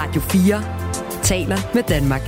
Radio 0.00 0.20
4 0.20 1.22
taler 1.22 1.56
med 1.74 1.82
Danmark. 1.82 2.22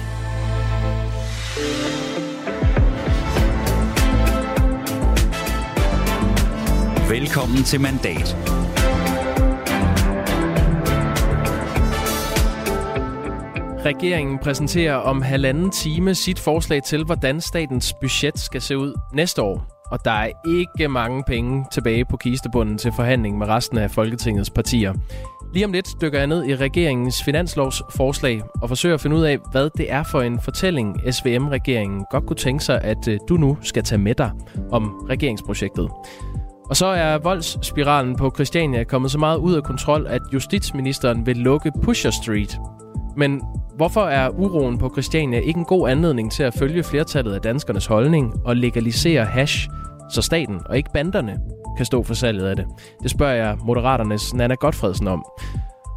Velkommen 7.10 7.64
til 7.64 7.80
Mandat. 7.80 8.36
Regeringen 13.84 14.38
præsenterer 14.38 14.94
om 14.94 15.22
halvanden 15.22 15.70
time 15.70 16.14
sit 16.14 16.38
forslag 16.38 16.82
til, 16.82 17.04
hvordan 17.04 17.40
statens 17.40 17.94
budget 18.00 18.38
skal 18.38 18.60
se 18.60 18.78
ud 18.78 18.94
næste 19.12 19.42
år. 19.42 19.79
Og 19.90 20.04
der 20.04 20.10
er 20.10 20.30
ikke 20.48 20.88
mange 20.88 21.22
penge 21.26 21.66
tilbage 21.72 22.04
på 22.04 22.16
kistebunden 22.16 22.78
til 22.78 22.92
forhandling 22.92 23.38
med 23.38 23.48
resten 23.48 23.78
af 23.78 23.90
Folketingets 23.90 24.50
partier. 24.50 24.94
Lige 25.54 25.64
om 25.64 25.72
lidt 25.72 25.88
dykker 26.02 26.18
jeg 26.18 26.26
ned 26.26 26.44
i 26.44 26.56
regeringens 26.56 27.22
finanslovsforslag 27.24 28.42
og 28.62 28.68
forsøger 28.68 28.94
at 28.94 29.00
finde 29.00 29.16
ud 29.16 29.22
af, 29.22 29.38
hvad 29.50 29.70
det 29.76 29.92
er 29.92 30.02
for 30.02 30.22
en 30.22 30.40
fortælling, 30.40 31.00
SVM-regeringen 31.10 32.04
godt 32.10 32.26
kunne 32.26 32.36
tænke 32.36 32.64
sig, 32.64 32.80
at 32.80 33.08
øh, 33.08 33.18
du 33.28 33.36
nu 33.36 33.58
skal 33.62 33.82
tage 33.82 33.98
med 33.98 34.14
dig 34.14 34.30
om 34.72 35.06
regeringsprojektet. 35.08 35.88
Og 36.70 36.76
så 36.76 36.86
er 36.86 37.18
voldsspiralen 37.18 38.16
på 38.16 38.32
Christiania 38.34 38.84
kommet 38.84 39.10
så 39.10 39.18
meget 39.18 39.38
ud 39.38 39.54
af 39.54 39.62
kontrol, 39.62 40.06
at 40.06 40.22
justitsministeren 40.32 41.26
vil 41.26 41.36
lukke 41.36 41.72
Pusher 41.82 42.10
Street. 42.10 42.58
Men 43.16 43.42
hvorfor 43.80 44.00
er 44.00 44.28
uroen 44.28 44.78
på 44.78 44.88
Christiania 44.88 45.38
ikke 45.38 45.58
en 45.58 45.64
god 45.64 45.88
anledning 45.88 46.32
til 46.32 46.42
at 46.42 46.54
følge 46.54 46.82
flertallet 46.82 47.34
af 47.34 47.40
danskernes 47.40 47.86
holdning 47.86 48.34
og 48.44 48.56
legalisere 48.56 49.24
hash, 49.24 49.68
så 50.10 50.22
staten 50.22 50.60
og 50.66 50.76
ikke 50.76 50.90
banderne 50.94 51.38
kan 51.76 51.86
stå 51.86 52.02
for 52.02 52.14
salget 52.14 52.46
af 52.46 52.56
det? 52.56 52.66
Det 53.02 53.10
spørger 53.10 53.34
jeg 53.34 53.56
Moderaternes 53.64 54.34
Nana 54.34 54.54
Godfredsen 54.54 55.08
om. 55.08 55.24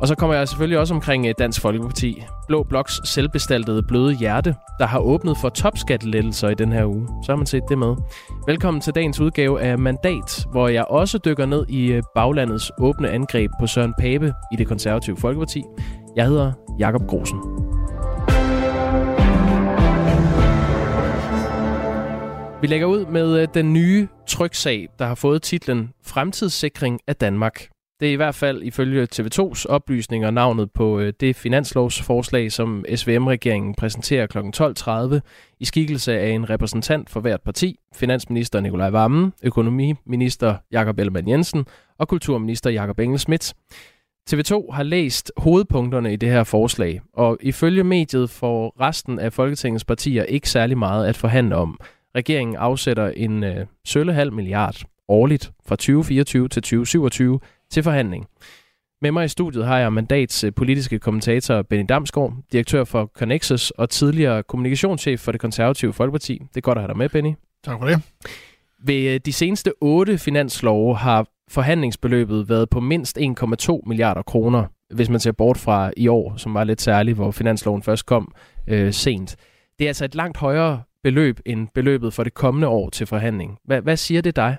Og 0.02 0.08
så 0.08 0.16
kommer 0.16 0.36
jeg 0.36 0.48
selvfølgelig 0.48 0.80
også 0.80 0.94
omkring 0.94 1.26
øh, 1.28 1.34
Dansk 1.40 1.62
Folkeparti. 1.62 2.24
Blå 2.48 2.64
Bloks 2.64 3.02
selvbestaltede 3.06 3.84
bløde 3.84 4.14
hjerte, 4.14 4.56
der 4.80 4.86
har 4.86 5.00
åbnet 5.00 5.38
for 5.38 5.50
topskattelettelser 5.50 6.50
i 6.50 6.54
den 6.54 6.72
her 6.72 6.86
uge. 6.86 7.08
Så 7.26 7.32
har 7.32 7.38
man 7.38 7.46
set 7.46 7.64
det 7.70 7.78
med. 7.78 7.96
Velkommen 8.48 8.82
til 8.82 8.96
dagens 8.96 9.20
udgave 9.20 9.62
af 9.62 9.80
Mandat, 9.80 10.46
hvor 10.52 10.68
jeg 10.68 10.86
også 10.86 11.18
dykker 11.18 11.46
ned 11.46 11.66
i 11.70 11.92
øh, 11.92 12.04
baglandets 12.16 12.72
åbne 12.80 13.10
angreb 13.10 13.52
på 13.60 13.68
Søren 13.68 13.94
Pape 14.00 14.34
i 14.54 14.56
det 14.56 14.68
konservative 14.68 15.18
Folkeparti. 15.18 15.64
Jeg 16.16 16.28
hedder 16.28 16.52
Jakob 16.80 17.02
Grosen. 17.08 17.38
Vi 22.62 22.68
lægger 22.68 22.88
ud 22.88 23.06
med 23.06 23.42
øh, 23.42 23.48
den 23.54 23.74
nye 23.74 24.08
tryksag, 24.28 24.90
der 25.00 25.06
har 25.06 25.16
fået 25.16 25.42
titlen 25.42 25.94
Fremtidssikring 26.04 27.00
af 27.08 27.16
Danmark. 27.16 27.68
Det 28.00 28.08
er 28.08 28.14
i 28.14 28.16
hvert 28.16 28.36
fald 28.36 28.64
ifølge 28.64 29.08
TV2's 29.16 29.66
oplysninger 29.70 30.32
navnet 30.32 30.72
på 30.72 31.00
øh, 31.00 31.14
det 31.20 31.36
finanslovsforslag, 31.36 32.52
som 32.52 32.86
SVM-regeringen 32.96 33.76
præsenterer 33.76 34.28
kl. 34.28 34.38
12.30 34.38 35.20
i 35.60 35.66
skikkelse 35.66 36.20
af 36.20 36.30
en 36.30 36.50
repræsentant 36.50 37.10
for 37.10 37.20
hvert 37.20 37.42
parti, 37.42 37.80
finansminister 37.96 38.60
Nikolaj 38.60 38.90
Vammen, 38.90 39.34
økonomiminister 39.44 40.56
Jakob 40.72 41.00
Ellemann 41.00 41.28
Jensen 41.30 41.66
og 42.00 42.08
kulturminister 42.08 42.70
Jakob 42.70 43.00
Engel 43.00 43.20
Schmidt. 43.20 43.54
TV2 44.30 44.72
har 44.72 44.84
læst 44.84 45.32
hovedpunkterne 45.38 46.14
i 46.14 46.16
det 46.16 46.30
her 46.30 46.44
forslag, 46.44 47.02
og 47.14 47.38
ifølge 47.42 47.84
mediet 47.84 48.30
får 48.30 48.76
resten 48.80 49.20
af 49.20 49.34
Folketingets 49.34 49.86
partier 49.86 50.24
ikke 50.24 50.50
særlig 50.50 50.78
meget 50.78 51.08
at 51.08 51.18
forhandle 51.18 51.56
om. 51.56 51.80
Regeringen 52.16 52.56
afsætter 52.56 53.08
en 53.10 53.44
øh, 53.44 53.66
sølle 53.86 54.14
halv 54.14 54.34
milliard 54.34 54.76
årligt 55.08 55.52
fra 55.66 55.76
2024 55.76 56.48
til 56.48 56.62
2027 56.62 57.40
til 57.70 57.84
forhandling. 57.84 58.28
Med 59.02 59.12
mig 59.12 59.26
i 59.26 59.28
studiet 59.28 59.66
har 59.66 59.80
jeg 59.80 59.94
mandats 59.94 60.44
øh, 60.44 60.54
politiske 60.54 61.00
kommentator 61.00 61.62
Benny 61.62 61.86
Damsgaard, 61.90 62.34
direktør 62.52 62.84
for 62.84 63.06
Connexus 63.06 63.72
og 63.72 63.90
tidligere 63.90 64.44
kommunikationschef 64.44 65.20
for 65.20 65.32
det 65.32 65.42
konservative 65.42 65.94
Folkeparti. 65.94 66.34
Det 66.34 66.58
er 66.58 66.62
godt 66.62 66.78
at 66.78 66.82
have 66.82 66.88
dig 66.88 66.98
med, 66.98 67.10
Benny. 67.10 67.34
Tak 67.64 67.80
for 67.80 67.88
det. 67.88 68.02
Ved 68.86 69.14
øh, 69.14 69.20
de 69.26 69.34
seneste 69.34 69.72
otte 69.82 70.18
finanslove 70.18 70.98
har 70.98 71.28
forhandlingsbeløbet 71.54 72.50
været 72.50 72.70
på 72.70 72.80
mindst 72.80 73.18
1,2 73.18 73.80
milliarder 73.88 74.22
kroner, 74.22 74.66
hvis 74.94 75.10
man 75.10 75.20
ser 75.20 75.32
bort 75.32 75.58
fra 75.58 75.92
i 75.98 76.08
år, 76.08 76.34
som 76.38 76.54
var 76.54 76.64
lidt 76.64 76.82
særligt, 76.82 77.16
hvor 77.16 77.32
finansloven 77.32 77.84
først 77.84 78.06
kom 78.06 78.36
øh, 78.68 78.94
sent. 78.94 79.36
Det 79.80 79.86
er 79.86 79.90
altså 79.90 80.06
et 80.06 80.16
langt 80.16 80.38
højere 80.38 80.82
beløb 81.04 81.40
end 81.46 81.68
beløbet 81.74 82.14
for 82.14 82.24
det 82.24 82.34
kommende 82.34 82.68
år 82.68 82.90
til 82.90 83.08
forhandling. 83.08 83.58
Hva, 83.66 83.80
hvad 83.80 83.98
siger 83.98 84.22
det 84.22 84.36
dig? 84.36 84.58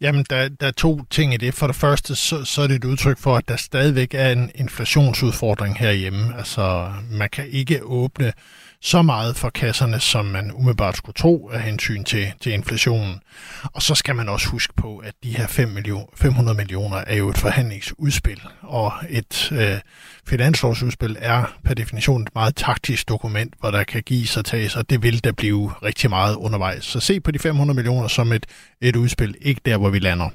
Jamen, 0.00 0.24
der, 0.30 0.48
der 0.48 0.66
er 0.66 0.70
to 0.70 1.00
ting 1.10 1.34
i 1.34 1.36
det. 1.36 1.54
For 1.54 1.66
det 1.66 1.76
første, 1.76 2.14
så, 2.14 2.44
så 2.44 2.62
er 2.62 2.66
det 2.66 2.76
et 2.76 2.84
udtryk 2.84 3.18
for, 3.18 3.36
at 3.36 3.48
der 3.48 3.56
stadigvæk 3.56 4.14
er 4.14 4.30
en 4.30 4.50
inflationsudfordring 4.54 5.78
herhjemme. 5.78 6.36
Altså, 6.38 6.92
man 7.10 7.28
kan 7.28 7.48
ikke 7.48 7.84
åbne 7.84 8.32
så 8.82 9.02
meget 9.02 9.36
for 9.36 9.50
kasserne, 9.50 10.00
som 10.00 10.24
man 10.24 10.52
umiddelbart 10.52 10.96
skulle 10.96 11.14
tro 11.14 11.48
af 11.48 11.62
hensyn 11.62 12.04
til, 12.04 12.32
til 12.40 12.52
inflationen. 12.52 13.20
Og 13.62 13.82
så 13.82 13.94
skal 13.94 14.14
man 14.16 14.28
også 14.28 14.48
huske 14.48 14.72
på, 14.76 14.98
at 14.98 15.14
de 15.22 15.36
her 15.36 15.46
5 15.46 15.68
million, 15.68 16.08
500 16.14 16.56
millioner 16.56 16.96
er 16.96 17.16
jo 17.16 17.28
et 17.28 17.38
forhandlingsudspil, 17.38 18.40
og 18.60 18.92
et 19.08 19.52
øh, 19.52 19.80
finanslovsudspil 20.26 21.16
er 21.20 21.44
per 21.64 21.74
definition 21.74 22.22
et 22.22 22.34
meget 22.34 22.56
taktisk 22.56 23.08
dokument, 23.08 23.54
hvor 23.60 23.70
der 23.70 23.84
kan 23.84 24.02
gives 24.02 24.36
og 24.36 24.44
tages, 24.44 24.76
og 24.76 24.90
det 24.90 25.02
vil 25.02 25.24
der 25.24 25.32
blive 25.32 25.72
rigtig 25.82 26.10
meget 26.10 26.36
undervejs. 26.36 26.84
Så 26.84 27.00
se 27.00 27.20
på 27.20 27.30
de 27.30 27.38
500 27.38 27.74
millioner 27.74 28.08
som 28.08 28.32
et, 28.32 28.46
et 28.80 28.96
udspil, 28.96 29.34
ikke 29.40 29.60
der, 29.64 29.76
hvor 29.76 29.90
vi 29.90 29.98
lander. 29.98 30.28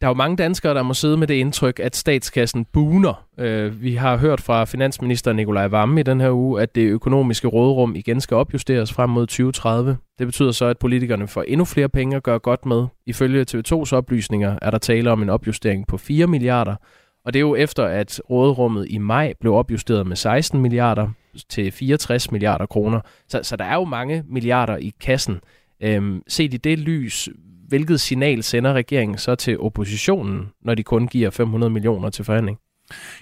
Der 0.00 0.06
er 0.06 0.10
jo 0.10 0.14
mange 0.14 0.36
danskere, 0.36 0.74
der 0.74 0.82
må 0.82 0.94
sidde 0.94 1.16
med 1.16 1.26
det 1.26 1.34
indtryk, 1.34 1.80
at 1.80 1.96
statskassen 1.96 2.64
buner. 2.64 3.26
Øh, 3.38 3.82
vi 3.82 3.94
har 3.94 4.16
hørt 4.16 4.40
fra 4.40 4.64
finansminister 4.64 5.32
Nikolaj 5.32 5.66
Vamme 5.66 6.00
i 6.00 6.02
den 6.02 6.20
her 6.20 6.30
uge, 6.30 6.62
at 6.62 6.74
det 6.74 6.82
økonomiske 6.82 7.48
råderum 7.48 7.94
igen 7.94 8.20
skal 8.20 8.34
opjusteres 8.34 8.92
frem 8.92 9.10
mod 9.10 9.26
2030. 9.26 9.96
Det 10.18 10.26
betyder 10.26 10.52
så, 10.52 10.64
at 10.64 10.78
politikerne 10.78 11.28
får 11.28 11.42
endnu 11.42 11.64
flere 11.64 11.88
penge 11.88 12.16
at 12.16 12.22
gøre 12.22 12.38
godt 12.38 12.66
med. 12.66 12.86
Ifølge 13.06 13.46
TV2's 13.50 13.92
oplysninger 13.92 14.58
er 14.62 14.70
der 14.70 14.78
tale 14.78 15.10
om 15.10 15.22
en 15.22 15.28
opjustering 15.28 15.86
på 15.86 15.96
4 15.96 16.26
milliarder. 16.26 16.76
Og 17.24 17.32
det 17.32 17.38
er 17.38 17.40
jo 17.40 17.54
efter, 17.54 17.84
at 17.84 18.20
råderummet 18.30 18.86
i 18.90 18.98
maj 18.98 19.32
blev 19.40 19.54
opjusteret 19.54 20.06
med 20.06 20.16
16 20.16 20.60
milliarder 20.60 21.08
til 21.48 21.72
64 21.72 22.32
milliarder 22.32 22.66
kroner. 22.66 23.00
Så, 23.28 23.40
så 23.42 23.56
der 23.56 23.64
er 23.64 23.74
jo 23.74 23.84
mange 23.84 24.24
milliarder 24.28 24.76
i 24.76 24.92
kassen. 25.00 25.40
Øhm, 25.82 26.22
set 26.28 26.54
i 26.54 26.56
det 26.56 26.78
lys, 26.78 27.28
hvilket 27.70 28.00
signal 28.00 28.42
sender 28.42 28.72
regeringen 28.72 29.18
så 29.18 29.34
til 29.34 29.60
oppositionen, 29.60 30.48
når 30.64 30.74
de 30.74 30.82
kun 30.82 31.08
giver 31.08 31.30
500 31.30 31.70
millioner 31.70 32.10
til 32.10 32.24
forhandling? 32.24 32.58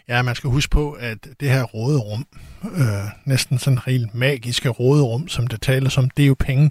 Ja, 0.09 0.23
man 0.23 0.35
skal 0.35 0.51
huske 0.51 0.71
på, 0.71 0.93
at 0.93 1.19
det 1.41 1.51
her 1.51 1.63
råderum, 1.63 2.27
øh, 2.65 3.11
næsten 3.25 3.59
sådan 3.59 3.79
helt 3.87 4.15
magiske 4.15 4.69
råderum, 4.69 5.29
som 5.29 5.47
det 5.47 5.63
tales 5.63 5.99
om, 5.99 6.11
det 6.11 6.23
er 6.23 6.27
jo 6.27 6.37
penge, 6.39 6.71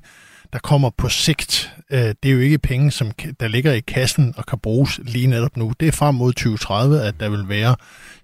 der 0.53 0.59
kommer 0.59 0.89
på 0.97 1.09
sigt. 1.09 1.73
Øh, 1.91 1.99
det 2.23 2.29
er 2.29 2.33
jo 2.33 2.39
ikke 2.39 2.57
penge, 2.57 2.91
som 2.91 3.11
der 3.39 3.47
ligger 3.47 3.73
i 3.73 3.79
kassen 3.79 4.33
og 4.37 4.45
kan 4.45 4.59
bruges 4.59 4.99
lige 5.03 5.27
netop 5.27 5.57
nu. 5.57 5.73
Det 5.79 5.87
er 5.87 5.91
frem 5.91 6.15
mod 6.15 6.33
2030, 6.33 7.01
at 7.01 7.19
der 7.19 7.29
vil 7.29 7.49
være 7.49 7.75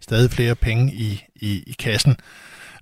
stadig 0.02 0.32
flere 0.32 0.56
penge 0.56 0.94
i, 0.94 1.24
i, 1.36 1.64
i 1.68 1.76
kassen. 1.80 2.16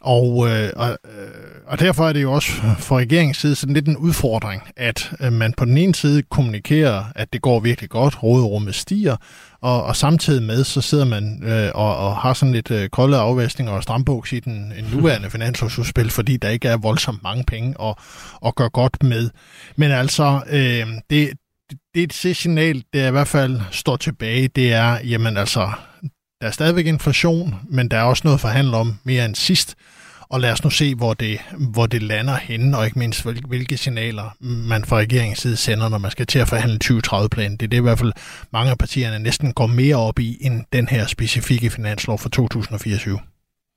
Og, 0.02 0.50
øh, 0.50 0.70
og, 0.76 0.90
øh, 0.90 1.52
og 1.68 1.80
derfor 1.80 2.08
er 2.08 2.14
det 2.14 2.22
jo 2.22 2.32
også 2.32 2.52
for 2.80 2.98
regeringens 2.98 3.38
side 3.38 3.56
sådan 3.56 3.74
lidt 3.74 3.88
en 3.88 3.98
udfordring, 3.98 4.62
at 4.78 5.12
øh, 5.20 5.34
man 5.34 5.54
på 5.54 5.66
den 5.66 5.78
ene 5.78 5.96
side 5.96 6.24
kommunikerer, 6.24 7.04
at 7.16 7.34
det 7.34 7.42
går 7.42 7.60
virkelig 7.60 7.90
godt, 7.90 8.24
råderummet 8.24 8.76
stiger, 8.76 9.16
og, 9.62 9.84
og 9.84 9.96
samtidig 9.96 10.44
med, 10.44 10.64
så 10.64 10.82
sidder 10.82 11.06
man 11.06 11.44
øh, 11.44 11.72
og, 11.76 11.98
og 11.98 12.18
har 12.18 12.34
sådan 12.34 12.54
lidt 12.54 12.72
øh, 12.72 12.90
kolde 12.90 13.18
afvaskninger 13.18 13.74
og 13.74 13.84
strambuks 13.84 14.34
i 14.34 14.40
den 14.40 14.74
en 14.78 14.86
nuværende 14.94 15.30
finanslovsudspil, 15.36 16.10
fordi 16.10 16.38
der 16.38 16.50
ikke 16.50 16.68
er 16.68 16.78
voldsomt 16.78 17.24
mange 17.24 17.44
penge 17.44 17.76
at, 17.82 17.96
at 18.46 18.56
gøre 18.56 18.70
godt 18.70 19.04
med. 19.04 19.30
Men 19.76 19.92
altså, 19.92 20.42
øh, 20.50 20.88
det, 21.10 21.30
det, 21.96 22.24
det 22.24 22.36
signal, 22.36 22.84
der 22.94 23.08
i 23.08 23.12
hvert 23.12 23.28
fald 23.28 23.62
står 23.72 23.98
tilbage, 23.98 24.48
det 24.48 24.74
er, 24.74 24.98
jamen 25.00 25.38
altså, 25.38 25.72
der 26.42 26.48
er 26.48 26.52
stadigvæk 26.52 26.86
inflation, 26.86 27.56
men 27.70 27.88
der 27.92 27.98
er 27.98 28.04
også 28.04 28.22
noget 28.24 28.38
at 28.38 28.42
forhandle 28.42 28.78
om 28.78 29.00
mere 29.04 29.26
end 29.26 29.36
sidst. 29.36 29.76
Og 30.32 30.40
lad 30.40 30.52
os 30.52 30.64
nu 30.64 30.70
se, 30.70 30.96
hvor 30.96 31.14
det, 31.14 31.40
hvor 31.74 31.86
det 31.86 32.04
lander 32.04 32.36
henne, 32.36 32.78
og 32.78 32.86
ikke 32.86 33.00
mindst, 33.00 33.28
hvilke 33.48 33.78
signaler 33.78 34.36
man 34.70 34.86
fra 34.86 34.98
regeringens 34.98 35.40
side 35.40 35.58
sender, 35.58 35.90
når 35.90 35.98
man 35.98 36.12
skal 36.12 36.26
til 36.26 36.40
at 36.40 36.48
forhandle 36.48 36.80
2030-planen. 36.84 37.58
Det 37.58 37.66
er 37.66 37.70
det 37.70 37.78
i 37.78 37.82
hvert 37.82 38.00
fald 38.00 38.14
mange 38.54 38.72
af 38.72 38.78
partierne 38.78 39.20
næsten 39.20 39.54
går 39.54 39.68
mere 39.68 39.96
op 39.96 40.20
i, 40.20 40.38
end 40.42 40.64
den 40.74 40.88
her 40.88 41.06
specifikke 41.06 41.70
finanslov 41.70 42.18
for 42.18 42.30
2024. 42.30 43.20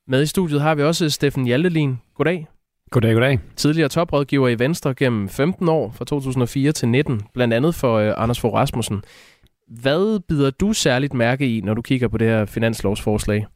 Med 0.08 0.22
i 0.22 0.26
studiet 0.26 0.60
har 0.60 0.74
vi 0.74 0.82
også 0.82 1.10
Steffen 1.10 1.44
Hjaltelin. 1.44 1.96
Goddag. 2.14 2.46
Goddag, 2.90 3.12
goddag. 3.14 3.38
Tidligere 3.56 3.88
toprådgiver 3.88 4.48
i 4.48 4.58
Venstre 4.58 4.94
gennem 4.94 5.28
15 5.28 5.68
år, 5.68 5.94
fra 5.96 6.04
2004 6.04 6.72
til 6.72 6.88
19, 6.88 7.22
blandt 7.34 7.54
andet 7.54 7.74
for 7.74 8.08
uh, 8.08 8.12
Anders 8.16 8.40
Fogh 8.40 8.54
Rasmussen. 8.54 9.02
Hvad 9.68 10.20
bider 10.28 10.50
du 10.50 10.72
særligt 10.72 11.14
mærke 11.14 11.56
i, 11.56 11.60
når 11.60 11.74
du 11.74 11.82
kigger 11.82 12.08
på 12.08 12.18
det 12.18 12.28
her 12.28 12.44
finanslovsforslag? 12.44 13.46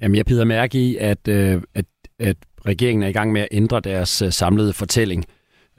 Jamen, 0.00 0.16
jeg 0.16 0.26
bider 0.26 0.44
mærke 0.44 0.78
i, 0.78 0.96
at, 0.96 1.28
øh, 1.28 1.62
at, 1.74 1.84
at 2.18 2.36
regeringen 2.66 3.02
er 3.02 3.08
i 3.08 3.12
gang 3.12 3.32
med 3.32 3.40
at 3.40 3.48
ændre 3.50 3.80
deres 3.80 4.22
øh, 4.22 4.32
samlede 4.32 4.72
fortælling. 4.72 5.24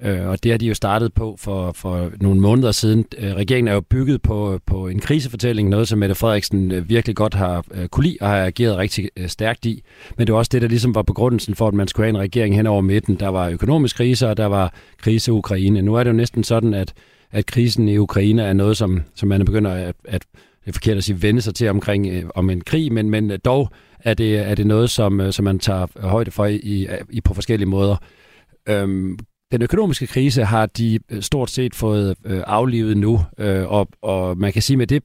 Øh, 0.03 0.27
og 0.27 0.43
det 0.43 0.51
har 0.51 0.57
de 0.57 0.67
jo 0.67 0.73
startet 0.73 1.13
på 1.13 1.35
for, 1.39 1.71
for 1.71 2.11
nogle 2.21 2.41
måneder 2.41 2.71
siden. 2.71 3.05
Øh, 3.17 3.33
regeringen 3.33 3.67
er 3.67 3.73
jo 3.73 3.81
bygget 3.81 4.21
på, 4.21 4.59
på 4.65 4.87
en 4.87 4.99
krisefortælling, 4.99 5.69
noget 5.69 5.87
som 5.87 5.99
Mette 5.99 6.15
Frederiksen 6.15 6.89
virkelig 6.89 7.15
godt 7.15 7.33
har 7.33 7.65
kunne 7.91 8.03
lide 8.03 8.17
og 8.21 8.27
har 8.27 8.45
ageret 8.45 8.77
rigtig 8.77 9.09
stærkt 9.27 9.65
i. 9.65 9.83
Men 10.17 10.27
det 10.27 10.33
var 10.33 10.39
også 10.39 10.49
det, 10.49 10.61
der 10.61 10.67
ligesom 10.67 10.95
var 10.95 11.01
begrundelsen 11.01 11.55
for, 11.55 11.67
at 11.67 11.73
man 11.73 11.87
skulle 11.87 12.05
have 12.05 12.09
en 12.09 12.19
regering 12.19 12.55
hen 12.55 12.67
over 12.67 12.81
midten. 12.81 13.15
Der 13.15 13.27
var 13.27 13.49
økonomisk 13.49 13.95
krise, 13.95 14.27
og 14.27 14.37
der 14.37 14.45
var 14.45 14.73
krise 15.01 15.31
i 15.31 15.33
Ukraine. 15.33 15.81
Nu 15.81 15.95
er 15.95 16.03
det 16.03 16.11
jo 16.11 16.15
næsten 16.15 16.43
sådan, 16.43 16.73
at, 16.73 16.93
at 17.31 17.45
krisen 17.45 17.89
i 17.89 17.97
Ukraine 17.97 18.43
er 18.43 18.53
noget, 18.53 18.77
som, 18.77 19.01
som 19.15 19.29
man 19.29 19.45
begynder 19.45 19.71
at, 19.71 19.95
at 20.05 20.25
det 20.65 20.71
er 20.71 20.73
forkert 20.73 20.97
at 20.97 21.03
sige, 21.03 21.21
vende 21.21 21.41
sig 21.41 21.55
til 21.55 21.69
omkring 21.69 22.07
øh, 22.07 22.23
om 22.35 22.49
en 22.49 22.61
krig, 22.61 22.93
men, 22.93 23.09
men 23.09 23.31
dog 23.45 23.69
er 24.07 24.13
det, 24.13 24.39
er 24.39 24.55
det 24.55 24.67
noget, 24.67 24.89
som, 24.89 25.21
øh, 25.21 25.33
som 25.33 25.45
man 25.45 25.59
tager 25.59 26.07
højde 26.07 26.31
for 26.31 26.45
i, 26.45 26.87
i 27.09 27.21
på 27.21 27.33
forskellige 27.33 27.69
måder. 27.69 27.95
Øhm, 28.69 29.19
den 29.51 29.61
økonomiske 29.61 30.07
krise 30.07 30.43
har 30.43 30.65
de 30.65 30.99
øh, 31.09 31.21
stort 31.21 31.49
set 31.49 31.75
fået 31.75 32.15
øh, 32.25 32.43
aflivet 32.47 32.97
nu, 32.97 33.21
øh, 33.37 33.71
og, 33.71 33.87
og 34.01 34.37
man 34.37 34.53
kan 34.53 34.61
sige 34.61 34.77
med 34.77 34.87
det, 34.87 35.03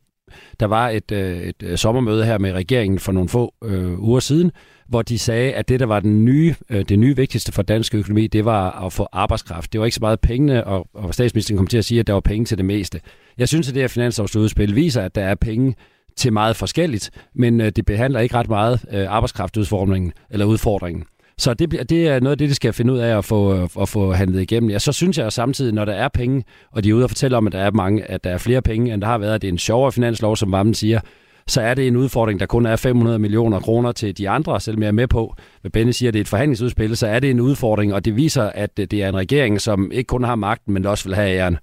der 0.60 0.66
var 0.66 0.88
et, 0.88 1.12
øh, 1.12 1.43
et 1.43 1.62
øh, 1.62 1.78
sommermøde 1.78 2.25
her 2.25 2.38
med 2.38 2.52
regeringen 2.52 2.99
for 2.99 3.12
nogle 3.12 3.28
få 3.28 3.54
øh, 3.64 4.02
uger 4.02 4.20
siden, 4.20 4.50
hvor 4.88 5.02
de 5.02 5.19
sagde, 5.19 5.52
at 5.52 5.69
det, 5.69 5.81
der 5.81 5.87
var 5.87 6.00
den 6.00 6.25
nye, 6.25 6.54
øh, 6.70 6.84
det 6.88 6.99
nye 6.99 7.16
vigtigste 7.16 7.52
for 7.52 7.62
dansk 7.62 7.94
økonomi, 7.94 8.26
det 8.26 8.44
var 8.44 8.84
at 8.87 8.93
få 8.93 9.06
arbejdskraft. 9.12 9.72
Det 9.72 9.81
var 9.81 9.84
ikke 9.84 9.94
så 9.94 10.00
meget 10.00 10.20
pengene, 10.20 10.64
og, 10.64 10.88
og 10.94 11.14
statsministeren 11.14 11.56
kom 11.56 11.66
til 11.66 11.78
at 11.78 11.84
sige, 11.84 12.00
at 12.00 12.06
der 12.06 12.12
var 12.12 12.20
penge 12.20 12.44
til 12.44 12.58
det 12.58 12.64
meste. 12.64 13.00
Jeg 13.38 13.49
synes, 13.49 13.69
at 13.69 13.75
det 13.75 13.82
her 13.82 13.88
finanslovsudspil 13.88 14.76
viser, 14.76 15.02
at 15.02 15.14
der 15.14 15.25
er 15.25 15.34
penge 15.34 15.75
til 16.17 16.32
meget 16.32 16.56
forskelligt, 16.56 17.11
men 17.35 17.61
øh, 17.61 17.73
det 17.76 17.85
behandler 17.85 18.20
ikke 18.20 18.35
ret 18.35 18.49
meget 18.49 18.85
øh, 18.93 19.06
arbejdskraftudfordringen 19.09 20.12
eller 20.31 20.47
udfordringen. 20.47 21.05
Så 21.38 21.55
det, 21.55 21.91
det 21.91 22.09
er 22.09 22.20
noget 22.20 22.32
af 22.32 22.38
det, 22.38 22.49
de 22.49 22.55
skal 22.55 22.73
finde 22.73 22.93
ud 22.93 22.99
af 22.99 23.19
at 23.19 23.25
få, 23.25 23.55
øh, 23.55 23.69
at 23.81 23.88
få 23.88 24.12
handlet 24.12 24.41
igennem. 24.43 24.70
Ja, 24.70 24.79
så 24.79 24.93
synes 24.93 25.19
jeg 25.19 25.32
samtidig, 25.32 25.75
når 25.75 25.85
der 25.85 25.93
er 25.93 26.09
penge, 26.09 26.44
og 26.73 26.85
de 26.85 26.91
er 26.91 26.94
ude 26.94 27.05
og 27.05 27.11
fortælle 27.11 27.37
om, 27.37 27.47
at 27.47 27.53
der 27.53 27.59
er, 27.59 27.70
mange, 27.70 28.11
at 28.11 28.25
der 28.25 28.31
er 28.31 28.38
flere 28.38 28.62
penge, 28.62 28.94
end 28.94 29.00
der 29.03 29.09
har 29.09 29.19
været, 29.19 29.35
at 29.35 29.43
det 29.43 29.49
er 29.49 29.53
en 29.53 29.59
sjovere 29.59 29.93
finanslov, 29.93 30.37
som 30.37 30.53
Vammen 30.53 30.75
siger, 30.75 31.00
så 31.47 31.61
er 31.61 31.75
det 31.75 31.87
en 31.87 31.97
udfordring, 31.97 32.41
der 32.41 32.47
kun 32.47 32.67
er 32.67 32.76
500 32.76 33.19
millioner 33.19 33.61
kroner 33.61 33.93
til 33.93 34.19
de 34.19 34.29
andre, 34.29 34.61
selvom 34.61 34.82
jeg 34.82 34.88
er 34.88 34.93
med 34.93 35.09
på, 35.09 35.35
hvad 35.61 35.70
Benny 35.70 35.91
siger, 35.91 36.11
at 36.11 36.14
det 36.14 36.20
er 36.20 36.25
et 36.25 36.29
forhandlingsudspil, 36.29 36.97
så 36.97 37.06
er 37.06 37.20
det 37.20 37.31
en 37.31 37.41
udfordring, 37.41 37.94
og 37.94 38.05
det 38.05 38.17
viser, 38.17 38.43
at 38.43 38.70
øh, 38.81 38.87
det 38.91 39.03
er 39.03 39.09
en 39.09 39.17
regering, 39.17 39.61
som 39.61 39.93
ikke 39.93 40.09
kun 40.09 40.25
har 40.25 40.35
magten, 40.35 40.75
men 40.75 40.87
også 40.87 41.05
vil 41.09 41.14
have 41.14 41.31
æren. 41.31 41.59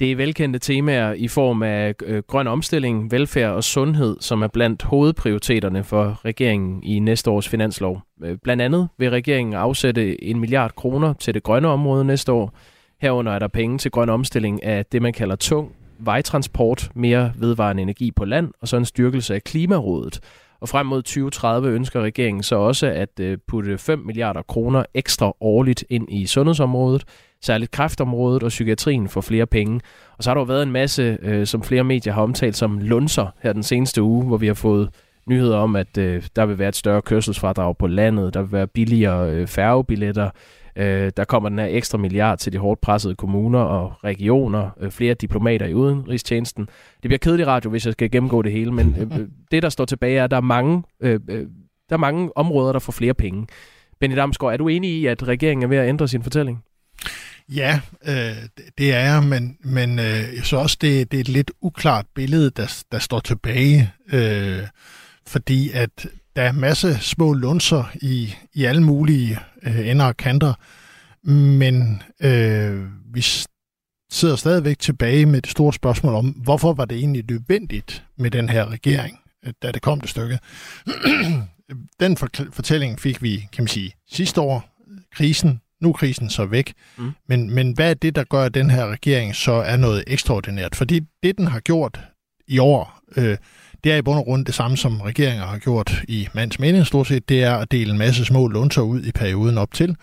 Det 0.00 0.12
er 0.12 0.16
velkendte 0.16 0.58
temaer 0.58 1.12
i 1.12 1.28
form 1.28 1.62
af 1.62 1.94
øh, 2.02 2.22
grøn 2.26 2.46
omstilling, 2.46 3.10
velfærd 3.10 3.50
og 3.50 3.64
sundhed, 3.64 4.16
som 4.20 4.42
er 4.42 4.48
blandt 4.48 4.82
hovedprioriteterne 4.82 5.84
for 5.84 6.20
regeringen 6.24 6.82
i 6.82 6.98
næste 6.98 7.30
års 7.30 7.48
finanslov. 7.48 8.00
Øh, 8.24 8.36
blandt 8.42 8.62
andet 8.62 8.88
vil 8.98 9.10
regeringen 9.10 9.54
afsætte 9.54 10.24
en 10.24 10.40
milliard 10.40 10.74
kroner 10.74 11.12
til 11.12 11.34
det 11.34 11.42
grønne 11.42 11.68
område 11.68 12.04
næste 12.04 12.32
år. 12.32 12.54
Herunder 13.00 13.32
er 13.32 13.38
der 13.38 13.48
penge 13.48 13.78
til 13.78 13.90
grøn 13.90 14.08
omstilling 14.08 14.64
af 14.64 14.86
det, 14.86 15.02
man 15.02 15.12
kalder 15.12 15.36
tung 15.36 15.72
vejtransport, 15.98 16.90
mere 16.94 17.32
vedvarende 17.38 17.82
energi 17.82 18.10
på 18.10 18.24
land, 18.24 18.52
og 18.60 18.68
så 18.68 18.76
en 18.76 18.84
styrkelse 18.84 19.34
af 19.34 19.44
Klimarådet. 19.44 20.20
Og 20.60 20.68
frem 20.68 20.86
mod 20.86 21.02
2030 21.02 21.68
ønsker 21.68 22.00
regeringen 22.00 22.42
så 22.42 22.56
også 22.56 22.86
at 22.86 23.20
øh, 23.20 23.38
putte 23.48 23.78
5 23.78 23.98
milliarder 23.98 24.42
kroner 24.42 24.84
ekstra 24.94 25.32
årligt 25.40 25.84
ind 25.88 26.12
i 26.12 26.26
sundhedsområdet, 26.26 27.04
særligt 27.42 27.70
kræftområdet 27.70 28.42
og 28.42 28.48
psykiatrien 28.48 29.08
får 29.08 29.20
flere 29.20 29.46
penge. 29.46 29.80
Og 30.18 30.24
så 30.24 30.30
har 30.30 30.34
der 30.34 30.40
jo 30.40 30.44
været 30.44 30.62
en 30.62 30.72
masse, 30.72 31.18
øh, 31.22 31.46
som 31.46 31.62
flere 31.62 31.84
medier 31.84 32.12
har 32.12 32.22
omtalt 32.22 32.56
som 32.56 32.78
lunser 32.78 33.26
her 33.42 33.52
den 33.52 33.62
seneste 33.62 34.02
uge, 34.02 34.24
hvor 34.24 34.36
vi 34.36 34.46
har 34.46 34.54
fået 34.54 34.90
nyheder 35.28 35.56
om, 35.56 35.76
at 35.76 35.98
øh, 35.98 36.22
der 36.36 36.46
vil 36.46 36.58
være 36.58 36.68
et 36.68 36.76
større 36.76 37.02
kørselsfradrag 37.02 37.76
på 37.76 37.86
landet, 37.86 38.34
der 38.34 38.42
vil 38.42 38.52
være 38.52 38.66
billigere 38.66 39.30
øh, 39.30 39.46
færgebilletter, 39.46 40.30
øh, 40.76 41.12
der 41.16 41.24
kommer 41.24 41.48
den 41.48 41.58
her 41.58 41.66
ekstra 41.66 41.98
milliard 41.98 42.38
til 42.38 42.52
de 42.52 42.58
hårdt 42.58 42.80
pressede 42.80 43.14
kommuner 43.14 43.58
og 43.58 44.04
regioner, 44.04 44.70
øh, 44.80 44.90
flere 44.90 45.14
diplomater 45.14 45.66
i 45.66 45.74
udenrigstjenesten. 45.74 46.64
Det 47.02 47.08
bliver 47.08 47.18
kedelig 47.18 47.46
radio, 47.46 47.70
hvis 47.70 47.86
jeg 47.86 47.92
skal 47.92 48.10
gennemgå 48.10 48.42
det 48.42 48.52
hele, 48.52 48.72
men 48.72 48.96
øh, 49.00 49.20
det, 49.50 49.62
der 49.62 49.68
står 49.68 49.84
tilbage, 49.84 50.18
er, 50.18 50.24
at 50.24 50.30
der 50.30 50.36
er 50.36 50.40
mange, 50.40 50.82
øh, 51.00 51.20
øh, 51.30 51.46
der 51.88 51.96
er 51.96 52.00
mange 52.00 52.36
områder, 52.36 52.72
der 52.72 52.78
får 52.78 52.92
flere 52.92 53.14
penge. 53.14 53.46
Benny 54.00 54.16
Damsgaard, 54.16 54.52
er 54.52 54.56
du 54.56 54.68
enig 54.68 54.90
i, 54.90 55.06
at 55.06 55.28
regeringen 55.28 55.62
er 55.62 55.68
ved 55.68 55.76
at 55.76 55.88
ændre 55.88 56.08
sin 56.08 56.22
fortælling? 56.22 56.64
Ja, 57.54 57.80
øh, 58.04 58.36
det 58.78 58.94
er 58.94 59.00
jeg, 59.00 59.22
men, 59.22 59.56
men 59.60 59.98
øh, 59.98 60.04
jeg 60.04 60.28
synes 60.32 60.52
også, 60.52 60.76
det, 60.80 61.10
det 61.10 61.16
er 61.16 61.20
et 61.20 61.28
lidt 61.28 61.50
uklart 61.60 62.06
billede, 62.14 62.50
der, 62.50 62.82
der 62.92 62.98
står 62.98 63.20
tilbage, 63.20 63.92
øh, 64.12 64.62
fordi 65.26 65.70
at 65.70 66.06
der 66.36 66.42
er 66.42 66.52
masse 66.52 66.98
små 67.00 67.32
lunser 67.32 67.84
i, 68.02 68.34
i 68.54 68.64
alle 68.64 68.82
mulige 68.82 69.38
øh, 69.62 69.88
ender 69.88 70.06
og 70.06 70.16
kanter, 70.16 70.54
men 71.30 72.02
øh, 72.20 72.86
vi 73.14 73.24
sidder 74.10 74.36
stadigvæk 74.36 74.78
tilbage 74.78 75.26
med 75.26 75.42
det 75.42 75.50
store 75.50 75.72
spørgsmål 75.72 76.14
om, 76.14 76.26
hvorfor 76.26 76.72
var 76.72 76.84
det 76.84 76.98
egentlig 76.98 77.24
nødvendigt 77.30 78.04
med 78.16 78.30
den 78.30 78.48
her 78.48 78.70
regering, 78.70 79.18
øh, 79.46 79.52
da 79.62 79.72
det 79.72 79.82
kom 79.82 80.00
det 80.00 80.10
stykke. 80.10 80.38
den 82.00 82.16
fortælling 82.52 83.00
fik 83.00 83.22
vi, 83.22 83.48
kan 83.52 83.62
man 83.64 83.68
sige, 83.68 83.92
sidste 84.10 84.40
år, 84.40 84.84
øh, 84.90 84.98
krisen 85.12 85.60
nu 85.80 85.88
er 85.88 85.92
krisen 85.92 86.30
så 86.30 86.44
væk. 86.44 86.72
Mm. 86.98 87.10
Men, 87.28 87.50
men 87.54 87.72
hvad 87.72 87.90
er 87.90 87.94
det, 87.94 88.16
der 88.16 88.24
gør, 88.24 88.42
at 88.42 88.54
den 88.54 88.70
her 88.70 88.86
regering 88.86 89.36
så 89.36 89.52
er 89.52 89.76
noget 89.76 90.04
ekstraordinært? 90.06 90.76
Fordi 90.76 91.00
det, 91.22 91.38
den 91.38 91.46
har 91.46 91.60
gjort 91.60 92.00
i 92.48 92.58
år, 92.58 93.00
øh, 93.16 93.36
det 93.84 93.92
er 93.92 93.96
i 93.96 94.02
bund 94.02 94.18
og 94.18 94.24
grund 94.24 94.46
det 94.46 94.54
samme, 94.54 94.76
som 94.76 95.00
regeringer 95.00 95.46
har 95.46 95.58
gjort 95.58 96.02
i 96.08 96.28
mands 96.34 96.58
mening 96.58 96.86
stort 96.86 97.06
set. 97.06 97.28
Det 97.28 97.42
er 97.42 97.56
at 97.56 97.70
dele 97.70 97.92
en 97.92 97.98
masse 97.98 98.24
små 98.24 98.48
lunter 98.48 98.82
ud 98.82 99.02
i 99.02 99.12
perioden 99.12 99.58
op 99.58 99.74
til, 99.74 99.96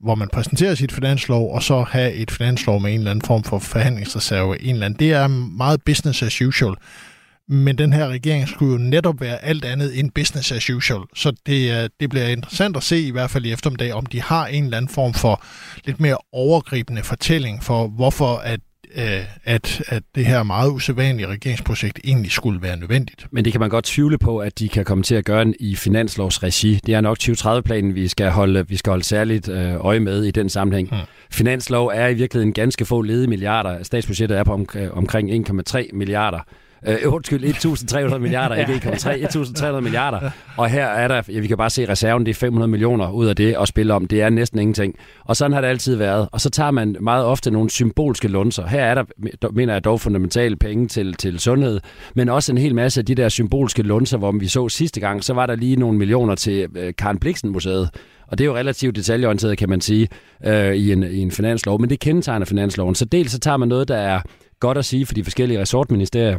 hvor 0.00 0.14
man 0.14 0.28
præsenterer 0.28 0.74
sit 0.74 0.92
finanslov, 0.92 1.54
og 1.54 1.62
så 1.62 1.82
have 1.82 2.12
et 2.12 2.30
finanslov 2.30 2.80
med 2.80 2.92
en 2.92 2.98
eller 2.98 3.10
anden 3.10 3.26
form 3.26 3.42
for 3.42 3.58
forhandlingsreserve. 3.58 4.62
En 4.62 4.74
eller 4.74 4.86
anden. 4.86 4.98
Det 4.98 5.12
er 5.12 5.26
meget 5.26 5.82
business 5.82 6.22
as 6.22 6.42
usual. 6.42 6.74
Men 7.52 7.78
den 7.78 7.92
her 7.92 8.08
regering 8.08 8.48
skulle 8.48 8.72
jo 8.72 8.78
netop 8.78 9.20
være 9.20 9.44
alt 9.44 9.64
andet 9.64 9.98
end 9.98 10.10
business 10.10 10.52
as 10.52 10.70
usual. 10.70 11.02
Så 11.16 11.32
det, 11.46 11.90
det 12.00 12.10
bliver 12.10 12.26
interessant 12.26 12.76
at 12.76 12.82
se, 12.82 13.00
i 13.00 13.10
hvert 13.10 13.30
fald 13.30 13.44
i 13.46 13.52
eftermiddag, 13.52 13.92
om 13.92 14.06
de 14.06 14.22
har 14.22 14.46
en 14.46 14.64
eller 14.64 14.76
anden 14.76 14.88
form 14.88 15.14
for 15.14 15.44
lidt 15.84 16.00
mere 16.00 16.18
overgribende 16.32 17.02
fortælling 17.02 17.62
for, 17.62 17.86
hvorfor 17.86 18.36
at 18.36 18.60
øh, 18.94 19.24
at, 19.44 19.82
at 19.86 20.02
det 20.14 20.26
her 20.26 20.42
meget 20.42 20.70
usædvanlige 20.70 21.26
regeringsprojekt 21.26 22.00
egentlig 22.04 22.32
skulle 22.32 22.62
være 22.62 22.76
nødvendigt. 22.76 23.26
Men 23.30 23.44
det 23.44 23.52
kan 23.52 23.60
man 23.60 23.70
godt 23.70 23.84
tvivle 23.84 24.18
på, 24.18 24.38
at 24.38 24.58
de 24.58 24.68
kan 24.68 24.84
komme 24.84 25.04
til 25.04 25.14
at 25.14 25.24
gøre 25.24 25.54
i 25.60 25.76
finanslovsregi. 25.76 26.80
Det 26.86 26.94
er 26.94 27.00
nok 27.00 27.18
2030-planen, 27.22 27.94
vi 27.94 28.08
skal 28.08 28.30
holde, 28.30 28.68
vi 28.68 28.76
skal 28.76 28.90
holde 28.90 29.04
særligt 29.04 29.48
øh, 29.48 29.74
øje 29.74 30.00
med 30.00 30.24
i 30.24 30.30
den 30.30 30.48
sammenhæng. 30.48 30.88
Hmm. 30.88 30.98
Finanslov 31.30 31.86
er 31.94 32.08
i 32.08 32.14
virkeligheden 32.14 32.52
ganske 32.52 32.84
få 32.84 33.02
ledige 33.02 33.28
milliarder. 33.28 33.82
Statsbudgettet 33.82 34.38
er 34.38 34.44
på 34.44 34.52
om, 34.52 34.66
omkring 34.92 35.48
1,3 35.48 35.88
milliarder. 35.92 36.40
Øh, 36.86 36.98
undskyld, 37.06 37.44
1.300 37.44 38.18
milliarder, 38.18 38.54
ikke 38.54 38.72
1,3, 38.72 39.72
1.300 39.74 39.80
milliarder. 39.80 40.30
Og 40.56 40.68
her 40.68 40.86
er 40.86 41.08
der, 41.08 41.22
ja, 41.28 41.40
vi 41.40 41.46
kan 41.46 41.56
bare 41.56 41.70
se 41.70 41.88
reserven, 41.88 42.26
det 42.26 42.30
er 42.30 42.34
500 42.34 42.70
millioner 42.70 43.10
ud 43.10 43.26
af 43.26 43.36
det 43.36 43.56
at 43.60 43.68
spille 43.68 43.94
om. 43.94 44.06
Det 44.06 44.22
er 44.22 44.30
næsten 44.30 44.58
ingenting. 44.58 44.94
Og 45.24 45.36
sådan 45.36 45.52
har 45.52 45.60
det 45.60 45.68
altid 45.68 45.96
været. 45.96 46.28
Og 46.32 46.40
så 46.40 46.50
tager 46.50 46.70
man 46.70 46.96
meget 47.00 47.24
ofte 47.24 47.50
nogle 47.50 47.70
symbolske 47.70 48.28
lunser. 48.28 48.66
Her 48.66 48.84
er 48.84 48.94
der, 48.94 49.04
mener 49.52 49.72
jeg 49.72 49.84
dog, 49.84 50.00
fundamentale 50.00 50.56
penge 50.56 50.88
til, 50.88 51.14
til 51.14 51.38
sundhed, 51.38 51.80
men 52.14 52.28
også 52.28 52.52
en 52.52 52.58
hel 52.58 52.74
masse 52.74 53.00
af 53.00 53.06
de 53.06 53.14
der 53.14 53.28
symbolske 53.28 53.82
lunser, 53.82 54.18
hvor 54.18 54.32
vi 54.32 54.48
så 54.48 54.68
sidste 54.68 55.00
gang, 55.00 55.24
så 55.24 55.34
var 55.34 55.46
der 55.46 55.56
lige 55.56 55.76
nogle 55.76 55.98
millioner 55.98 56.34
til 56.34 56.66
øh, 56.76 56.92
Karen 56.98 57.18
Bliksen 57.18 57.50
Museet. 57.50 57.90
Og 58.28 58.38
det 58.38 58.44
er 58.44 58.48
jo 58.48 58.56
relativt 58.56 58.96
detaljeorienteret, 58.96 59.58
kan 59.58 59.68
man 59.68 59.80
sige, 59.80 60.08
øh, 60.46 60.74
i, 60.74 60.92
en, 60.92 61.02
i 61.02 61.18
en 61.18 61.30
finanslov, 61.30 61.80
men 61.80 61.90
det 61.90 62.00
kendetegner 62.00 62.46
finansloven. 62.46 62.94
Så 62.94 63.04
dels 63.04 63.32
så 63.32 63.38
tager 63.38 63.56
man 63.56 63.68
noget, 63.68 63.88
der 63.88 63.96
er 63.96 64.20
godt 64.60 64.78
at 64.78 64.84
sige 64.84 65.06
for 65.06 65.14
de 65.14 65.24
forskellige 65.24 65.60
resortministerier, 65.60 66.38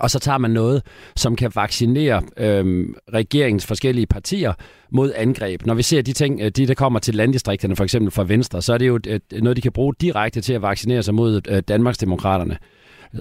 og 0.00 0.10
så 0.10 0.18
tager 0.18 0.38
man 0.38 0.50
noget, 0.50 0.82
som 1.16 1.36
kan 1.36 1.52
vaccinere 1.54 2.22
øh, 2.36 2.88
regeringens 3.14 3.66
forskellige 3.66 4.06
partier 4.06 4.52
mod 4.90 5.12
angreb. 5.16 5.66
Når 5.66 5.74
vi 5.74 5.82
ser 5.82 6.02
de 6.02 6.12
ting, 6.12 6.40
øh, 6.40 6.50
de 6.50 6.66
der 6.66 6.74
kommer 6.74 6.98
til 6.98 7.14
landdistrikterne, 7.14 7.76
for 7.76 7.84
eksempel 7.84 8.10
fra 8.10 8.24
Venstre, 8.24 8.62
så 8.62 8.74
er 8.74 8.78
det 8.78 8.88
jo 8.88 8.98
øh, 9.06 9.20
noget, 9.32 9.56
de 9.56 9.62
kan 9.62 9.72
bruge 9.72 9.94
direkte 10.00 10.40
til 10.40 10.52
at 10.52 10.62
vaccinere 10.62 11.02
sig 11.02 11.14
mod 11.14 11.40
øh, 11.48 11.62
Danmarksdemokraterne. 11.68 12.58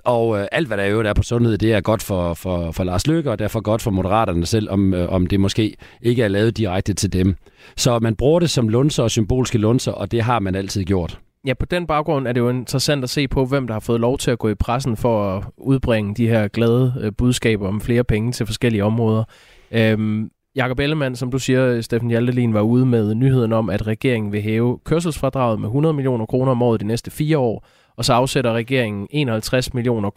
Og 0.04 0.40
øh, 0.40 0.48
alt, 0.52 0.68
hvad 0.68 0.78
der 0.78 0.86
jo 0.86 1.02
er 1.02 1.14
på 1.14 1.24
sundhed, 1.24 1.58
det 1.58 1.74
er 1.74 1.82
godt 1.82 2.04
for, 2.04 2.34
for, 2.34 2.72
for 2.72 2.84
Lars 2.84 3.08
Løkke, 3.08 3.32
og 3.32 3.40
derfor 3.40 3.62
godt 3.62 3.82
for 3.82 3.92
Moderaterne 3.92 4.46
selv, 4.46 4.70
om, 4.70 4.94
øh, 4.94 5.10
om 5.10 5.28
det 5.28 5.40
måske 5.40 5.76
ikke 6.02 6.24
er 6.24 6.28
lavet 6.28 6.58
direkte 6.58 6.94
til 6.94 7.14
dem. 7.14 7.36
Så 7.78 8.00
man 8.00 8.16
bruger 8.16 8.40
det 8.40 8.50
som 8.50 8.70
lunser 8.70 9.04
og 9.04 9.12
symbolske 9.12 9.58
lunser, 9.58 9.92
og 9.92 10.12
det 10.12 10.22
har 10.24 10.40
man 10.40 10.56
altid 10.56 10.84
gjort. 10.84 11.20
Ja, 11.48 11.54
på 11.54 11.66
den 11.66 11.88
baggrund 11.88 12.28
er 12.28 12.32
det 12.34 12.42
jo 12.42 12.50
interessant 12.50 13.04
at 13.04 13.10
se 13.10 13.28
på, 13.28 13.46
hvem 13.46 13.68
der 13.68 13.74
har 13.74 13.80
fået 13.80 14.00
lov 14.00 14.18
til 14.18 14.32
at 14.32 14.40
gå 14.40 14.50
i 14.50 14.56
pressen 14.56 14.98
for 14.98 15.38
at 15.38 15.44
udbringe 15.58 16.16
de 16.16 16.28
her 16.28 16.48
glade 16.48 16.94
øh, 17.02 17.12
budskaber 17.18 17.68
om 17.68 17.82
flere 17.82 18.04
penge 18.04 18.32
til 18.32 18.46
forskellige 18.46 18.84
områder. 18.84 19.24
Øhm, 19.72 20.32
Jakob 20.56 20.80
Ellemann, 20.80 21.16
som 21.16 21.32
du 21.32 21.40
siger, 21.40 21.82
Steffen 21.82 22.10
Hjaltelin, 22.10 22.54
var 22.54 22.62
ude 22.62 22.86
med 22.86 23.16
nyheden 23.16 23.54
om, 23.54 23.70
at 23.70 23.88
regeringen 23.88 24.32
vil 24.32 24.42
hæve 24.42 24.80
kørselsfradraget 24.86 25.60
med 25.60 25.68
100 25.68 25.94
millioner 25.94 26.26
kroner 26.26 26.52
om 26.52 26.62
året 26.62 26.80
de 26.80 26.88
næste 26.88 27.12
fire 27.12 27.38
år, 27.38 27.66
og 27.98 28.06
så 28.06 28.14
afsætter 28.14 28.54
regeringen 28.54 29.08
51 29.12 29.74
millioner 29.74 30.10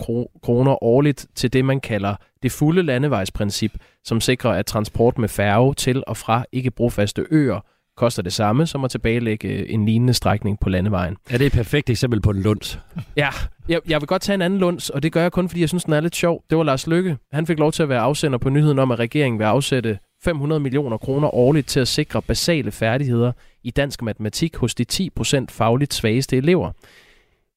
kroner 0.42 0.84
årligt 0.84 1.26
til 1.34 1.52
det, 1.52 1.64
man 1.64 1.80
kalder 1.80 2.14
det 2.42 2.52
fulde 2.52 2.82
landevejsprincip, 2.82 3.72
som 4.04 4.20
sikrer, 4.20 4.50
at 4.50 4.66
transport 4.66 5.18
med 5.18 5.28
færge 5.28 5.74
til 5.74 6.02
og 6.06 6.16
fra 6.16 6.44
ikke 6.52 6.70
brofaste 6.70 7.26
øer 7.30 7.60
koster 7.96 8.22
det 8.22 8.32
samme 8.32 8.66
som 8.66 8.84
at 8.84 8.90
tilbagelægge 8.90 9.70
en 9.70 9.86
lignende 9.86 10.14
strækning 10.14 10.60
på 10.60 10.68
landevejen. 10.68 11.16
Er 11.30 11.38
det 11.38 11.46
et 11.46 11.52
perfekt 11.52 11.90
eksempel 11.90 12.20
på 12.20 12.30
en 12.30 12.42
lunds? 12.42 12.78
Ja, 13.16 13.28
jeg, 13.68 13.80
jeg 13.88 14.00
vil 14.00 14.06
godt 14.06 14.22
tage 14.22 14.34
en 14.34 14.42
anden 14.42 14.58
lunds, 14.58 14.90
og 14.90 15.02
det 15.02 15.12
gør 15.12 15.22
jeg 15.22 15.32
kun, 15.32 15.48
fordi 15.48 15.60
jeg 15.60 15.68
synes, 15.68 15.84
den 15.84 15.92
er 15.92 16.00
lidt 16.00 16.16
sjov. 16.16 16.44
Det 16.50 16.58
var 16.58 16.64
Lars 16.64 16.86
Lykke. 16.86 17.16
Han 17.32 17.46
fik 17.46 17.58
lov 17.58 17.72
til 17.72 17.82
at 17.82 17.88
være 17.88 18.00
afsender 18.00 18.38
på 18.38 18.50
nyheden 18.50 18.78
om, 18.78 18.90
at 18.90 18.98
regeringen 18.98 19.38
vil 19.38 19.44
afsætte 19.44 19.98
500 20.24 20.60
millioner 20.60 20.96
kroner 20.96 21.34
årligt 21.34 21.68
til 21.68 21.80
at 21.80 21.88
sikre 21.88 22.22
basale 22.22 22.72
færdigheder 22.72 23.32
i 23.62 23.70
dansk 23.70 24.02
matematik 24.02 24.56
hos 24.56 24.74
de 24.74 25.10
10% 25.20 25.44
fagligt 25.48 25.94
svageste 25.94 26.36
elever. 26.36 26.72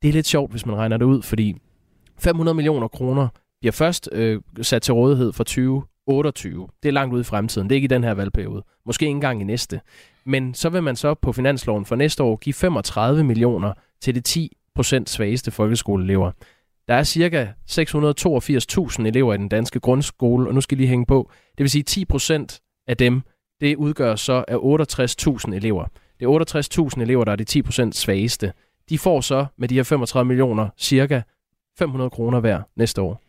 Det 0.01 0.09
er 0.09 0.13
lidt 0.13 0.27
sjovt, 0.27 0.51
hvis 0.51 0.65
man 0.65 0.75
regner 0.75 0.97
det 0.97 1.05
ud, 1.05 1.21
fordi 1.21 1.55
500 2.19 2.55
millioner 2.55 2.87
kroner 2.87 3.27
bliver 3.59 3.71
først 3.71 4.09
øh, 4.11 4.41
sat 4.61 4.81
til 4.81 4.93
rådighed 4.93 5.33
for 5.33 5.43
2028. 5.43 6.67
Det 6.83 6.89
er 6.89 6.93
langt 6.93 7.13
ude 7.13 7.21
i 7.21 7.23
fremtiden. 7.23 7.69
Det 7.69 7.75
er 7.75 7.77
ikke 7.77 7.85
i 7.85 7.95
den 7.95 8.03
her 8.03 8.13
valgperiode. 8.13 8.63
Måske 8.85 9.03
ikke 9.05 9.11
engang 9.11 9.41
i 9.41 9.43
næste. 9.43 9.81
Men 10.29 10.53
så 10.53 10.69
vil 10.69 10.83
man 10.83 10.95
så 10.95 11.13
på 11.13 11.31
finansloven 11.31 11.85
for 11.85 11.95
næste 11.95 12.23
år 12.23 12.35
give 12.35 12.53
35 12.53 13.23
millioner 13.23 13.73
til 14.01 14.15
de 14.15 14.21
10 14.21 14.57
procent 14.75 15.09
svageste 15.09 15.51
folkeskoleelever. 15.51 16.31
Der 16.87 16.95
er 16.95 17.03
cirka 17.03 17.47
682.000 17.71 19.07
elever 19.07 19.33
i 19.33 19.37
den 19.37 19.49
danske 19.49 19.79
grundskole, 19.79 20.47
og 20.47 20.53
nu 20.53 20.61
skal 20.61 20.77
I 20.77 20.81
lige 20.81 20.87
hænge 20.87 21.05
på. 21.05 21.31
Det 21.57 21.63
vil 21.63 21.69
sige 21.69 21.83
10 21.83 22.05
procent 22.05 22.59
af 22.87 22.97
dem, 22.97 23.21
det 23.61 23.75
udgør 23.75 24.15
så 24.15 24.45
af 24.47 24.55
68.000 24.55 25.53
elever. 25.55 25.85
Det 26.19 26.25
er 26.25 26.89
68.000 26.95 27.01
elever, 27.01 27.23
der 27.23 27.31
er 27.31 27.35
de 27.35 27.43
10 27.43 27.61
procent 27.61 27.95
svageste. 27.95 28.53
De 28.89 28.97
får 28.97 29.21
så 29.21 29.45
med 29.57 29.67
de 29.67 29.75
her 29.75 29.83
35 29.83 30.27
millioner 30.27 30.69
cirka 30.77 31.21
500 31.79 32.09
kroner 32.09 32.39
hver 32.39 32.61
næste 32.75 33.01
år. 33.01 33.21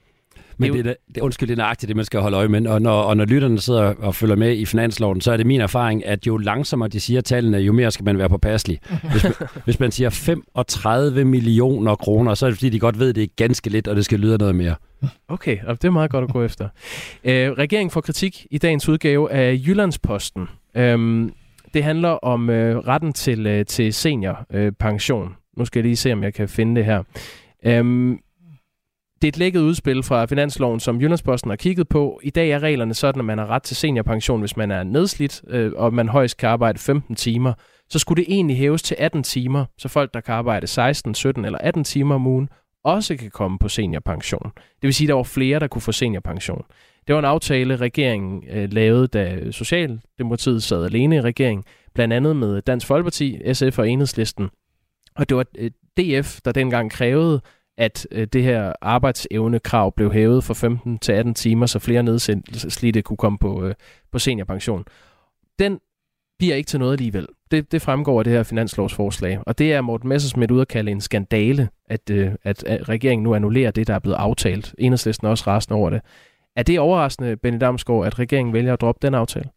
Men 0.61 0.73
det 0.73 0.87
er, 0.87 0.95
det, 1.15 1.21
undskyld, 1.23 1.49
det 1.49 1.55
er 1.55 1.57
nøjagtigt 1.57 1.89
det, 1.89 1.97
man 1.97 2.05
skal 2.05 2.21
holde 2.21 2.37
øje 2.37 2.49
med. 2.49 2.67
Og 2.67 2.83
når, 2.83 3.03
og 3.03 3.17
når 3.17 3.25
lytterne 3.25 3.61
sidder 3.61 3.95
og 3.99 4.15
følger 4.15 4.37
med 4.37 4.57
i 4.57 4.65
finansloven, 4.65 5.21
så 5.21 5.33
er 5.33 5.37
det 5.37 5.47
min 5.47 5.61
erfaring, 5.61 6.07
at 6.07 6.27
jo 6.27 6.37
langsommere 6.37 6.89
de 6.89 7.01
siger 7.01 7.21
tallene, 7.21 7.57
jo 7.59 7.73
mere 7.73 7.91
skal 7.91 8.05
man 8.05 8.19
være 8.19 8.29
påpasselig. 8.29 8.79
Hvis 9.13 9.25
man, 9.25 9.33
hvis 9.65 9.81
man 9.81 9.91
siger 9.91 10.11
35 10.11 11.25
millioner 11.25 11.95
kroner, 11.95 12.35
så 12.35 12.47
er 12.47 12.51
det 12.51 12.57
fordi, 12.59 12.69
de 12.69 12.79
godt 12.79 12.99
ved, 12.99 13.09
at 13.09 13.15
det 13.15 13.23
er 13.23 13.29
ganske 13.37 13.71
lidt, 13.71 13.89
og 13.89 13.97
det 13.97 14.05
skal 14.05 14.19
lyde 14.19 14.39
noget 14.39 14.55
mere. 14.55 14.75
Okay, 15.29 15.59
og 15.67 15.83
det 15.83 15.89
er 15.89 15.93
meget 15.93 16.11
godt 16.11 16.25
at 16.25 16.33
gå 16.33 16.43
efter. 16.43 16.69
Øh, 17.25 17.51
regeringen 17.51 17.91
får 17.91 18.01
kritik 18.01 18.47
i 18.51 18.59
dagens 18.59 18.89
udgave 18.89 19.33
af 19.33 19.61
Jyllandsposten. 19.67 20.49
Øhm, 20.77 21.33
det 21.75 21.85
handler 21.85 22.09
om 22.09 22.51
øh, 22.51 22.77
retten 22.77 23.13
til, 23.13 23.47
øh, 23.47 23.67
til 23.67 23.93
seniorpension. 23.93 25.25
Øh, 25.25 25.31
nu 25.57 25.65
skal 25.65 25.79
jeg 25.79 25.85
lige 25.85 25.97
se, 25.97 26.13
om 26.13 26.23
jeg 26.23 26.35
kan 26.35 26.49
finde 26.49 26.77
det 26.77 26.85
her. 26.85 27.03
Øhm, 27.65 28.19
det 29.23 29.29
er 29.29 29.33
et 29.33 29.39
lækket 29.39 29.61
udspil 29.61 30.03
fra 30.03 30.27
Finansloven, 30.27 30.81
som 30.81 31.01
Jyllandsposten 31.01 31.51
har 31.51 31.57
kigget 31.57 31.89
på. 31.89 32.21
I 32.23 32.31
dag 32.31 32.51
er 32.51 32.59
reglerne 32.59 32.95
sådan, 32.95 33.21
at 33.21 33.25
man 33.25 33.39
har 33.39 33.47
ret 33.47 33.63
til 33.63 33.77
seniorpension, 33.77 34.41
hvis 34.41 34.57
man 34.57 34.71
er 34.71 34.83
nedslidt, 34.83 35.43
øh, 35.49 35.73
og 35.77 35.95
man 35.95 36.09
højst 36.09 36.37
kan 36.37 36.49
arbejde 36.49 36.79
15 36.79 37.17
timer. 37.17 37.53
Så 37.91 37.99
skulle 37.99 38.25
det 38.25 38.33
egentlig 38.33 38.57
hæves 38.57 38.83
til 38.83 38.97
18 38.99 39.23
timer, 39.23 39.65
så 39.79 39.89
folk, 39.89 40.15
der 40.15 40.21
kan 40.21 40.35
arbejde 40.35 40.67
16, 40.67 41.15
17 41.15 41.45
eller 41.45 41.59
18 41.59 41.85
timer 41.85 42.15
om 42.15 42.27
ugen, 42.27 42.49
også 42.85 43.17
kan 43.17 43.31
komme 43.31 43.59
på 43.59 43.69
seniorpension. 43.69 44.51
Det 44.55 44.83
vil 44.83 44.95
sige, 44.95 45.07
at 45.07 45.09
der 45.09 45.15
var 45.15 45.23
flere, 45.23 45.59
der 45.59 45.67
kunne 45.67 45.83
få 45.83 45.93
seniorpension. 45.93 46.65
Det 47.07 47.15
var 47.15 47.19
en 47.19 47.25
aftale, 47.25 47.77
regeringen 47.77 48.45
øh, 48.51 48.73
lavede, 48.73 49.07
da 49.07 49.51
Socialdemokratiet 49.51 50.63
sad 50.63 50.85
alene 50.85 51.17
i 51.17 51.21
regeringen, 51.21 51.65
blandt 51.95 52.15
andet 52.15 52.37
med 52.37 52.63
Dansk 52.63 52.87
Folkeparti, 52.87 53.55
SF 53.55 53.79
og 53.79 53.89
Enhedslisten. 53.89 54.49
Og 55.17 55.29
det 55.29 55.37
var 55.37 55.45
øh, 55.59 55.71
DF, 55.97 56.41
der 56.45 56.53
dengang 56.53 56.91
krævede, 56.91 57.41
at 57.81 58.07
øh, 58.11 58.27
det 58.27 58.43
her 58.43 58.73
arbejdsevnekrav 58.81 59.93
blev 59.97 60.13
hævet 60.13 60.45
fra 60.45 60.55
15 60.55 60.99
til 60.99 61.13
18 61.13 61.35
timer, 61.35 61.67
så 61.67 61.79
flere 61.79 62.03
nedslidte 62.03 63.03
kunne 63.03 63.17
komme 63.17 63.39
på, 63.39 63.65
øh, 63.65 63.75
på 64.13 64.19
seniorpension. 64.19 64.85
Den 65.59 65.79
bliver 66.39 66.55
ikke 66.55 66.69
til 66.69 66.79
noget 66.79 66.93
alligevel. 66.93 67.27
Det, 67.51 67.73
det 67.73 67.83
fremgår 67.83 68.19
af 68.19 68.25
det 68.25 68.33
her 68.33 68.43
finanslovsforslag. 68.43 69.39
Og 69.47 69.59
det 69.59 69.73
er 69.73 69.81
Morten 69.81 70.09
Messersmith 70.09 70.53
ud 70.53 70.61
at 70.61 70.69
kalde 70.69 70.91
en 70.91 71.01
skandale, 71.01 71.69
at, 71.87 72.11
øh, 72.11 72.33
at, 72.45 72.65
at 72.65 72.89
regeringen 72.89 73.23
nu 73.23 73.35
annullerer 73.35 73.71
det, 73.71 73.87
der 73.87 73.95
er 73.95 73.99
blevet 73.99 74.17
aftalt. 74.17 74.75
Enhedslisten 74.79 75.27
er 75.27 75.31
også 75.31 75.45
rasende 75.47 75.77
over 75.77 75.91
det. 75.91 76.01
Er 76.57 76.63
det 76.63 76.81
overraskende, 76.81 77.37
Benny 77.37 77.61
Damsgaard, 77.61 78.07
at 78.07 78.19
regeringen 78.19 78.53
vælger 78.53 78.73
at 78.73 78.81
droppe 78.81 79.07
den 79.07 79.15
aftale? 79.15 79.49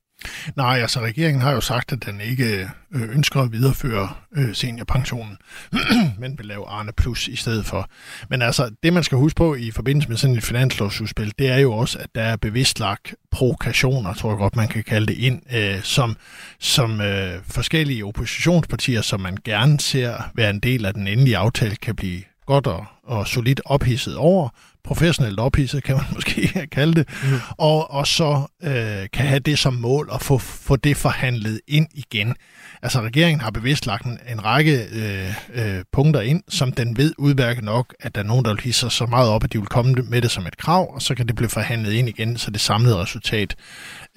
Nej, 0.55 0.79
altså 0.81 0.99
regeringen 0.99 1.41
har 1.41 1.51
jo 1.51 1.61
sagt, 1.61 1.91
at 1.91 2.05
den 2.05 2.21
ikke 2.21 2.69
øh, 2.93 3.01
ønsker 3.15 3.41
at 3.41 3.51
videreføre 3.51 4.09
øh, 4.35 4.55
seniorpensionen, 4.55 5.37
men 6.19 6.37
vil 6.37 6.45
lave 6.45 6.67
Arne 6.67 6.91
Plus 6.97 7.27
i 7.27 7.35
stedet 7.35 7.65
for. 7.65 7.89
Men 8.29 8.41
altså, 8.41 8.69
det 8.83 8.93
man 8.93 9.03
skal 9.03 9.17
huske 9.17 9.37
på 9.37 9.55
i 9.55 9.71
forbindelse 9.71 10.09
med 10.09 10.17
sådan 10.17 10.35
et 10.35 10.43
finanslovsudspil, 10.43 11.33
det 11.39 11.49
er 11.49 11.57
jo 11.57 11.73
også, 11.73 11.99
at 11.99 12.09
der 12.15 12.21
er 12.21 12.35
bevidst 12.35 12.79
lagt 12.79 13.15
provokationer, 13.31 14.13
tror 14.13 14.29
jeg 14.29 14.37
godt, 14.37 14.55
man 14.55 14.67
kan 14.67 14.83
kalde 14.83 15.07
det 15.07 15.17
ind, 15.17 15.41
øh, 15.55 15.83
som, 15.83 16.17
som 16.59 17.01
øh, 17.01 17.39
forskellige 17.47 18.05
oppositionspartier, 18.05 19.01
som 19.01 19.19
man 19.19 19.37
gerne 19.45 19.79
ser 19.79 20.31
være 20.35 20.49
en 20.49 20.59
del 20.59 20.85
af 20.85 20.93
den 20.93 21.07
endelige 21.07 21.37
aftale, 21.37 21.75
kan 21.75 21.95
blive 21.95 22.21
godt 22.45 22.67
og, 22.67 22.85
og 23.03 23.27
solidt 23.27 23.61
ophidset 23.65 24.15
over, 24.17 24.49
professionelt 24.83 25.39
ophidset, 25.39 25.83
kan 25.83 25.95
man 25.95 26.05
måske 26.15 26.67
kalde 26.71 26.93
det, 26.93 27.09
mm. 27.23 27.39
og, 27.57 27.91
og 27.91 28.07
så 28.07 28.47
øh, 28.63 29.07
kan 29.13 29.25
have 29.25 29.39
det 29.39 29.59
som 29.59 29.73
mål 29.73 30.09
at 30.13 30.21
få, 30.21 30.37
få 30.37 30.75
det 30.75 30.97
forhandlet 30.97 31.61
ind 31.67 31.87
igen. 31.93 32.35
Altså 32.81 33.01
regeringen 33.01 33.41
har 33.41 33.51
bevidst 33.51 33.85
lagt 33.85 34.05
en, 34.05 34.19
en 34.31 34.45
række 34.45 34.85
øh, 34.91 35.33
øh, 35.53 35.83
punkter 35.93 36.21
ind, 36.21 36.43
som 36.49 36.71
den 36.71 36.97
ved 36.97 37.13
udmærket 37.17 37.63
nok, 37.63 37.95
at 37.99 38.15
der 38.15 38.21
er 38.21 38.25
nogen, 38.25 38.45
der 38.45 38.53
vil 38.53 38.63
hisse 38.63 38.89
så 38.89 39.05
meget 39.05 39.29
op, 39.29 39.43
at 39.43 39.53
de 39.53 39.57
vil 39.57 39.67
komme 39.67 39.93
med 39.93 40.21
det 40.21 40.31
som 40.31 40.47
et 40.47 40.57
krav, 40.57 40.95
og 40.95 41.01
så 41.01 41.15
kan 41.15 41.27
det 41.27 41.35
blive 41.35 41.49
forhandlet 41.49 41.91
ind 41.93 42.09
igen, 42.09 42.37
så 42.37 42.51
det 42.51 42.61
samlede 42.61 42.97
resultat 42.97 43.55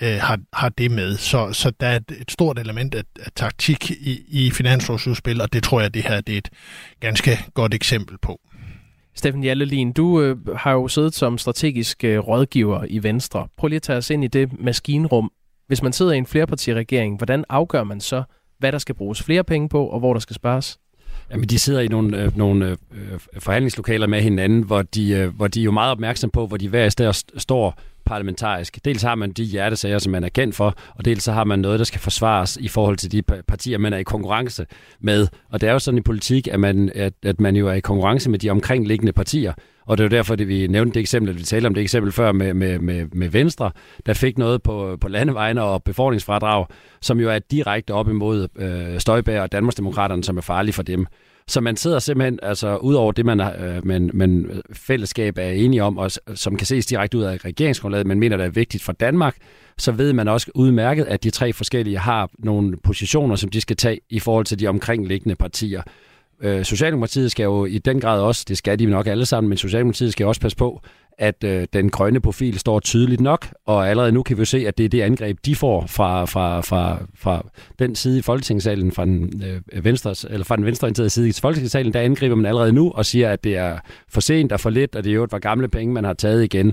øh, 0.03 0.19
har, 0.21 0.39
har 0.53 0.69
det 0.69 0.91
med. 0.91 1.17
Så, 1.17 1.53
så 1.53 1.73
der 1.81 1.87
er 1.87 1.97
et, 1.97 2.11
et 2.21 2.31
stort 2.31 2.59
element 2.59 2.95
af, 2.95 3.03
af 3.21 3.33
taktik 3.37 3.91
i, 3.91 4.23
i 4.29 4.51
finanslovsudspil, 4.51 5.41
og 5.41 5.53
det 5.53 5.63
tror 5.63 5.81
jeg, 5.81 5.95
det 5.95 6.03
her 6.03 6.21
det 6.21 6.35
er 6.35 6.39
et 6.39 6.51
ganske 7.01 7.45
godt 7.55 7.75
eksempel 7.75 8.19
på. 8.23 8.41
Steffen 9.17 9.45
Jallelin, 9.45 9.93
du 9.93 10.21
øh, 10.21 10.37
har 10.57 10.73
jo 10.73 10.89
siddet 10.89 11.15
som 11.15 11.39
strategisk 11.39 12.05
øh, 12.05 12.19
rådgiver 12.19 12.85
i 12.89 13.03
Venstre. 13.03 13.49
Prøv 13.57 13.69
lige 13.69 13.77
at 13.77 13.83
tage 13.83 13.99
os 13.99 14.11
ind 14.11 14.25
i 14.25 14.27
det 14.27 14.61
maskinrum. 14.61 15.33
Hvis 15.67 15.83
man 15.83 15.93
sidder 15.93 16.13
i 16.13 16.19
en 16.19 16.27
flerpartiregering, 16.27 17.17
hvordan 17.17 17.45
afgør 17.49 17.85
man 17.85 18.01
så, 18.01 18.23
hvad 18.59 18.73
der 18.73 18.79
skal 18.79 18.95
bruges 18.95 19.23
flere 19.23 19.45
penge 19.45 19.69
på, 19.69 19.87
og 19.87 19.99
hvor 19.99 20.13
der 20.13 20.21
skal 20.21 20.35
spares? 20.35 20.79
Jamen, 21.31 21.49
de 21.49 21.59
sidder 21.59 21.81
i 21.81 21.89
nogle, 21.89 22.23
øh, 22.23 22.37
nogle 22.37 22.67
øh, 22.67 23.13
øh 23.13 23.19
forhandlingslokaler 23.39 24.07
med 24.07 24.23
hinanden, 24.23 24.63
hvor 24.63 24.83
de, 24.83 25.11
øh, 25.11 25.37
hvor 25.37 25.47
de 25.47 25.61
er 25.61 25.65
jo 25.65 25.71
meget 25.71 25.91
opmærksom 25.91 26.31
på, 26.31 26.47
hvor 26.47 26.57
de 26.57 26.69
hver 26.69 26.85
især 26.85 27.23
står 27.37 27.79
parlamentarisk. 28.07 28.85
Dels 28.85 29.03
har 29.03 29.15
man 29.15 29.33
de 29.33 29.45
hjertesager, 29.45 29.99
som 29.99 30.13
man 30.13 30.25
er 30.25 30.29
kendt 30.29 30.55
for, 30.55 30.75
og 30.95 31.05
dels 31.05 31.25
så 31.25 31.33
har 31.33 31.45
man 31.45 31.59
noget, 31.59 31.79
der 31.79 31.85
skal 31.85 32.01
forsvares 32.01 32.57
i 32.57 32.69
forhold 32.69 32.97
til 32.97 33.13
de 33.13 33.23
partier, 33.23 33.79
man 33.79 33.93
er 33.93 33.99
i 33.99 34.03
konkurrence 34.03 34.67
med. 35.01 35.27
Og 35.53 35.61
det 35.61 35.69
er 35.69 35.73
jo 35.73 35.79
sådan 35.79 35.99
i 35.99 36.01
politik, 36.03 36.49
at 36.49 36.61
man, 36.61 36.91
at, 36.95 37.13
at 37.23 37.41
man 37.41 37.57
jo 37.57 37.69
er 37.69 37.73
i 37.73 37.81
konkurrence 37.81 38.31
med 38.31 38.39
de 38.39 38.51
omkringliggende 38.51 39.13
partier. 39.13 39.53
Og 39.87 39.99
det 39.99 40.05
er 40.05 40.09
jo 40.09 40.17
derfor, 40.17 40.33
at 40.35 40.49
vi 40.49 40.67
nævnte 40.67 40.95
det 40.95 41.01
eksempel, 41.01 41.31
at 41.31 41.39
vi 41.39 41.43
talte 41.43 41.67
om 41.67 41.75
det 41.75 41.83
eksempel 41.83 42.13
før 42.13 42.33
med, 42.33 42.55
med, 42.55 42.79
med, 42.79 43.07
med 43.13 43.29
Venstre, 43.29 43.71
der 44.07 44.15
fik 44.15 44.39
noget 44.39 44.63
på, 44.63 44.97
på 45.01 45.09
landevejene 45.09 45.63
og 45.63 45.83
befordringsfradrag, 45.83 46.67
som 47.01 47.21
jo 47.21 47.31
er 47.31 47.39
direkte 47.39 47.95
op 47.95 48.09
imod 48.09 48.49
øh, 48.59 49.01
Støjbær 49.01 49.43
og 49.43 49.53
Danmarksdemokraterne, 49.53 50.25
som 50.25 50.37
er 50.37 50.41
farlige 50.41 50.73
for 50.73 50.83
dem. 50.83 51.07
Så 51.49 51.61
man 51.61 51.77
sidder 51.77 51.99
simpelthen, 51.99 52.39
altså 52.43 52.77
ud 52.77 52.95
over 52.95 53.13
det, 53.13 53.27
man, 53.27 53.41
øh, 53.41 53.87
man, 53.87 54.11
man 54.15 54.63
fællesskab 54.73 55.39
er 55.39 55.51
enige 55.51 55.83
om, 55.83 55.99
og 55.99 56.11
som 56.35 56.57
kan 56.57 56.67
ses 56.67 56.87
direkte 56.87 57.19
ud 57.19 57.23
af 57.23 57.45
regeringsgrundlaget, 57.45 58.07
man 58.07 58.19
mener, 58.19 58.37
det 58.37 58.47
er 58.47 58.51
vigtigt 58.51 58.83
for 58.83 58.93
Danmark, 58.93 59.37
så 59.79 59.93
ved 59.93 60.13
man 60.13 60.29
også 60.29 60.51
udmærket, 60.55 61.05
at 61.05 61.25
de 61.25 61.31
tre 61.31 61.53
forskellige 61.53 61.99
har 61.99 62.31
nogle 62.39 62.77
positioner, 62.77 63.37
som 63.37 63.51
de 63.51 63.61
skal 63.61 63.77
tage 63.77 64.01
i 64.11 64.21
forhold 64.21 64.47
til 64.47 64.61
de 64.61 64.67
omkringliggende 64.67 65.37
partier. 65.37 65.83
Øh, 66.43 66.65
Socialdemokratiet 66.65 67.31
skal 67.31 67.45
jo 67.45 67.65
i 67.65 67.79
den 67.79 68.01
grad 68.01 68.21
også, 68.21 68.45
det 68.49 68.59
skal 68.59 68.79
de 68.79 68.87
nok 68.87 69.07
alle 69.07 69.27
sammen, 69.27 69.49
men 69.49 69.59
Socialdemokratiet 69.59 70.13
skal 70.13 70.27
også 70.27 70.41
passe 70.41 70.57
på, 70.57 70.83
at 71.19 71.45
øh, 71.45 71.67
den 71.73 71.91
grønne 71.91 72.21
profil 72.21 72.59
står 72.59 72.81
tydeligt 72.81 73.21
nok, 73.21 73.47
og 73.67 73.89
allerede 73.91 74.13
nu 74.13 74.23
kan 74.23 74.37
vi 74.37 74.41
jo 74.41 74.45
se, 74.45 74.69
at 74.69 74.79
det 74.79 74.85
er 74.85 74.89
det 74.89 75.03
angreb, 75.03 75.39
de 75.47 75.57
får 75.57 75.87
fra, 75.87 76.25
fra, 76.25 76.61
fra, 76.61 76.99
fra 77.19 77.47
den 77.79 77.95
side 77.95 78.19
i 78.19 78.23
Folketingssalen, 78.23 78.93
fra 78.93 79.05
den, 79.05 79.43
øh, 79.73 79.85
venstres, 79.85 80.27
eller 80.31 80.45
fra 80.45 80.57
den 80.57 80.65
venstreorienterede 80.65 81.11
side 81.11 81.29
i 81.29 81.33
Folketingssalen, 81.33 81.93
der 81.93 82.01
angriber 82.01 82.35
man 82.35 82.47
allerede 82.47 82.73
nu 82.73 82.91
og 82.91 83.07
siger, 83.07 83.31
at 83.31 83.45
det 83.45 83.57
er 83.57 83.79
for 84.09 84.21
sent 84.21 84.53
og 84.53 84.61
for 84.61 84.71
lidt, 84.71 84.97
og 84.97 85.05
det 85.05 85.11
er 85.11 85.15
jo 85.15 85.27
var 85.31 85.39
gamle 85.39 85.69
penge, 85.69 85.95
man 85.95 86.05
har 86.05 86.13
taget 86.13 86.45
igen. 86.45 86.73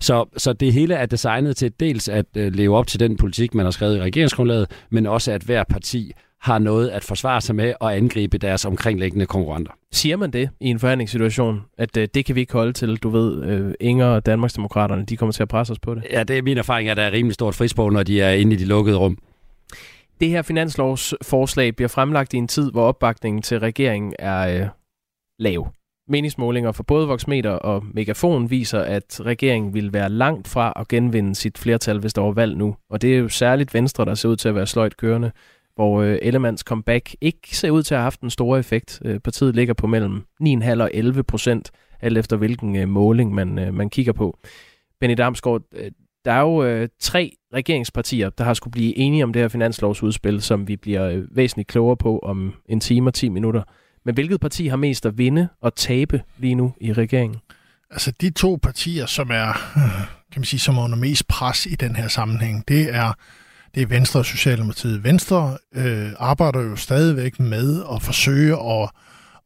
Så, 0.00 0.24
så 0.36 0.52
det 0.52 0.72
hele 0.72 0.94
er 0.94 1.06
designet 1.06 1.56
til 1.56 1.72
dels 1.80 2.08
at 2.08 2.26
øh, 2.36 2.54
leve 2.54 2.76
op 2.76 2.86
til 2.86 3.00
den 3.00 3.16
politik, 3.16 3.54
man 3.54 3.66
har 3.66 3.70
skrevet 3.70 3.96
i 3.96 4.00
regeringsgrundlaget, 4.00 4.70
men 4.90 5.06
også 5.06 5.32
at 5.32 5.42
hver 5.42 5.64
parti 5.64 6.12
har 6.44 6.58
noget 6.58 6.88
at 6.88 7.04
forsvare 7.04 7.40
sig 7.40 7.54
med 7.54 7.74
og 7.80 7.96
angribe 7.96 8.38
deres 8.38 8.64
omkringliggende 8.64 9.26
konkurrenter. 9.26 9.72
Siger 9.92 10.16
man 10.16 10.30
det 10.30 10.50
i 10.60 10.68
en 10.68 10.78
forhandlingssituation, 10.78 11.62
at 11.78 11.96
øh, 11.96 12.08
det 12.14 12.24
kan 12.24 12.34
vi 12.34 12.40
ikke 12.40 12.52
holde 12.52 12.72
til, 12.72 12.96
du 12.96 13.08
ved, 13.08 13.44
øh, 13.44 13.74
Inger 13.80 14.06
og 14.06 14.26
Danmarksdemokraterne, 14.26 15.04
de 15.04 15.16
kommer 15.16 15.32
til 15.32 15.42
at 15.42 15.48
presse 15.48 15.72
os 15.72 15.78
på 15.78 15.94
det? 15.94 16.04
Ja, 16.10 16.22
det 16.22 16.38
er 16.38 16.42
min 16.42 16.58
erfaring, 16.58 16.88
at 16.88 16.96
der 16.96 17.02
er 17.02 17.12
rimelig 17.12 17.34
stort 17.34 17.54
frispår, 17.54 17.90
når 17.90 18.02
de 18.02 18.20
er 18.20 18.30
inde 18.30 18.52
i 18.52 18.56
de 18.56 18.64
lukkede 18.64 18.96
rum. 18.96 19.18
Det 20.20 20.28
her 20.28 20.42
finanslovsforslag 20.42 21.76
bliver 21.76 21.88
fremlagt 21.88 22.34
i 22.34 22.36
en 22.36 22.48
tid, 22.48 22.70
hvor 22.70 22.82
opbakningen 22.82 23.42
til 23.42 23.60
regeringen 23.60 24.14
er 24.18 24.60
øh, 24.60 24.68
lav. 25.38 25.72
Meningsmålinger 26.08 26.72
for 26.72 26.82
både 26.82 27.06
Voxmeter 27.08 27.50
og 27.50 27.84
Megafon 27.94 28.50
viser, 28.50 28.80
at 28.80 29.20
regeringen 29.20 29.74
vil 29.74 29.92
være 29.92 30.08
langt 30.08 30.48
fra 30.48 30.72
at 30.76 30.88
genvinde 30.88 31.34
sit 31.34 31.58
flertal, 31.58 31.98
hvis 31.98 32.14
der 32.14 32.22
var 32.22 32.32
valg 32.32 32.56
nu. 32.56 32.76
Og 32.90 33.02
det 33.02 33.14
er 33.14 33.18
jo 33.18 33.28
særligt 33.28 33.74
Venstre, 33.74 34.04
der 34.04 34.14
ser 34.14 34.28
ud 34.28 34.36
til 34.36 34.48
at 34.48 34.54
være 34.54 34.66
sløjt 34.66 34.96
kørende 34.96 35.30
hvor 35.74 36.02
øh, 36.02 36.18
Ellemands 36.22 36.60
comeback 36.60 37.14
ikke 37.20 37.56
ser 37.56 37.70
ud 37.70 37.82
til 37.82 37.94
at 37.94 37.98
have 37.98 38.04
haft 38.04 38.20
en 38.20 38.30
stor 38.30 38.56
effekt. 38.56 39.02
Øh, 39.04 39.20
partiet 39.20 39.54
ligger 39.54 39.74
på 39.74 39.86
mellem 39.86 40.24
9,5 40.42 40.82
og 40.82 40.90
11 40.94 41.22
procent, 41.22 41.70
alt 42.00 42.18
efter 42.18 42.36
hvilken 42.36 42.76
øh, 42.76 42.88
måling 42.88 43.34
man, 43.34 43.58
øh, 43.58 43.74
man 43.74 43.90
kigger 43.90 44.12
på. 44.12 44.38
Benny 45.00 45.14
Damsgaard, 45.14 45.62
øh, 45.72 45.90
der 46.24 46.32
er 46.32 46.40
jo 46.40 46.64
øh, 46.64 46.88
tre 47.00 47.36
regeringspartier, 47.54 48.30
der 48.30 48.44
har 48.44 48.54
skulle 48.54 48.72
blive 48.72 48.98
enige 48.98 49.24
om 49.24 49.32
det 49.32 49.42
her 49.42 49.48
finanslovsudspil, 49.48 50.42
som 50.42 50.68
vi 50.68 50.76
bliver 50.76 51.08
øh, 51.08 51.36
væsentligt 51.36 51.68
klogere 51.68 51.96
på 51.96 52.18
om 52.18 52.54
en 52.68 52.80
time 52.80 53.10
og 53.10 53.14
10 53.14 53.28
minutter. 53.28 53.62
Men 54.04 54.14
hvilket 54.14 54.40
parti 54.40 54.66
har 54.66 54.76
mest 54.76 55.06
at 55.06 55.18
vinde 55.18 55.48
og 55.60 55.74
tabe 55.74 56.22
lige 56.38 56.54
nu 56.54 56.74
i 56.80 56.92
regeringen? 56.92 57.40
Altså 57.90 58.12
de 58.20 58.30
to 58.30 58.58
partier, 58.62 59.06
som 59.06 59.30
er, 59.30 59.52
kan 60.32 60.40
man 60.40 60.44
sige, 60.44 60.60
som 60.60 60.78
er 60.78 60.84
under 60.84 60.96
mest 60.96 61.28
pres 61.28 61.66
i 61.66 61.74
den 61.74 61.96
her 61.96 62.08
sammenhæng, 62.08 62.68
det 62.68 62.94
er, 62.94 63.12
det 63.74 63.82
er 63.82 63.86
Venstre 63.86 64.20
og 64.20 64.26
Socialdemokratiet. 64.26 65.04
Venstre 65.04 65.58
øh, 65.74 66.10
arbejder 66.18 66.60
jo 66.60 66.76
stadigvæk 66.76 67.40
med 67.40 67.82
at 67.94 68.02
forsøge 68.02 68.52
at, 68.52 68.90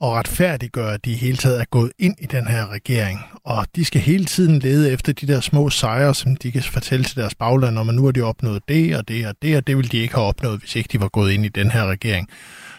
at 0.02 0.08
retfærdiggøre, 0.08 0.94
at 0.94 1.04
de 1.04 1.14
hele 1.14 1.36
taget 1.36 1.60
er 1.60 1.64
gået 1.70 1.92
ind 1.98 2.14
i 2.18 2.26
den 2.26 2.46
her 2.46 2.72
regering. 2.72 3.20
Og 3.44 3.66
de 3.76 3.84
skal 3.84 4.00
hele 4.00 4.24
tiden 4.24 4.58
lede 4.58 4.92
efter 4.92 5.12
de 5.12 5.26
der 5.26 5.40
små 5.40 5.70
sejre, 5.70 6.14
som 6.14 6.36
de 6.36 6.52
kan 6.52 6.62
fortælle 6.62 7.04
til 7.04 7.16
deres 7.16 7.34
bagland, 7.34 7.78
om 7.78 7.88
at 7.88 7.94
nu 7.94 8.04
har 8.04 8.12
de 8.12 8.22
opnået 8.22 8.62
det 8.68 8.96
og 8.96 9.08
det 9.08 9.26
og 9.26 9.34
det, 9.42 9.56
og 9.56 9.66
det 9.66 9.76
ville 9.76 9.88
de 9.88 9.98
ikke 9.98 10.14
have 10.14 10.26
opnået, 10.26 10.60
hvis 10.60 10.76
ikke 10.76 10.88
de 10.92 11.00
var 11.00 11.08
gået 11.08 11.32
ind 11.32 11.44
i 11.44 11.48
den 11.48 11.70
her 11.70 11.86
regering. 11.86 12.28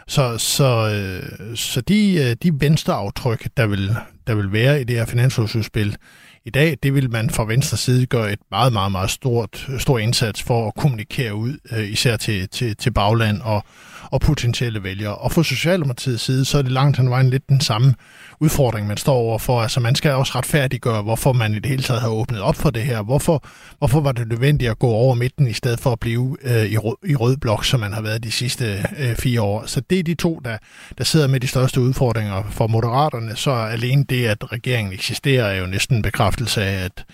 Så, 0.07 0.37
så, 0.37 0.91
øh, 0.93 1.57
så 1.57 1.81
de, 1.81 2.13
øh, 2.13 2.35
de 2.43 2.61
venstreaftryk, 2.61 3.47
der 3.57 3.67
vil, 3.67 3.95
der 4.27 4.35
vil 4.35 4.51
være 4.51 4.81
i 4.81 4.83
det 4.83 4.95
her 4.95 5.05
finanslovsudspil 5.05 5.97
i 6.45 6.49
dag, 6.49 6.77
det 6.83 6.93
vil 6.93 7.11
man 7.11 7.29
fra 7.29 7.45
venstre 7.45 7.77
side 7.77 8.05
gøre 8.05 8.31
et 8.33 8.39
meget, 8.51 8.73
meget, 8.73 8.91
meget 8.91 9.09
stort, 9.09 9.69
stor 9.77 9.99
indsats 9.99 10.43
for 10.43 10.67
at 10.67 10.75
kommunikere 10.75 11.35
ud, 11.35 11.57
øh, 11.71 11.91
især 11.91 12.17
til, 12.17 12.49
til, 12.49 12.75
til 12.75 12.91
bagland 12.91 13.41
og, 13.41 13.63
og 14.11 14.21
potentielle 14.21 14.83
vælgere. 14.83 15.15
Og 15.15 15.31
fra 15.31 15.43
Socialdemokratiets 15.43 16.23
side, 16.23 16.45
så 16.45 16.57
er 16.57 16.61
det 16.61 16.71
langt 16.71 16.97
hen 16.97 17.09
vejen 17.09 17.29
lidt 17.29 17.49
den 17.49 17.61
samme 17.61 17.95
udfordring, 18.39 18.87
man 18.87 18.97
står 18.97 19.13
overfor. 19.13 19.61
Altså 19.61 19.79
man 19.79 19.95
skal 19.95 20.11
også 20.11 20.33
retfærdiggøre, 20.35 21.01
hvorfor 21.01 21.33
man 21.33 21.53
i 21.53 21.59
det 21.59 21.65
hele 21.65 21.83
taget 21.83 22.01
har 22.01 22.09
åbnet 22.09 22.41
op 22.41 22.55
for 22.55 22.69
det 22.69 22.83
her. 22.83 23.01
Hvorfor, 23.01 23.43
hvorfor 23.77 24.01
var 24.01 24.11
det 24.11 24.27
nødvendigt 24.27 24.71
at 24.71 24.79
gå 24.79 24.87
over 24.87 25.15
midten, 25.15 25.47
i 25.47 25.53
stedet 25.53 25.79
for 25.79 25.91
at 25.91 25.99
blive 25.99 26.37
øh, 26.41 26.65
i, 26.65 26.77
rød, 26.77 26.95
i 27.05 27.15
rød 27.15 27.37
blok, 27.37 27.65
som 27.65 27.79
man 27.79 27.93
har 27.93 28.01
været 28.01 28.23
de 28.23 28.31
sidste 28.31 28.85
øh, 28.99 29.15
fire 29.15 29.41
år. 29.41 29.65
Så 29.65 29.81
det 29.89 29.99
er 29.99 30.03
de 30.03 30.15
to, 30.15 30.41
der, 30.45 30.57
der 30.97 31.03
sidder 31.03 31.27
med 31.27 31.39
de 31.39 31.47
største 31.47 31.81
udfordringer 31.81 32.43
for 32.51 32.67
moderaterne. 32.67 33.35
Så 33.35 33.51
alene 33.51 34.03
det, 34.03 34.27
at 34.27 34.51
regeringen 34.51 34.93
eksisterer, 34.93 35.45
er 35.45 35.59
jo 35.59 35.65
næsten 35.65 35.95
en 35.95 36.01
bekræftelse 36.01 36.63
af, 36.63 36.83
at, 36.85 37.05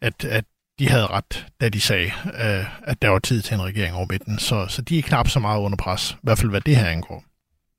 at, 0.00 0.24
at 0.24 0.44
de 0.80 0.88
havde 0.88 1.06
ret, 1.06 1.46
da 1.60 1.68
de 1.68 1.80
sagde, 1.80 2.10
øh, 2.24 2.64
at 2.82 3.02
der 3.02 3.08
var 3.08 3.18
tid 3.18 3.42
til 3.42 3.54
en 3.54 3.62
regering 3.62 3.94
over 3.94 4.06
midten. 4.10 4.38
Så, 4.38 4.66
så 4.68 4.82
de 4.82 4.98
er 4.98 5.02
knap 5.02 5.28
så 5.28 5.40
meget 5.40 5.60
under 5.60 5.76
pres, 5.76 6.10
i 6.12 6.16
hvert 6.22 6.38
fald 6.38 6.50
hvad 6.50 6.60
det 6.60 6.76
her 6.76 6.86
angår. 6.86 7.24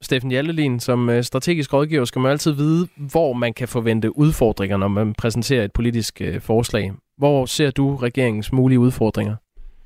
Steffen 0.01 0.31
Hjaltelin, 0.31 0.79
som 0.79 1.09
øh, 1.09 1.23
strategisk 1.23 1.73
rådgiver 1.73 2.05
skal 2.05 2.21
man 2.21 2.31
altid 2.31 2.51
vide, 2.51 2.87
hvor 2.97 3.33
man 3.33 3.53
kan 3.53 3.67
forvente 3.67 4.17
udfordringer, 4.17 4.77
når 4.77 4.87
man 4.87 5.13
præsenterer 5.13 5.63
et 5.63 5.71
politisk 5.71 6.21
øh, 6.21 6.41
forslag. 6.41 6.91
Hvor 7.17 7.45
ser 7.45 7.71
du 7.71 7.95
regeringens 7.95 8.51
mulige 8.51 8.79
udfordringer? 8.79 9.35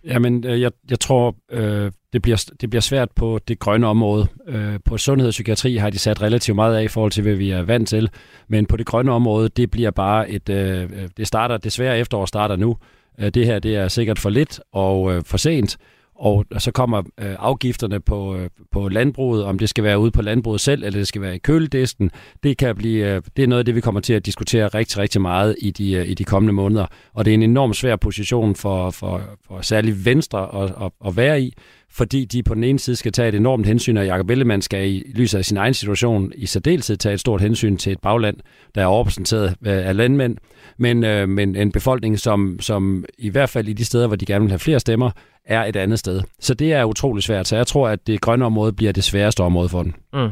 Jamen, 0.04 0.44
jeg, 0.44 0.72
jeg 0.90 1.00
tror, 1.00 1.36
øh, 1.52 1.92
det, 2.14 2.22
bliver, 2.22 2.52
det 2.62 2.70
bliver 2.70 2.82
svært 2.82 3.12
på 3.12 3.40
det 3.48 3.60
grønne 3.60 3.88
område. 3.88 4.28
Øh, 4.48 4.80
på 4.86 4.98
sundhed 4.98 5.28
og 5.28 5.32
psykiatri 5.32 5.76
har 5.76 5.90
de 5.90 5.98
sat 5.98 6.22
relativt 6.22 6.56
meget 6.56 6.76
af 6.76 6.84
i 6.84 6.88
forhold 6.88 7.12
til, 7.12 7.24
hvad 7.24 7.36
vi 7.36 7.52
er 7.52 7.62
vant 7.62 7.90
til. 7.90 8.10
Men 8.48 8.66
på 8.66 8.78
det 8.78 8.86
grønne 8.86 9.12
område, 9.12 9.50
det 9.50 9.72
bliver 9.72 9.92
bare 9.92 10.30
et... 10.30 10.50
Øh, 10.50 10.90
det 11.18 11.28
starter 11.28 11.58
desværre 11.58 12.00
efterår 12.00 12.26
starter 12.26 12.56
nu. 12.56 12.78
Øh, 13.20 13.30
det 13.30 13.46
her 13.46 13.60
det 13.60 13.76
er 13.76 13.88
sikkert 13.88 14.20
for 14.20 14.30
lidt 14.30 14.60
og 14.72 15.14
øh, 15.14 15.24
for 15.26 15.38
sent, 15.38 15.78
og 16.16 16.46
så 16.58 16.72
kommer 16.72 17.00
øh, 17.00 17.36
afgifterne 17.40 18.00
på, 18.00 18.36
øh, 18.36 18.50
på 18.72 18.90
landbruget, 18.90 19.44
om 19.44 19.60
det 19.60 19.70
skal 19.70 19.84
være 19.84 20.00
ude 20.00 20.12
på 20.12 20.22
landbruget 20.22 20.62
selv, 20.62 20.84
eller 20.84 21.00
det 21.00 21.08
skal 21.08 21.22
være 21.22 21.36
i 21.36 21.38
køledisken, 21.38 22.12
det, 22.44 22.58
kan 22.58 22.76
blive, 22.76 23.16
øh, 23.16 23.22
det 23.38 23.44
er 23.44 23.48
noget 23.48 23.60
af 23.60 23.66
det, 23.66 23.76
vi 23.76 23.82
kommer 23.82 24.02
til 24.02 24.14
at 24.14 24.26
diskutere 24.26 24.68
rigtig, 24.68 24.98
rigtig 24.98 25.22
meget 25.22 25.56
i 25.62 25.72
de, 25.72 25.94
øh, 25.94 26.10
i 26.10 26.14
de 26.14 26.24
kommende 26.24 26.54
måneder. 26.54 26.86
Og 27.14 27.26
det 27.26 27.32
er 27.32 27.36
en 27.36 27.44
enorm 27.44 27.74
svær 27.74 27.96
position 27.96 28.56
for, 28.56 28.92
for, 28.92 29.22
for 29.48 29.62
særligt 29.62 30.06
Venstre 30.06 30.64
at, 30.64 30.74
at, 30.86 30.92
at 31.08 31.18
være 31.18 31.42
i, 31.42 31.54
fordi 31.98 32.25
de 32.25 32.44
på 32.44 32.54
den 32.54 32.64
ene 32.64 32.80
side 32.80 32.96
skal 32.96 33.12
tage 33.12 33.30
et 33.30 33.36
enormt 33.36 33.68
hensyn, 33.68 33.98
og 33.98 34.06
Jacob 34.06 34.30
Ellemann 34.30 34.62
skal 34.62 34.90
i 34.90 35.03
lyset 35.16 35.38
af 35.38 35.46
sin 35.46 35.58
egen 35.58 35.74
situation 35.74 36.31
i 36.36 36.46
særdeleshed 36.46 36.98
tage 36.98 37.14
et 37.14 37.20
stort 37.20 37.42
hensyn 37.42 37.77
til 37.77 37.92
et 37.92 38.00
bagland, 38.00 38.38
der 38.75 38.81
er 38.81 38.86
overrepræsenteret 38.86 39.50
øh, 39.50 39.88
af 39.88 39.98
landmænd, 39.98 40.38
men, 40.77 41.03
øh, 41.03 41.29
men 41.29 41.55
en 41.55 41.72
befolkning, 41.72 42.20
som, 42.20 42.58
som 42.62 43.05
i 43.18 43.29
hvert 43.29 43.50
fald 43.50 43.68
i 43.68 43.74
de 43.74 43.86
steder, 43.86 44.08
hvor 44.08 44.16
de 44.16 44.25
gerne 44.25 44.42
vil 44.42 44.51
have 44.51 44.60
flere 44.60 44.79
stemmer, 44.79 45.12
er 45.46 45.66
et 45.66 45.75
andet 45.75 46.00
sted. 46.00 46.22
Så 46.40 46.53
det 46.53 46.74
er 46.74 46.84
utrolig 46.84 47.24
svært, 47.24 47.48
så 47.48 47.55
jeg 47.55 47.68
tror, 47.68 47.88
at 47.88 48.08
det 48.08 48.22
grønne 48.22 48.46
område 48.46 48.74
bliver 48.74 48.92
det 48.92 49.03
sværeste 49.03 49.44
område 49.44 49.70
for 49.70 49.84
den. 49.84 49.96
Mm. 50.14 50.29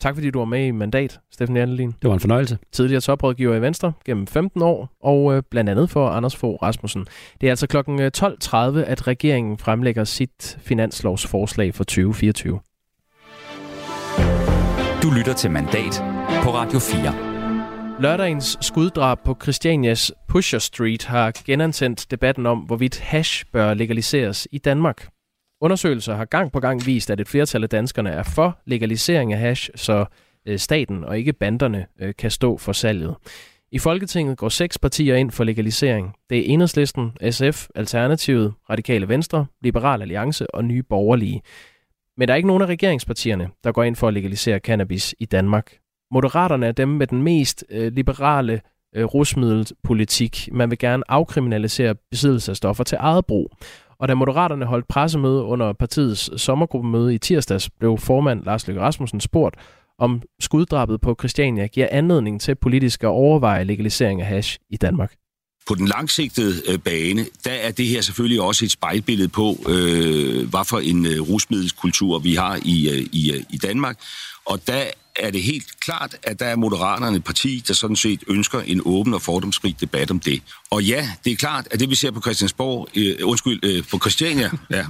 Tak 0.00 0.14
fordi 0.14 0.30
du 0.30 0.38
var 0.38 0.44
med 0.44 0.66
i 0.66 0.70
Mandat, 0.70 1.20
Steffen 1.32 1.56
Jandelin. 1.56 1.94
Det 2.02 2.08
var 2.08 2.14
en 2.14 2.20
fornøjelse. 2.20 2.58
Tidligere 2.72 3.00
toprådgiver 3.00 3.54
i 3.54 3.60
Venstre 3.60 3.92
gennem 4.04 4.26
15 4.26 4.62
år, 4.62 4.88
og 5.00 5.34
øh, 5.34 5.42
blandt 5.50 5.70
andet 5.70 5.90
for 5.90 6.08
Anders 6.08 6.36
Fogh 6.36 6.62
Rasmussen. 6.62 7.06
Det 7.40 7.46
er 7.46 7.52
altså 7.52 7.66
kl. 7.66 7.76
12.30, 7.76 8.90
at 8.90 9.06
regeringen 9.06 9.58
fremlægger 9.58 10.04
sit 10.04 10.58
finanslovsforslag 10.60 11.74
for 11.74 11.84
2024. 11.84 12.60
Du 15.02 15.10
lytter 15.10 15.34
til 15.36 15.50
Mandat 15.50 16.02
på 16.42 16.50
Radio 16.50 16.78
4. 16.78 17.28
Lørdagens 18.00 18.58
skuddrab 18.60 19.18
på 19.24 19.36
Christianias 19.42 20.12
Pusher 20.28 20.58
Street 20.58 21.04
har 21.04 21.32
genantændt 21.46 22.10
debatten 22.10 22.46
om, 22.46 22.58
hvorvidt 22.58 23.00
hash 23.00 23.44
bør 23.52 23.74
legaliseres 23.74 24.48
i 24.52 24.58
Danmark. 24.58 25.08
Undersøgelser 25.60 26.14
har 26.14 26.24
gang 26.24 26.52
på 26.52 26.60
gang 26.60 26.86
vist, 26.86 27.10
at 27.10 27.20
et 27.20 27.28
flertal 27.28 27.62
af 27.62 27.68
danskerne 27.68 28.10
er 28.10 28.22
for 28.22 28.58
legalisering 28.66 29.32
af 29.32 29.38
hash, 29.38 29.70
så 29.74 30.04
øh, 30.46 30.58
staten 30.58 31.04
og 31.04 31.18
ikke 31.18 31.32
banderne 31.32 31.86
øh, 32.00 32.14
kan 32.18 32.30
stå 32.30 32.58
for 32.58 32.72
salget. 32.72 33.14
I 33.72 33.78
Folketinget 33.78 34.38
går 34.38 34.48
seks 34.48 34.78
partier 34.78 35.16
ind 35.16 35.30
for 35.30 35.44
legalisering. 35.44 36.14
Det 36.30 36.38
er 36.38 36.42
Enhedslisten, 36.52 37.12
SF, 37.30 37.68
Alternativet, 37.74 38.52
Radikale 38.70 39.08
Venstre, 39.08 39.46
Liberal 39.62 40.02
Alliance 40.02 40.54
og 40.54 40.64
Nye 40.64 40.82
Borgerlige. 40.82 41.42
Men 42.16 42.28
der 42.28 42.34
er 42.34 42.36
ikke 42.36 42.46
nogen 42.46 42.62
af 42.62 42.66
regeringspartierne, 42.66 43.48
der 43.64 43.72
går 43.72 43.84
ind 43.84 43.96
for 43.96 44.08
at 44.08 44.14
legalisere 44.14 44.58
cannabis 44.58 45.14
i 45.18 45.24
Danmark. 45.24 45.72
Moderaterne 46.10 46.66
er 46.66 46.72
dem 46.72 46.88
med 46.88 47.06
den 47.06 47.22
mest 47.22 47.64
øh, 47.70 47.92
liberale 47.92 48.60
øh, 48.94 49.04
rusmiddelpolitik. 49.04 50.48
Man 50.52 50.70
vil 50.70 50.78
gerne 50.78 51.02
afkriminalisere 51.08 51.94
besiddelse 52.10 52.52
af 52.52 52.56
stoffer 52.56 52.84
til 52.84 52.98
eget 53.00 53.26
brug. 53.26 53.52
Og 54.00 54.08
da 54.08 54.14
Moderaterne 54.14 54.64
holdt 54.64 54.88
pressemøde 54.88 55.42
under 55.42 55.72
partiets 55.72 56.42
sommergruppemøde 56.42 57.14
i 57.14 57.18
tirsdags, 57.18 57.70
blev 57.70 57.98
formand 57.98 58.44
Lars 58.44 58.66
Løkke 58.66 58.82
Rasmussen 58.82 59.20
spurgt, 59.20 59.56
om 59.98 60.22
skuddrabet 60.40 61.00
på 61.00 61.16
Christiania 61.18 61.66
giver 61.66 61.88
anledning 61.90 62.40
til 62.40 62.54
politisk 62.54 63.04
at 63.04 63.08
overveje 63.08 63.64
legalisering 63.64 64.20
af 64.20 64.26
hash 64.26 64.58
i 64.70 64.76
Danmark. 64.76 65.12
På 65.68 65.74
den 65.74 65.86
langsigtede 65.86 66.54
øh, 66.68 66.78
bane, 66.78 67.24
der 67.44 67.50
er 67.50 67.70
det 67.70 67.86
her 67.86 68.00
selvfølgelig 68.00 68.40
også 68.40 68.64
et 68.64 68.70
spejlbillede 68.70 69.28
på, 69.28 69.56
øh, 69.68 70.50
hvad 70.50 70.64
for 70.68 70.78
en 70.78 71.06
øh, 71.06 71.20
rusmiddelskultur 71.20 72.18
vi 72.18 72.34
har 72.34 72.58
i, 72.64 72.88
øh, 72.90 72.98
i, 73.12 73.44
i 73.50 73.56
Danmark. 73.56 74.00
Og 74.46 74.66
der 74.66 74.82
er 75.18 75.30
det 75.30 75.42
helt 75.42 75.80
klart, 75.80 76.16
at 76.22 76.40
der 76.40 76.46
er 76.46 76.56
Moderaterne 76.56 77.16
et 77.16 77.24
parti, 77.24 77.64
der 77.68 77.74
sådan 77.74 77.96
set 77.96 78.24
ønsker 78.26 78.60
en 78.60 78.80
åben 78.84 79.14
og 79.14 79.22
fordomsfri 79.22 79.76
debat 79.80 80.10
om 80.10 80.20
det. 80.20 80.42
Og 80.70 80.84
ja, 80.84 81.10
det 81.24 81.32
er 81.32 81.36
klart, 81.36 81.68
at 81.70 81.80
det 81.80 81.90
vi 81.90 81.94
ser 81.94 82.10
på 82.10 82.20
Christiansborg, 82.20 82.88
øh, 82.94 83.16
undskyld, 83.22 83.60
øh, 83.62 83.84
på 83.90 83.98
Christiania, 83.98 84.50
ja. 84.70 84.86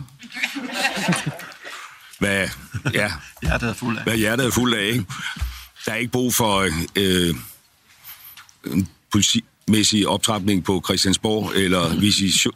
Hvad, 2.18 2.48
ja. 2.94 3.12
Hjertet 3.42 3.68
er 3.68 3.74
fuld 3.74 3.98
af. 3.98 4.04
Hvad 4.04 4.16
hjertet 4.16 4.46
er 4.46 4.50
fuld 4.50 4.74
af, 4.74 4.84
ikke? 4.84 5.04
Der 5.86 5.92
er 5.92 5.96
ikke 5.96 6.12
brug 6.12 6.34
for 6.34 6.68
øh, 6.96 7.34
politi, 9.12 9.44
mæssig 9.68 10.08
optrapning 10.08 10.64
på 10.64 10.82
Christiansborg 10.84 11.52
eller 11.56 11.84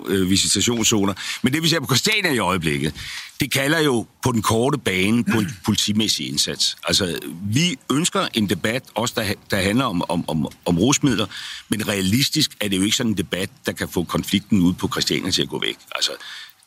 øh, 0.09 0.31
visitationszoner. 0.31 1.15
Men 1.43 1.53
det 1.53 1.63
vi 1.63 1.69
ser 1.69 1.81
på 1.81 1.87
Christiania 1.87 2.33
i 2.33 2.39
øjeblikket, 2.39 2.95
det 3.41 3.51
kalder 3.51 3.81
jo 3.81 4.07
på 4.25 4.33
den 4.33 4.43
korte 4.43 4.79
bane 4.79 5.25
på 5.25 5.39
en 5.39 5.49
politimæssig 5.65 6.29
indsats. 6.29 6.77
Altså, 6.85 7.19
vi 7.43 7.77
ønsker 7.93 8.21
en 8.35 8.49
debat, 8.49 8.83
også 8.95 9.15
der, 9.17 9.35
der 9.51 9.57
handler 9.57 9.85
om, 9.85 10.03
om, 10.09 10.25
om, 10.29 10.49
om 10.65 10.79
rusmidler, 10.79 11.27
men 11.69 11.89
realistisk 11.89 12.51
er 12.61 12.69
det 12.69 12.77
jo 12.77 12.83
ikke 12.83 12.97
sådan 12.97 13.13
en 13.13 13.19
debat, 13.19 13.51
der 13.67 13.73
kan 13.73 13.89
få 13.89 14.05
konflikten 14.05 14.63
ud 14.63 14.73
på 14.73 14.89
Christiania 14.89 15.31
til 15.31 15.43
at 15.43 15.49
gå 15.49 15.59
væk. 15.61 15.77
Altså, 15.95 16.13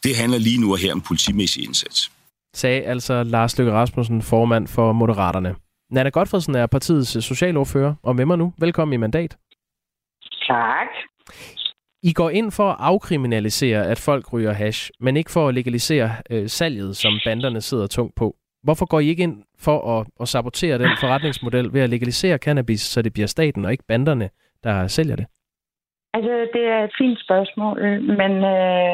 det 0.03 0.15
handler 0.15 0.37
lige 0.37 0.57
nu 0.57 0.71
og 0.71 0.77
her 0.77 0.93
om 0.93 1.01
politimæssig 1.01 1.63
indsats. 1.63 2.11
Sagde 2.55 2.81
altså 2.81 3.23
Lars 3.23 3.57
Løkke 3.57 3.73
Rasmussen, 3.73 4.21
formand 4.21 4.67
for 4.67 4.93
Moderaterne. 4.93 5.55
Nana 5.91 6.09
Godfredsen 6.09 6.55
er 6.55 6.67
partiets 6.67 7.23
socialordfører, 7.25 7.93
og 8.03 8.15
med 8.15 8.25
mig 8.25 8.37
nu. 8.37 8.53
Velkommen 8.59 8.93
i 8.93 8.97
mandat. 8.97 9.37
Tak. 10.47 10.87
I 12.03 12.13
går 12.13 12.29
ind 12.29 12.51
for 12.51 12.69
at 12.69 12.75
afkriminalisere, 12.79 13.85
at 13.87 13.99
folk 13.99 14.33
ryger 14.33 14.53
hash, 14.53 14.91
men 14.99 15.17
ikke 15.17 15.31
for 15.31 15.47
at 15.47 15.53
legalisere 15.55 16.09
øh, 16.29 16.47
salget, 16.47 16.97
som 16.97 17.13
banderne 17.25 17.61
sidder 17.61 17.87
tungt 17.87 18.15
på. 18.15 18.35
Hvorfor 18.63 18.85
går 18.85 18.99
I 18.99 19.07
ikke 19.07 19.23
ind 19.23 19.43
for 19.59 19.99
at, 19.99 20.07
at 20.21 20.27
sabotere 20.27 20.77
den 20.77 20.91
forretningsmodel 20.99 21.73
ved 21.73 21.81
at 21.81 21.89
legalisere 21.89 22.37
cannabis, 22.37 22.81
så 22.81 23.01
det 23.01 23.13
bliver 23.13 23.27
staten 23.27 23.65
og 23.65 23.71
ikke 23.71 23.83
banderne, 23.87 24.29
der 24.63 24.87
sælger 24.87 25.15
det? 25.15 25.25
Altså, 26.13 26.47
det 26.53 26.65
er 26.75 26.83
et 26.83 26.91
fint 26.97 27.19
spørgsmål, 27.19 27.77
men 28.01 28.31
øh, 28.31 28.93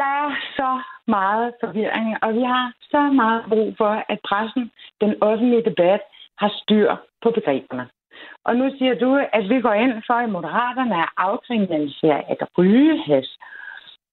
der 0.00 0.10
er 0.22 0.28
så 0.58 0.70
meget 1.06 1.54
forvirring, 1.64 2.16
og 2.22 2.34
vi 2.34 2.42
har 2.42 2.72
så 2.80 3.02
meget 3.12 3.44
brug 3.48 3.74
for, 3.76 4.04
at 4.08 4.18
pressen, 4.28 4.70
den 5.00 5.14
offentlige 5.20 5.64
debat, 5.70 6.00
har 6.38 6.50
styr 6.62 6.96
på 7.22 7.30
begreberne. 7.30 7.86
Og 8.44 8.56
nu 8.56 8.76
siger 8.78 8.94
du, 8.94 9.10
at 9.32 9.48
vi 9.48 9.60
går 9.60 9.72
ind 9.72 10.02
for 10.06 10.20
i 10.20 10.30
Moderaterne 10.36 10.96
at 11.02 11.08
afkriminalisere 11.16 12.30
at 12.30 12.48
ryge 12.58 13.02
has. 13.06 13.38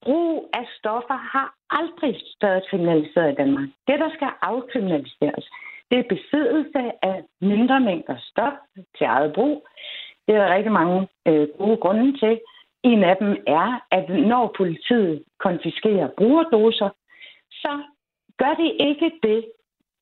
Brug 0.01 0.49
af 0.53 0.65
stoffer 0.77 1.19
har 1.33 1.53
aldrig 1.69 2.21
været 2.41 2.63
kriminaliseret 2.69 3.31
i 3.31 3.35
Danmark. 3.35 3.69
Det, 3.87 3.99
der 3.99 4.09
skal 4.15 4.29
afkriminaliseres, 4.41 5.45
det 5.91 5.99
er 5.99 6.13
besiddelse 6.15 6.91
af 7.01 7.23
mindre 7.41 7.79
mængder 7.79 8.15
stof 8.19 8.53
til 8.97 9.05
eget 9.05 9.33
brug. 9.33 9.67
Det 10.27 10.35
er 10.35 10.39
der 10.39 10.55
rigtig 10.55 10.71
mange 10.71 11.07
øh, 11.27 11.47
gode 11.57 11.77
grunde 11.77 12.19
til. 12.19 12.39
En 12.83 13.03
af 13.03 13.17
dem 13.17 13.31
er, 13.47 13.79
at 13.91 14.09
når 14.09 14.53
politiet 14.57 15.23
konfiskerer 15.39 16.07
brugerdoser, 16.17 16.89
så 17.51 17.73
gør 18.37 18.53
det 18.53 18.71
ikke 18.79 19.11
det, 19.23 19.45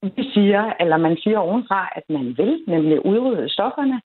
vi 0.01 0.31
siger, 0.33 0.73
eller 0.79 0.97
man 0.97 1.17
siger 1.17 1.37
ovenfra, 1.37 1.89
at 1.95 2.03
man 2.09 2.37
vil, 2.37 2.63
nemlig 2.67 3.05
udrydde 3.05 3.49
stofferne. 3.49 4.01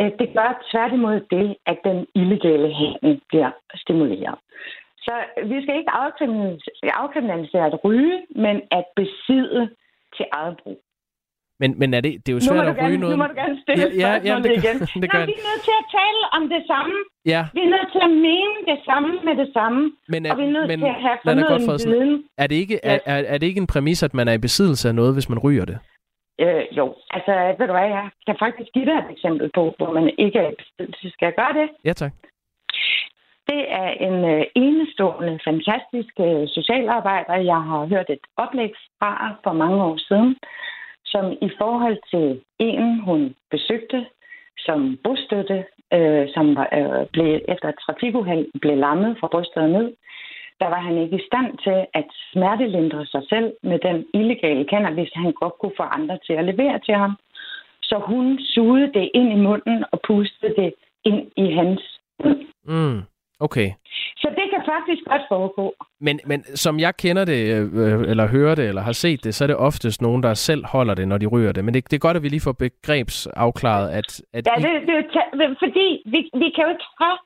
Øh, 0.00 0.10
det 0.18 0.28
gør 0.36 0.62
tværtimod 0.70 1.20
det, 1.30 1.56
at 1.66 1.78
den 1.84 2.06
illegale 2.14 2.74
handel 2.74 3.20
bliver 3.28 3.50
stimuleret. 3.74 4.38
Så 4.98 5.12
vi 5.44 5.62
skal 5.62 5.76
ikke 5.76 5.90
afkriminalisere 6.82 7.66
at 7.66 7.84
ryge, 7.84 8.26
men 8.30 8.62
at 8.70 8.84
besidde 8.96 9.70
til 10.16 10.26
eget 10.32 10.56
brug. 10.62 10.80
Men, 11.60 11.70
men 11.80 11.88
er 11.94 12.00
det, 12.06 12.12
det 12.22 12.28
er 12.32 12.36
jo 12.38 12.42
svært 12.48 12.66
at 12.72 12.76
ryge 12.76 12.82
gerne, 12.82 12.98
noget... 13.02 13.16
Nu 13.16 13.22
må 13.22 13.26
du 13.32 13.36
gerne 13.42 13.56
stille 13.64 13.86
ja, 14.04 14.12
ja, 14.12 14.12
ja, 14.28 14.34
det, 14.44 14.52
igen. 14.60 14.76
det 15.02 15.08
gør 15.14 15.24
vi 15.32 15.36
er 15.40 15.46
nødt 15.50 15.62
til 15.68 15.74
at 15.82 15.86
tale 15.98 16.20
om 16.36 16.42
det 16.54 16.62
samme. 16.72 16.94
Ja. 17.32 17.42
Vi 17.56 17.60
er 17.66 17.70
nødt 17.76 17.90
til 17.94 18.02
at 18.08 18.12
mene 18.28 18.56
det 18.70 18.78
samme 18.88 19.10
med 19.26 19.34
det 19.42 19.48
samme. 19.58 19.80
Men 20.12 20.26
er, 20.26 20.30
og 20.32 20.38
vi 20.40 20.44
er 20.44 20.52
nødt 20.56 20.68
men, 20.72 20.78
til 20.78 20.86
at 20.86 21.00
have 21.06 21.18
fornøden 21.24 21.52
Godfredsen, 21.52 21.90
viden. 21.92 22.24
Er 22.42 22.46
det, 22.46 22.56
ikke, 22.64 22.76
er, 22.82 22.98
er, 23.12 23.18
er 23.32 23.38
det 23.38 23.46
ikke 23.46 23.62
en 23.64 23.72
præmis, 23.74 24.02
at 24.02 24.14
man 24.14 24.28
er 24.28 24.32
i 24.32 24.44
besiddelse 24.46 24.88
af 24.88 24.94
noget, 24.94 25.12
hvis 25.16 25.28
man 25.28 25.38
ryger 25.38 25.64
det? 25.70 25.78
Øh, 26.44 26.64
jo, 26.78 26.84
altså 27.16 27.32
ved 27.58 27.66
du 27.66 27.74
hvad, 27.78 27.88
jeg 27.98 28.06
kan 28.26 28.36
faktisk 28.44 28.70
give 28.74 28.86
dig 28.90 28.96
et 29.02 29.10
eksempel 29.16 29.50
på, 29.54 29.62
hvor 29.78 29.90
man 29.98 30.06
ikke 30.24 30.38
er 30.38 30.48
i 30.50 30.58
besiddelse. 30.60 31.10
Skal 31.14 31.26
jeg 31.26 31.36
gøre 31.42 31.54
det? 31.60 31.68
Ja, 31.88 31.92
tak. 32.02 32.12
Det 33.50 33.62
er 33.82 33.90
en 34.06 34.16
øh, 34.34 34.44
enestående, 34.64 35.34
fantastisk 35.48 36.14
øh, 36.28 36.44
socialarbejder, 36.56 37.36
jeg 37.52 37.60
har 37.70 37.82
hørt 37.92 38.08
et 38.16 38.24
oplæg 38.36 38.72
fra 38.98 39.12
for 39.44 39.52
mange 39.62 39.78
år 39.88 39.96
siden, 40.08 40.36
som 41.12 41.24
i 41.32 41.50
forhold 41.58 41.98
til 42.12 42.40
en, 42.58 43.00
hun 43.00 43.34
besøgte 43.50 44.06
som 44.58 44.98
bostøtte, 45.04 45.64
øh, 45.92 46.28
som 46.34 46.56
var, 46.56 46.68
øh, 46.78 47.06
blev, 47.12 47.40
efter 47.48 47.68
et 47.68 47.78
trafikuheld 47.84 48.46
blev 48.60 48.76
lammet 48.76 49.16
fra 49.20 49.28
brystet 49.32 49.70
ned, 49.70 49.92
der 50.60 50.68
var 50.74 50.80
han 50.80 50.96
ikke 50.98 51.16
i 51.16 51.26
stand 51.28 51.58
til 51.64 51.78
at 51.94 52.06
smertelindre 52.32 53.06
sig 53.06 53.22
selv 53.28 53.52
med 53.62 53.78
den 53.78 54.06
illegale 54.14 54.64
cannabis, 54.70 55.10
han 55.14 55.32
godt 55.32 55.54
kunne 55.60 55.76
få 55.76 55.82
andre 55.82 56.18
til 56.26 56.32
at 56.32 56.44
levere 56.44 56.78
til 56.78 56.94
ham. 56.94 57.16
Så 57.82 58.02
hun 58.06 58.38
sugede 58.54 58.92
det 58.92 59.10
ind 59.14 59.32
i 59.32 59.42
munden 59.48 59.84
og 59.92 60.00
pustede 60.06 60.54
det 60.56 60.72
ind 61.04 61.30
i 61.36 61.46
hans 61.52 62.00
mund. 62.24 62.46
Mm. 62.64 63.00
Okay. 63.40 63.70
Så 64.22 64.28
det 64.38 64.49
faktisk 64.72 65.02
godt 65.10 65.22
foregå. 65.28 65.74
Men, 66.00 66.20
men 66.26 66.44
som 66.44 66.80
jeg 66.80 66.96
kender 66.96 67.24
det, 67.24 67.40
øh, 67.54 68.10
eller 68.10 68.26
hører 68.26 68.54
det, 68.54 68.68
eller 68.68 68.82
har 68.82 68.92
set 68.92 69.24
det, 69.24 69.34
så 69.34 69.44
er 69.44 69.46
det 69.46 69.56
oftest 69.56 70.02
nogen, 70.02 70.22
der 70.22 70.34
selv 70.34 70.64
holder 70.66 70.94
det, 70.94 71.08
når 71.08 71.18
de 71.18 71.26
ryger 71.26 71.52
det. 71.52 71.64
Men 71.64 71.74
det, 71.74 71.90
det 71.90 71.96
er 71.96 72.06
godt, 72.08 72.16
at 72.16 72.22
vi 72.22 72.28
lige 72.28 72.46
får 72.48 72.52
begrebsafklaret, 72.52 73.88
at... 73.90 74.22
at 74.32 74.46
ja, 74.46 74.54
det, 74.66 74.72
det, 74.88 74.96
det, 75.40 75.56
fordi 75.64 76.02
vi, 76.12 76.18
vi 76.42 76.48
kan 76.54 76.64
jo 76.66 76.70
ikke 76.74 76.88
have 77.00 77.18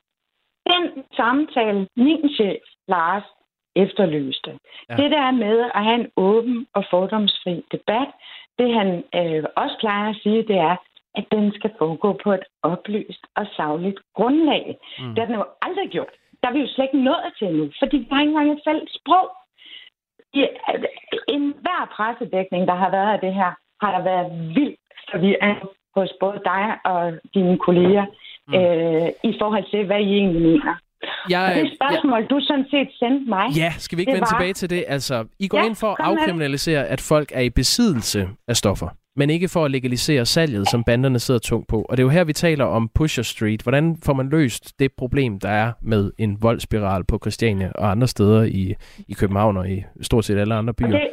den 0.73 0.85
samtale, 1.17 1.87
min 1.97 2.23
chef, 2.37 2.63
Lars, 2.89 3.27
efterlyste. 3.77 4.51
Ja. 4.89 4.97
Det 4.97 5.11
der 5.11 5.31
med 5.31 5.71
at 5.75 5.85
have 5.85 6.01
en 6.01 6.11
åben 6.17 6.67
og 6.75 6.85
fordomsfri 6.91 7.65
debat, 7.73 8.11
det 8.59 8.75
han 8.79 8.89
øh, 9.15 9.45
også 9.57 9.77
plejer 9.81 10.11
at 10.11 10.17
sige, 10.23 10.43
det 10.43 10.59
er, 10.71 10.77
at 11.15 11.25
den 11.33 11.53
skal 11.53 11.71
foregå 11.79 12.21
på 12.25 12.33
et 12.33 12.45
oplyst 12.63 13.23
og 13.37 13.47
savligt 13.57 13.99
grundlag. 14.15 14.77
Mm. 14.99 15.15
Det 15.15 15.19
har 15.19 15.27
den 15.27 15.35
jo 15.35 15.45
aldrig 15.63 15.89
gjort. 15.91 16.15
Der 16.45 16.51
er 16.51 16.57
vi 16.57 16.67
jo 16.67 16.73
slet 16.75 16.89
ikke 16.89 17.05
nået 17.11 17.31
til 17.39 17.49
nu, 17.59 17.65
fordi 17.81 17.97
vi 17.97 18.07
har 18.13 18.21
ikke 18.21 18.33
engang 18.33 18.53
et 18.53 18.65
fælles 18.67 18.91
sprog. 18.99 19.27
I 20.39 20.41
en 21.35 21.45
hver 21.65 21.83
pressedækning, 21.97 22.63
der 22.71 22.77
har 22.83 22.91
været 22.97 23.11
af 23.15 23.21
det 23.27 23.35
her, 23.41 23.51
har 23.83 23.91
der 23.97 24.03
været 24.11 24.29
vildt 24.57 24.81
forvirring 25.11 25.59
hos 25.97 26.11
både 26.21 26.41
dig 26.53 26.65
og 26.85 27.03
dine 27.35 27.59
kolleger 27.67 28.07
mm. 28.49 28.55
øh, 28.55 29.09
i 29.31 29.33
forhold 29.41 29.65
til, 29.73 29.87
hvad 29.87 30.01
I 30.01 30.11
egentlig 30.21 30.43
mener. 30.43 30.75
Jeg, 31.31 31.43
og 31.49 31.51
det 31.61 31.73
spørgsmål, 31.79 32.21
ja. 32.21 32.27
du 32.27 32.41
sådan 32.41 32.67
set 32.71 32.89
sendte 33.01 33.25
mig... 33.35 33.47
Ja, 33.63 33.71
skal 33.79 33.97
vi 33.97 34.03
ikke 34.03 34.13
vende 34.13 34.29
var... 34.31 34.39
tilbage 34.39 34.53
til 34.53 34.71
det? 34.71 34.85
Altså, 34.89 35.27
I 35.39 35.49
går 35.49 35.59
ja, 35.59 35.65
ind 35.65 35.77
for 35.77 35.91
at 35.93 35.97
afkriminalisere, 35.99 36.87
at 36.95 37.01
folk 37.01 37.29
er 37.35 37.41
i 37.41 37.51
besiddelse 37.51 38.29
af 38.49 38.57
stoffer 38.57 38.89
men 39.17 39.31
ikke 39.31 39.49
for 39.49 39.65
at 39.65 39.71
legalisere 39.71 40.25
salget, 40.25 40.69
som 40.69 40.85
banderne 40.85 41.19
sidder 41.19 41.41
tungt 41.41 41.69
på. 41.69 41.83
Og 41.89 41.97
det 41.97 42.03
er 42.03 42.07
jo 42.07 42.11
her, 42.11 42.25
vi 42.25 42.33
taler 42.33 42.65
om 42.65 42.91
Pusher 42.95 43.23
Street. 43.23 43.63
Hvordan 43.63 43.97
får 44.07 44.13
man 44.13 44.29
løst 44.29 44.79
det 44.79 44.93
problem, 44.93 45.39
der 45.39 45.49
er 45.49 45.73
med 45.83 46.13
en 46.19 46.39
voldspiral 46.43 47.05
på 47.05 47.19
Christiania 47.23 47.73
og 47.75 47.91
andre 47.91 48.07
steder 48.07 48.43
i, 48.43 48.75
i 49.09 49.13
København 49.21 49.57
og 49.57 49.71
i 49.71 49.85
stort 50.03 50.25
set 50.25 50.39
alle 50.39 50.55
andre 50.55 50.75
byer? 50.75 50.87
Og 50.87 50.93
det, 50.93 51.09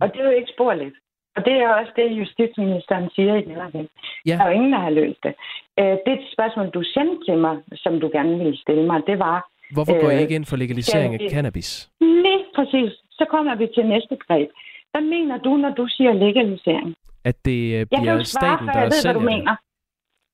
og 0.00 0.12
det 0.12 0.20
er 0.20 0.24
jo 0.24 0.30
ikke 0.30 0.52
sporligt. 0.56 0.94
Og 1.36 1.44
det 1.44 1.52
er 1.52 1.68
også 1.68 1.92
det, 1.96 2.18
justitsministeren 2.20 3.10
siger 3.14 3.34
i 3.34 3.42
den 3.44 3.88
Ja. 4.26 4.34
Der 4.36 4.44
er 4.44 4.48
jo 4.48 4.54
ingen, 4.54 4.72
der 4.72 4.78
har 4.78 4.90
løst 4.90 5.20
det. 5.22 5.34
Øh, 5.80 5.96
det 6.06 6.16
spørgsmål, 6.32 6.66
du 6.70 6.82
sendte 6.82 7.16
til 7.26 7.38
mig, 7.38 7.56
som 7.74 8.00
du 8.00 8.08
gerne 8.12 8.38
ville 8.38 8.56
stille 8.56 8.86
mig, 8.86 9.02
det 9.06 9.18
var... 9.18 9.36
Hvorfor 9.72 10.00
går 10.00 10.10
øh, 10.10 10.16
I 10.16 10.20
ikke 10.22 10.34
ind 10.34 10.44
for 10.44 10.56
legalisering 10.56 11.14
af 11.14 11.20
cannabis? 11.30 11.90
Lige 12.00 12.44
præcis. 12.56 12.92
Så 13.18 13.24
kommer 13.30 13.54
vi 13.54 13.66
til 13.74 13.86
næste 13.86 14.16
greb. 14.26 14.48
Hvad 14.92 15.00
mener 15.14 15.36
du, 15.38 15.56
når 15.56 15.70
du 15.70 15.86
siger 15.88 16.12
legalisering? 16.12 16.96
At 17.24 17.36
det 17.44 17.60
øh, 17.76 17.86
bliver 17.86 18.14
jeg 18.14 18.26
staten, 18.26 18.66
der 18.66 18.80
jeg 18.84 18.90
ved, 18.94 19.02
hvad 19.04 19.14
du 19.14 19.20
mener. 19.34 19.56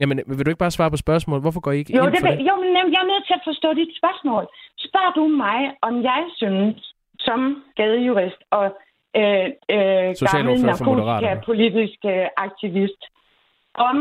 Jamen, 0.01 0.17
vil 0.27 0.45
du 0.47 0.51
ikke 0.51 0.65
bare 0.67 0.77
svare 0.79 0.91
på 0.91 0.97
spørgsmålet? 0.97 1.43
Hvorfor 1.45 1.61
går 1.61 1.73
I 1.73 1.79
ikke 1.79 1.97
jo, 1.97 2.03
ind 2.03 2.13
det 2.13 2.21
for 2.21 2.29
det? 2.29 2.39
Jo, 2.49 2.55
men 2.63 2.69
jeg 2.95 3.01
er 3.05 3.11
nødt 3.13 3.27
til 3.27 3.35
at 3.41 3.45
forstå 3.51 3.69
dit 3.75 3.93
spørgsmål. 4.01 4.45
Spørg 4.87 5.11
du 5.19 5.25
mig, 5.45 5.61
om 5.83 6.03
jeg 6.03 6.23
synes, 6.37 6.95
som 7.19 7.41
gadejurist 7.77 8.41
og 8.51 8.65
øh, 9.21 9.49
øh, 9.75 10.09
gammel 10.33 10.65
narkotika-politisk 10.71 12.01
aktivist, 12.47 13.03
om 13.75 13.99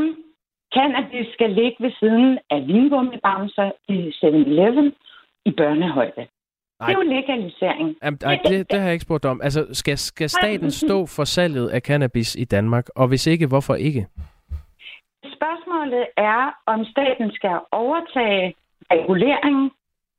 cannabis 0.75 1.27
skal 1.33 1.51
ligge 1.59 1.77
ved 1.79 1.91
siden 1.99 2.39
af 2.49 2.59
vingummibamser 2.67 3.71
i 3.95 3.97
7-Eleven 4.23 4.87
i 5.45 5.51
børnehøjde. 5.51 6.27
Nej. 6.79 6.89
Det 6.89 6.95
er 6.95 7.03
jo 7.03 7.09
legalisering. 7.17 7.95
Jamen, 8.03 8.19
ej, 8.23 8.39
det, 8.47 8.71
det 8.71 8.79
har 8.79 8.85
jeg 8.85 8.93
ikke 8.93 9.03
spurgt 9.03 9.25
om. 9.25 9.41
Altså, 9.41 9.67
skal, 9.71 9.97
skal 9.97 10.29
staten 10.29 10.71
stå 10.71 11.05
for 11.05 11.23
salget 11.23 11.69
af 11.69 11.81
cannabis 11.81 12.35
i 12.35 12.45
Danmark? 12.45 12.85
Og 12.95 13.07
hvis 13.07 13.27
ikke, 13.27 13.47
hvorfor 13.47 13.75
ikke? 13.75 14.07
Spørgsmålet 15.37 16.05
er, 16.17 16.41
om 16.65 16.85
staten 16.85 17.31
skal 17.31 17.59
overtage 17.71 18.55
reguleringen 18.91 19.71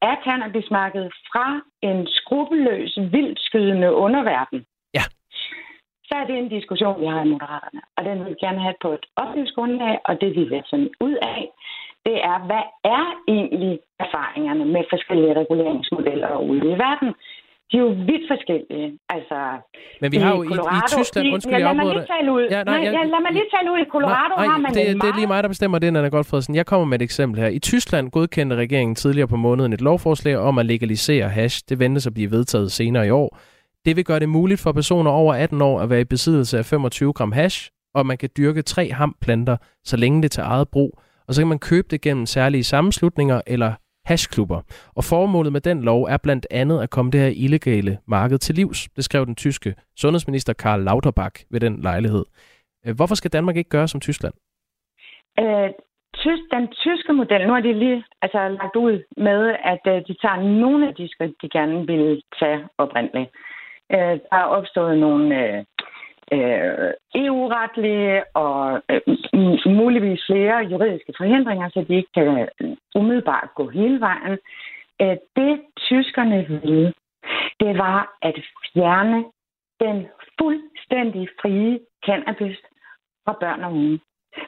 af 0.02 0.16
cannabismarkedet 0.24 1.12
fra 1.32 1.60
en 1.82 2.06
skrupelløs, 2.06 2.98
vildskydende 3.12 3.92
underverden. 3.92 4.66
Ja. 4.94 5.04
Så 6.08 6.14
er 6.20 6.26
det 6.26 6.38
en 6.38 6.48
diskussion, 6.48 7.00
vi 7.00 7.06
har 7.06 7.22
i 7.24 7.28
Moderaterne. 7.28 7.80
Og 7.96 8.04
den 8.04 8.18
vil 8.18 8.30
vi 8.30 8.36
gerne 8.46 8.60
have 8.60 8.74
på 8.82 8.92
et 8.92 9.06
oplyst 9.16 9.54
grundlag, 9.54 9.98
og 10.04 10.20
det 10.20 10.30
vi 10.36 10.44
vil 10.44 10.62
finde 10.70 10.90
ud 11.00 11.16
af, 11.22 11.50
det 12.06 12.16
er, 12.30 12.36
hvad 12.48 12.64
er 12.96 13.04
egentlig 13.36 13.74
erfaringerne 14.04 14.64
med 14.74 14.82
forskellige 14.94 15.34
reguleringsmodeller 15.40 16.30
ude 16.50 16.66
i 16.74 16.76
verden? 16.84 17.08
De 17.70 17.74
er 17.76 17.84
jo 17.88 17.92
vidt 18.10 18.24
forskellige. 18.32 18.88
Altså, 19.14 19.38
Men 20.00 20.12
vi 20.12 20.16
har 20.24 20.32
jo 20.36 20.42
i, 20.42 20.46
i, 20.46 20.76
i 20.78 20.80
Tyskland... 20.96 21.26
Undskyld, 21.34 21.54
ja, 21.54 21.58
jeg 21.58 21.76
lad 21.76 21.84
mig 21.84 21.94
lige 21.94 22.06
tale 22.14 22.32
ud. 22.32 22.44
Ja, 22.50 22.62
nej, 22.64 22.78
nej, 22.78 22.92
ja, 22.96 23.02
lad 23.14 23.22
mig 23.26 23.32
lige 23.38 23.48
tale 23.56 23.68
ud. 23.72 23.78
I 23.86 23.88
Colorado 23.94 24.34
nej, 24.36 24.46
har 24.46 24.58
man 24.58 24.70
det, 24.74 25.02
det 25.02 25.08
er 25.12 25.16
lige 25.20 25.26
mig, 25.26 25.42
der 25.42 25.48
bestemmer 25.48 25.78
det, 25.78 25.86
Anna 25.86 26.08
Godfredsen. 26.08 26.54
Jeg 26.54 26.66
kommer 26.66 26.86
med 26.86 26.98
et 27.00 27.02
eksempel 27.02 27.40
her. 27.40 27.48
I 27.48 27.58
Tyskland 27.58 28.10
godkendte 28.10 28.56
regeringen 28.56 28.94
tidligere 28.94 29.28
på 29.28 29.36
måneden 29.36 29.72
et 29.72 29.80
lovforslag 29.80 30.36
om 30.36 30.58
at 30.58 30.66
legalisere 30.66 31.28
hash. 31.28 31.62
Det 31.68 31.78
ventes 31.78 32.06
at 32.06 32.14
blive 32.14 32.30
vedtaget 32.30 32.72
senere 32.72 33.06
i 33.06 33.10
år. 33.10 33.38
Det 33.84 33.96
vil 33.96 34.04
gøre 34.04 34.20
det 34.20 34.28
muligt 34.28 34.60
for 34.60 34.72
personer 34.72 35.10
over 35.10 35.34
18 35.34 35.62
år 35.62 35.80
at 35.80 35.90
være 35.90 36.00
i 36.00 36.04
besiddelse 36.04 36.58
af 36.58 36.64
25 36.64 37.12
gram 37.12 37.32
hash, 37.32 37.70
og 37.94 38.06
man 38.06 38.18
kan 38.18 38.28
dyrke 38.36 38.62
tre 38.62 38.92
hamplanter, 38.92 39.56
så 39.84 39.96
længe 39.96 40.22
det 40.22 40.30
til 40.30 40.40
eget 40.40 40.68
brug 40.68 41.00
og 41.28 41.34
så 41.34 41.40
kan 41.40 41.48
man 41.48 41.58
købe 41.58 41.88
det 41.90 42.00
gennem 42.00 42.26
særlige 42.26 42.64
sammenslutninger 42.64 43.40
eller 43.46 43.72
hashklubber. 44.06 44.60
Og 44.96 45.04
formålet 45.04 45.52
med 45.52 45.60
den 45.60 45.82
lov 45.82 46.02
er 46.02 46.16
blandt 46.22 46.46
andet 46.50 46.82
at 46.82 46.90
komme 46.90 47.10
det 47.10 47.20
her 47.20 47.32
illegale 47.44 47.98
marked 48.06 48.38
til 48.38 48.54
livs. 48.54 48.88
Det 48.96 49.04
skrev 49.04 49.26
den 49.26 49.34
tyske 49.34 49.74
sundhedsminister 49.96 50.52
Karl 50.52 50.80
Lauterbach 50.80 51.44
ved 51.50 51.60
den 51.60 51.82
lejlighed. 51.82 52.24
Øh, 52.86 52.96
hvorfor 52.96 53.14
skal 53.14 53.32
Danmark 53.32 53.56
ikke 53.56 53.70
gøre 53.70 53.88
som 53.88 54.00
Tyskland? 54.00 54.34
Øh, 55.40 55.70
tysk, 56.14 56.42
den 56.56 56.68
tyske 56.68 57.12
model, 57.12 57.46
nu 57.46 57.52
har 57.52 57.60
de 57.60 57.72
lige 57.72 58.04
altså, 58.22 58.48
lagt 58.48 58.76
ud 58.76 58.94
med, 59.16 59.40
at 59.72 59.82
øh, 59.92 59.98
de 60.08 60.14
tager 60.22 60.40
nogle 60.60 60.88
af 60.88 60.94
de 60.94 61.08
skridt, 61.08 61.34
de 61.42 61.48
gerne 61.48 61.86
vil 61.86 62.22
tage 62.40 62.58
oprindeligt. 62.78 63.30
Øh, 63.92 64.14
der 64.30 64.38
er 64.42 64.52
opstået 64.58 64.98
nogle 64.98 65.26
øh, 65.42 65.64
øh, 66.32 66.90
EU-retlige 67.14 68.36
og 68.36 68.82
øh, 68.90 69.00
muligvis 69.66 70.22
flere 70.26 70.56
juridiske 70.72 71.12
forhindringer, 71.16 71.68
så 71.68 71.84
de 71.88 71.94
ikke 71.96 72.12
kan 72.14 72.48
umiddelbart 72.94 73.48
gå 73.54 73.68
hele 73.68 74.00
vejen. 74.00 74.38
Øh, 75.02 75.16
det 75.36 75.60
tyskerne 75.76 76.46
vil, 76.48 76.94
det 77.60 77.78
var 77.78 78.16
at 78.22 78.36
fjerne 78.72 79.24
den 79.80 80.06
fuldstændig 80.38 81.28
frie 81.42 81.78
cannabis 82.06 82.58
fra 83.24 83.36
børn 83.40 83.64
og 83.64 83.72
unge. 83.72 84.00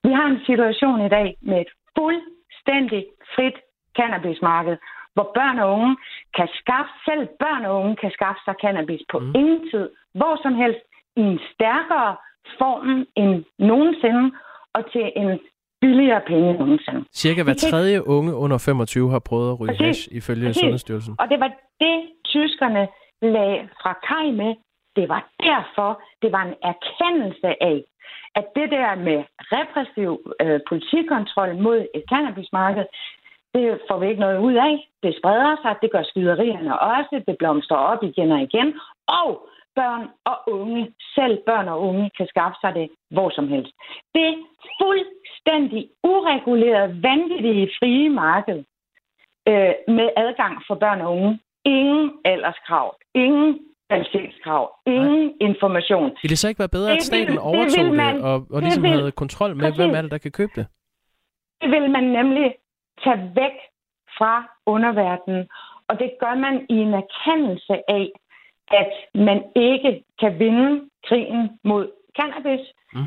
Vi 0.04 0.12
har 0.12 0.26
en 0.26 0.44
situation 0.46 1.06
i 1.06 1.08
dag 1.08 1.36
med 1.40 1.60
et 1.60 1.72
fuldstændig 1.98 3.06
frit 3.34 3.58
cannabismarked, 3.96 4.76
hvor 5.14 5.30
børn 5.38 5.58
og 5.58 5.72
unge 5.78 5.96
kan 6.36 6.48
skaffe, 6.60 6.92
selv 7.08 7.26
børn 7.42 7.64
og 7.64 7.74
unge 7.82 7.96
kan 7.96 8.10
skaffe 8.10 8.40
sig 8.44 8.54
cannabis 8.64 9.02
på 9.12 9.18
mm. 9.18 9.32
ingen 9.40 9.70
tid, 9.70 9.86
hvor 10.18 10.34
som 10.42 10.54
helst, 10.54 10.82
i 11.20 11.22
en 11.33 11.38
stærkere 11.52 12.16
form 12.61 13.07
end 13.22 13.44
nogensinde, 13.59 14.24
og 14.74 14.92
til 14.92 15.12
en 15.16 15.31
billigere 15.81 16.22
penge 16.26 16.50
end 16.50 16.59
nogensinde. 16.59 17.04
Cirka 17.12 17.42
hver 17.42 17.54
tredje 17.70 18.09
unge 18.09 18.35
under 18.35 18.59
25 18.59 19.11
har 19.11 19.22
prøvet 19.28 19.50
at 19.52 19.61
ryge 19.61 19.68
Præcis. 19.68 19.87
hash, 19.87 20.09
ifølge 20.18 20.46
Præcis. 20.46 20.61
Sundhedsstyrelsen. 20.61 21.14
Og 21.18 21.26
det 21.31 21.40
var 21.40 21.50
det, 21.81 21.96
tyskerne 22.24 22.88
lagde 23.22 23.68
fra 23.83 23.92
kaj 24.09 24.26
med. 24.40 24.54
Det 24.96 25.09
var 25.09 25.22
derfor, 25.40 26.02
det 26.22 26.33
var 26.33 26.42
en 26.48 26.57
erkendelse 26.72 27.50
af, 27.70 27.78
at 28.38 28.46
det 28.57 28.70
der 28.70 28.94
med 28.94 29.18
repressiv 29.57 30.11
øh, 30.42 30.61
politikontrol 30.68 31.57
mod 31.66 31.78
et 31.94 32.04
cannabismarked, 32.11 32.87
det 33.54 33.81
får 33.88 33.98
vi 33.98 34.07
ikke 34.09 34.20
noget 34.20 34.38
ud 34.38 34.54
af. 34.68 34.74
Det 35.02 35.12
spreder 35.18 35.57
sig, 35.62 35.72
det 35.83 35.92
gør 35.92 36.02
skyderierne 36.02 36.81
også, 36.81 37.22
det 37.28 37.37
blomstrer 37.38 37.76
op 37.76 38.02
igen 38.02 38.33
og 38.33 38.40
igen. 38.48 38.68
Og 39.22 39.48
børn 39.80 40.04
og 40.30 40.38
unge, 40.58 40.82
selv 41.16 41.34
børn 41.46 41.68
og 41.68 41.78
unge, 41.88 42.10
kan 42.16 42.26
skaffe 42.32 42.56
sig 42.62 42.74
det 42.74 42.86
hvor 43.14 43.30
som 43.30 43.48
helst. 43.48 43.72
Det 44.14 44.30
fuldstændig 44.80 45.82
uregulerede, 46.12 47.02
vanvittige 47.02 47.70
frie 47.78 48.08
marked 48.08 48.58
øh, 49.50 49.74
med 49.96 50.08
adgang 50.24 50.54
for 50.66 50.74
børn 50.74 51.00
og 51.00 51.10
unge. 51.16 51.40
Ingen 51.64 52.10
alderskrav, 52.24 52.96
ingen 53.14 53.58
kvalitetskrav, 53.88 54.64
ingen 54.86 55.24
Nej. 55.26 55.48
information. 55.48 56.10
Vil 56.22 56.30
det 56.30 56.38
så 56.38 56.48
ikke 56.48 56.58
være 56.58 56.76
bedre, 56.78 56.92
at 56.92 57.02
staten 57.02 57.32
vil, 57.32 57.40
overtog 57.40 57.84
det, 57.84 57.94
man, 57.94 58.14
det 58.14 58.24
og, 58.24 58.36
og 58.50 58.60
ligesom 58.62 58.82
det 58.82 58.92
vil, 58.92 58.98
havde 58.98 59.12
kontrol 59.12 59.56
med, 59.56 59.64
præcis. 59.64 59.78
hvem 59.80 59.94
er 59.94 60.02
det, 60.02 60.10
der 60.10 60.18
kan 60.18 60.32
købe 60.40 60.52
det? 60.58 60.66
Det 61.62 61.70
vil 61.70 61.90
man 61.90 62.04
nemlig 62.18 62.54
tage 63.04 63.20
væk 63.40 63.56
fra 64.18 64.34
underverdenen, 64.66 65.48
og 65.88 65.98
det 65.98 66.10
gør 66.22 66.34
man 66.34 66.54
i 66.74 66.76
en 66.86 66.94
erkendelse 67.02 67.74
af, 67.98 68.06
at 68.70 68.92
man 69.14 69.44
ikke 69.57 70.04
kan 70.20 70.38
vinde 70.38 70.88
krigen 71.09 71.59
mod 71.64 71.90
cannabis. 72.18 72.66
Mm. 72.94 73.07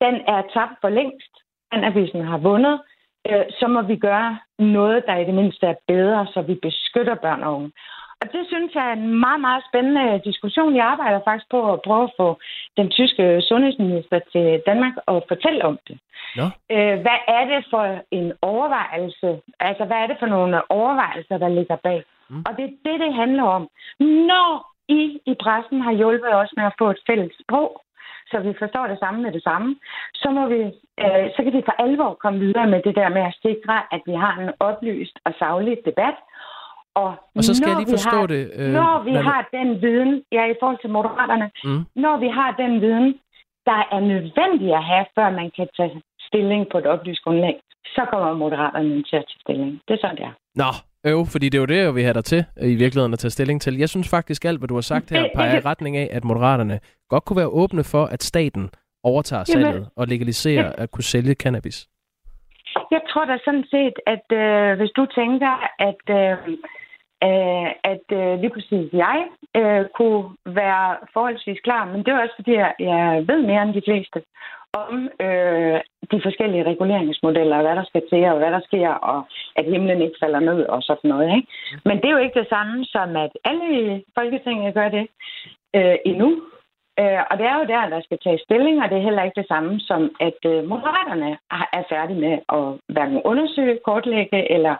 Den 0.00 0.14
er 0.26 0.42
tabt 0.54 0.76
for 0.80 0.88
længst. 0.88 1.32
Cannabisen 1.72 2.24
har 2.24 2.38
vundet. 2.38 2.80
Øh, 3.28 3.44
så 3.58 3.66
må 3.68 3.82
vi 3.82 3.96
gøre 3.96 4.38
noget, 4.58 5.04
der 5.06 5.16
i 5.16 5.24
det 5.24 5.34
mindste 5.34 5.66
er 5.66 5.74
bedre, 5.86 6.26
så 6.26 6.42
vi 6.42 6.54
beskytter 6.54 7.14
børn 7.14 7.42
og 7.42 7.54
unge. 7.56 7.72
Og 8.20 8.26
det 8.32 8.42
synes 8.46 8.74
jeg 8.74 8.88
er 8.88 8.92
en 8.92 9.20
meget, 9.20 9.40
meget 9.40 9.62
spændende 9.70 10.20
diskussion. 10.24 10.76
Jeg 10.76 10.86
arbejder 10.86 11.20
faktisk 11.24 11.50
på 11.50 11.72
at 11.72 11.82
prøve 11.82 12.04
at 12.04 12.16
få 12.16 12.38
den 12.76 12.90
tyske 12.90 13.42
sundhedsminister 13.42 14.18
til 14.32 14.62
Danmark 14.66 14.94
og 15.06 15.24
fortælle 15.28 15.64
om 15.64 15.78
det. 15.88 15.98
Ja. 16.36 16.46
Øh, 16.74 17.00
hvad 17.00 17.18
er 17.28 17.44
det 17.52 17.66
for 17.70 17.84
en 18.10 18.32
overvejelse? 18.42 19.40
Altså, 19.60 19.84
hvad 19.84 19.96
er 19.96 20.06
det 20.06 20.16
for 20.18 20.26
nogle 20.26 20.70
overvejelser, 20.70 21.38
der 21.38 21.48
ligger 21.48 21.76
bag? 21.76 22.04
Mm. 22.30 22.42
Og 22.46 22.52
det 22.56 22.64
er 22.64 22.74
det, 22.86 22.96
det 23.04 23.14
handler 23.14 23.42
om. 23.42 23.62
Når 24.30 24.50
I 24.88 25.02
i 25.32 25.34
pressen 25.42 25.80
har 25.80 25.92
hjulpet 25.92 26.34
os 26.34 26.52
med 26.56 26.64
at 26.64 26.76
få 26.78 26.90
et 26.90 27.00
fælles 27.08 27.32
sprog, 27.42 27.70
så 28.30 28.36
vi 28.46 28.52
forstår 28.58 28.86
det 28.86 28.98
samme 28.98 29.22
med 29.22 29.32
det 29.32 29.42
samme, 29.42 29.76
så, 30.14 30.28
må 30.30 30.42
vi, 30.54 30.60
øh, 31.04 31.26
så 31.34 31.38
kan 31.42 31.52
vi 31.52 31.62
for 31.68 31.76
alvor 31.84 32.14
komme 32.22 32.38
videre 32.38 32.66
med 32.66 32.80
det 32.86 32.94
der 33.00 33.08
med 33.08 33.22
at 33.30 33.38
sikre, 33.46 33.76
at 33.94 34.02
vi 34.06 34.14
har 34.24 34.34
en 34.42 34.50
oplyst 34.60 35.16
og 35.24 35.32
saglig 35.38 35.76
debat. 35.84 36.16
Og, 36.94 37.10
og 37.36 37.42
så 37.44 37.54
skal 37.54 37.68
jeg 37.68 37.78
lige 37.78 37.94
forstå 37.96 38.20
har, 38.20 38.26
det. 38.26 38.44
Øh, 38.58 38.72
når 38.78 38.94
vi 39.08 39.14
har 39.28 39.48
den 39.56 39.68
viden, 39.82 40.12
ja, 40.32 40.44
i 40.52 40.56
forhold 40.60 40.80
til 40.80 40.90
moderaterne, 40.90 41.50
mm. 41.64 41.82
når 42.04 42.16
vi 42.24 42.28
har 42.28 42.50
den 42.62 42.80
viden, 42.80 43.08
der 43.66 43.80
er 43.94 44.00
nødvendig 44.00 44.68
at 44.74 44.84
have, 44.84 45.06
før 45.16 45.30
man 45.30 45.50
kan 45.56 45.68
tage 45.76 46.02
stilling 46.28 46.66
på 46.72 46.78
et 46.78 46.86
oplyst 46.86 47.22
grundlag, 47.24 47.60
så 47.94 48.02
kommer 48.10 48.34
moderaterne 48.34 49.02
til 49.08 49.16
at 49.16 49.26
tage 49.28 49.40
stilling. 49.44 49.80
Det 49.88 49.94
er 49.94 50.00
sådan, 50.00 50.16
det 50.16 50.24
er. 50.24 50.34
Nå, 50.54 50.70
Øv, 51.06 51.26
fordi 51.26 51.48
det 51.48 51.58
er 51.58 51.62
jo 51.62 51.66
det, 51.66 51.94
vi 51.94 52.02
har 52.02 52.12
dig 52.12 52.24
til 52.24 52.44
i 52.62 52.74
virkeligheden 52.74 53.12
at 53.12 53.18
tage 53.18 53.30
stilling 53.30 53.60
til. 53.60 53.78
Jeg 53.78 53.88
synes 53.88 54.10
faktisk 54.10 54.44
alt, 54.44 54.58
hvad 54.58 54.68
du 54.68 54.74
har 54.74 54.80
sagt 54.92 55.10
her, 55.10 55.28
peger 55.34 55.56
i 55.56 55.60
retning 55.60 55.96
af, 55.96 56.08
at 56.12 56.24
moderaterne 56.24 56.80
godt 57.08 57.24
kunne 57.24 57.36
være 57.36 57.46
åbne 57.62 57.84
for, 57.84 58.04
at 58.04 58.22
staten 58.22 58.70
overtager 59.02 59.44
salget 59.44 59.88
og 59.96 60.06
legaliserer 60.06 60.72
at 60.72 60.90
kunne 60.90 61.04
sælge 61.04 61.34
cannabis. 61.34 61.88
Jeg 62.90 63.00
tror 63.08 63.24
da 63.24 63.38
sådan 63.44 63.64
set, 63.70 63.96
at 64.14 64.26
øh, 64.42 64.78
hvis 64.78 64.90
du 64.96 65.06
tænker, 65.06 65.52
at, 65.88 66.04
øh, 66.20 66.32
øh, 67.28 67.68
at 67.92 68.06
øh, 68.12 68.40
lige 68.40 68.54
præcis 68.56 68.92
jeg 68.92 69.18
øh, 69.56 69.84
kunne 69.98 70.24
være 70.46 70.96
forholdsvis 71.12 71.60
klar, 71.64 71.84
men 71.84 71.98
det 72.04 72.08
er 72.08 72.22
også 72.22 72.36
fordi, 72.36 72.52
jeg, 72.54 72.74
jeg 72.78 73.24
ved 73.28 73.40
mere 73.42 73.62
end 73.62 73.74
de 73.74 73.82
fleste 73.88 74.22
om 74.72 74.94
øh, 75.26 75.78
de 76.12 76.18
forskellige 76.26 76.68
reguleringsmodeller, 76.70 77.56
og 77.56 77.62
hvad 77.62 77.76
der 77.76 77.84
skal 77.84 78.02
til, 78.10 78.24
og 78.24 78.38
hvad 78.38 78.50
der 78.56 78.60
sker, 78.68 78.90
og 78.90 79.18
at 79.56 79.64
himlen 79.64 80.02
ikke 80.02 80.20
falder 80.22 80.40
ned, 80.40 80.60
og 80.74 80.82
sådan 80.82 81.08
noget. 81.10 81.36
Ikke? 81.36 81.48
Men 81.84 81.96
det 81.96 82.06
er 82.06 82.16
jo 82.16 82.24
ikke 82.24 82.40
det 82.40 82.48
samme 82.48 82.84
som, 82.84 83.16
at 83.16 83.32
alle 83.44 83.66
i 83.80 84.04
Folketinget 84.18 84.74
gør 84.74 84.88
det 84.88 85.06
øh, 85.76 85.96
endnu. 86.06 86.30
Øh, 87.00 87.20
og 87.30 87.34
det 87.38 87.46
er 87.46 87.56
jo 87.60 87.64
der, 87.74 87.92
der 87.94 88.00
skal 88.06 88.18
tage 88.24 88.44
stilling, 88.46 88.82
og 88.82 88.90
det 88.90 88.98
er 88.98 89.08
heller 89.08 89.22
ikke 89.22 89.40
det 89.40 89.48
samme 89.48 89.80
som, 89.80 90.02
at 90.20 90.40
øh, 90.52 90.68
moderaterne 90.72 91.30
er 91.78 91.84
færdige 91.92 92.20
med 92.20 92.34
at 92.58 92.64
hverken 92.94 93.20
undersøge, 93.24 93.78
kortlægge 93.84 94.52
eller 94.56 94.74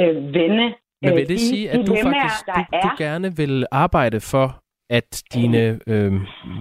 øh, 0.00 0.34
vende 0.34 0.74
men 1.02 1.14
vil 1.14 1.28
det 1.28 1.28
de 1.28 1.48
sige, 1.48 1.70
at 1.70 1.86
du 1.86 1.94
faktisk 1.96 2.46
du, 2.46 2.78
du 2.82 2.88
gerne 2.98 3.36
vil 3.36 3.66
arbejde 3.72 4.20
for, 4.20 4.60
at 4.90 5.22
dine 5.34 5.80
øh, 5.86 6.12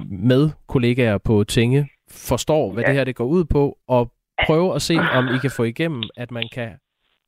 medkollegaer 0.10 1.18
på 1.18 1.44
Tinge 1.44 1.90
forstår, 2.12 2.72
hvad 2.72 2.84
ja. 2.84 2.90
det 2.90 2.98
her 2.98 3.04
det 3.04 3.16
går 3.16 3.26
ud 3.26 3.46
på, 3.46 3.78
og 3.88 4.12
prøve 4.46 4.76
at 4.76 4.82
se, 4.82 4.96
om 5.14 5.28
I 5.36 5.38
kan 5.42 5.52
få 5.52 5.64
igennem, 5.64 6.04
at 6.18 6.32
man 6.32 6.44
kan, 6.54 6.70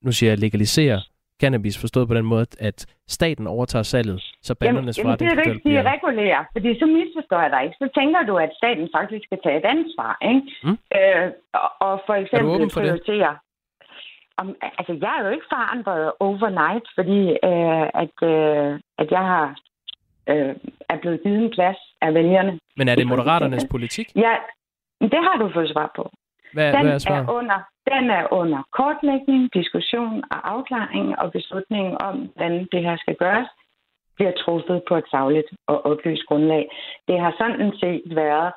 nu 0.01 0.11
siger 0.11 0.31
jeg, 0.31 0.39
legalisere 0.39 1.01
cannabis, 1.41 1.77
forstået 1.81 2.07
på 2.07 2.13
den 2.13 2.25
måde, 2.25 2.45
at 2.59 2.85
staten 3.07 3.47
overtager 3.47 3.83
salget, 3.83 4.19
så 4.41 4.55
bandernes 4.55 4.97
jamen, 4.97 5.07
jamen, 5.07 5.19
det 5.19 5.25
er 5.27 5.43
jo 5.45 5.51
ikke 5.51 5.61
sige 5.63 5.91
regulere, 5.93 6.45
fordi 6.51 6.79
så 6.79 6.85
misforstår 6.85 7.41
jeg 7.41 7.51
dig 7.51 7.63
ikke. 7.63 7.75
Så 7.83 7.89
tænker 7.99 8.21
du, 8.29 8.37
at 8.37 8.51
staten 8.57 8.89
faktisk 8.97 9.23
skal 9.25 9.39
tage 9.43 9.57
et 9.57 9.65
ansvar, 9.65 10.17
ikke? 10.31 10.41
Mm. 10.63 10.77
Øh, 10.97 11.31
og, 11.53 11.69
og 11.87 12.01
for 12.07 12.13
eksempel 12.13 12.69
prioritere. 12.69 13.37
Om, 14.37 14.55
altså, 14.79 14.93
jeg 15.01 15.13
er 15.17 15.23
jo 15.25 15.31
ikke 15.35 15.49
forandret 15.55 16.11
overnight, 16.19 16.85
fordi 16.97 17.21
øh, 17.49 17.85
at, 18.03 18.15
øh, 18.31 18.79
at 19.01 19.07
jeg 19.15 19.23
har 19.31 19.45
øh, 20.31 20.55
er 20.89 20.97
blevet 21.01 21.19
givet 21.23 21.37
en 21.43 21.51
plads 21.57 21.79
af 22.01 22.13
vælgerne. 22.13 22.59
Men 22.77 22.87
er 22.87 22.95
det 22.95 23.07
moderaternes 23.07 23.65
politik? 23.71 24.07
Ja, 24.15 24.35
det 25.01 25.21
har 25.27 25.37
du 25.41 25.49
fået 25.53 25.69
svar 25.69 25.91
på. 25.95 26.11
Hvad, 26.53 26.73
den, 26.73 26.81
hvad 26.81 26.93
er, 26.93 26.97
svaret? 26.97 27.25
er 27.25 27.31
under, 27.31 27.59
den 27.91 28.09
er 28.09 28.33
under 28.33 28.61
kortlægning, 28.71 29.53
diskussion 29.53 30.23
og 30.31 30.39
afklaring, 30.53 31.19
og 31.19 31.31
beslutningen 31.31 31.97
om, 32.01 32.15
hvordan 32.15 32.67
det 32.71 32.81
her 32.83 32.97
skal 32.97 33.15
gøres, 33.15 33.49
bliver 34.15 34.31
truffet 34.31 34.83
på 34.87 34.95
et 34.95 35.07
savligt 35.11 35.49
og 35.67 35.85
oplyst 35.85 36.25
grundlag. 36.25 36.69
Det 37.07 37.19
har 37.19 37.33
sådan 37.37 37.71
set 37.81 38.15
været 38.15 38.51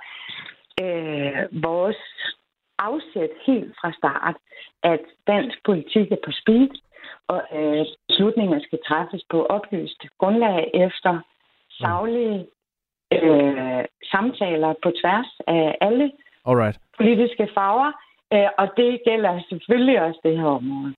øh, 0.82 1.62
vores 1.62 2.02
afsæt 2.78 3.34
helt 3.46 3.74
fra 3.80 3.92
start, 3.92 4.36
at 4.82 5.00
dansk 5.26 5.56
politik 5.64 6.12
er 6.12 6.22
på 6.24 6.32
speed, 6.40 6.68
og 7.28 7.40
øh, 7.56 7.86
beslutninger 8.08 8.58
skal 8.60 8.78
træffes 8.88 9.22
på 9.30 9.46
oplyst 9.46 10.00
grundlag 10.18 10.70
efter 10.74 11.20
savlige 11.80 12.46
øh, 13.12 13.84
samtaler 14.12 14.72
på 14.82 14.88
tværs 15.00 15.30
af 15.46 15.76
alle 15.80 16.12
Alright. 16.48 16.76
politiske 16.98 17.48
farver, 17.56 17.90
øh, 18.34 18.48
og 18.58 18.66
det 18.76 19.00
gælder 19.08 19.32
selvfølgelig 19.50 20.02
også 20.02 20.20
det 20.24 20.36
her 20.38 20.50
område. 20.60 20.94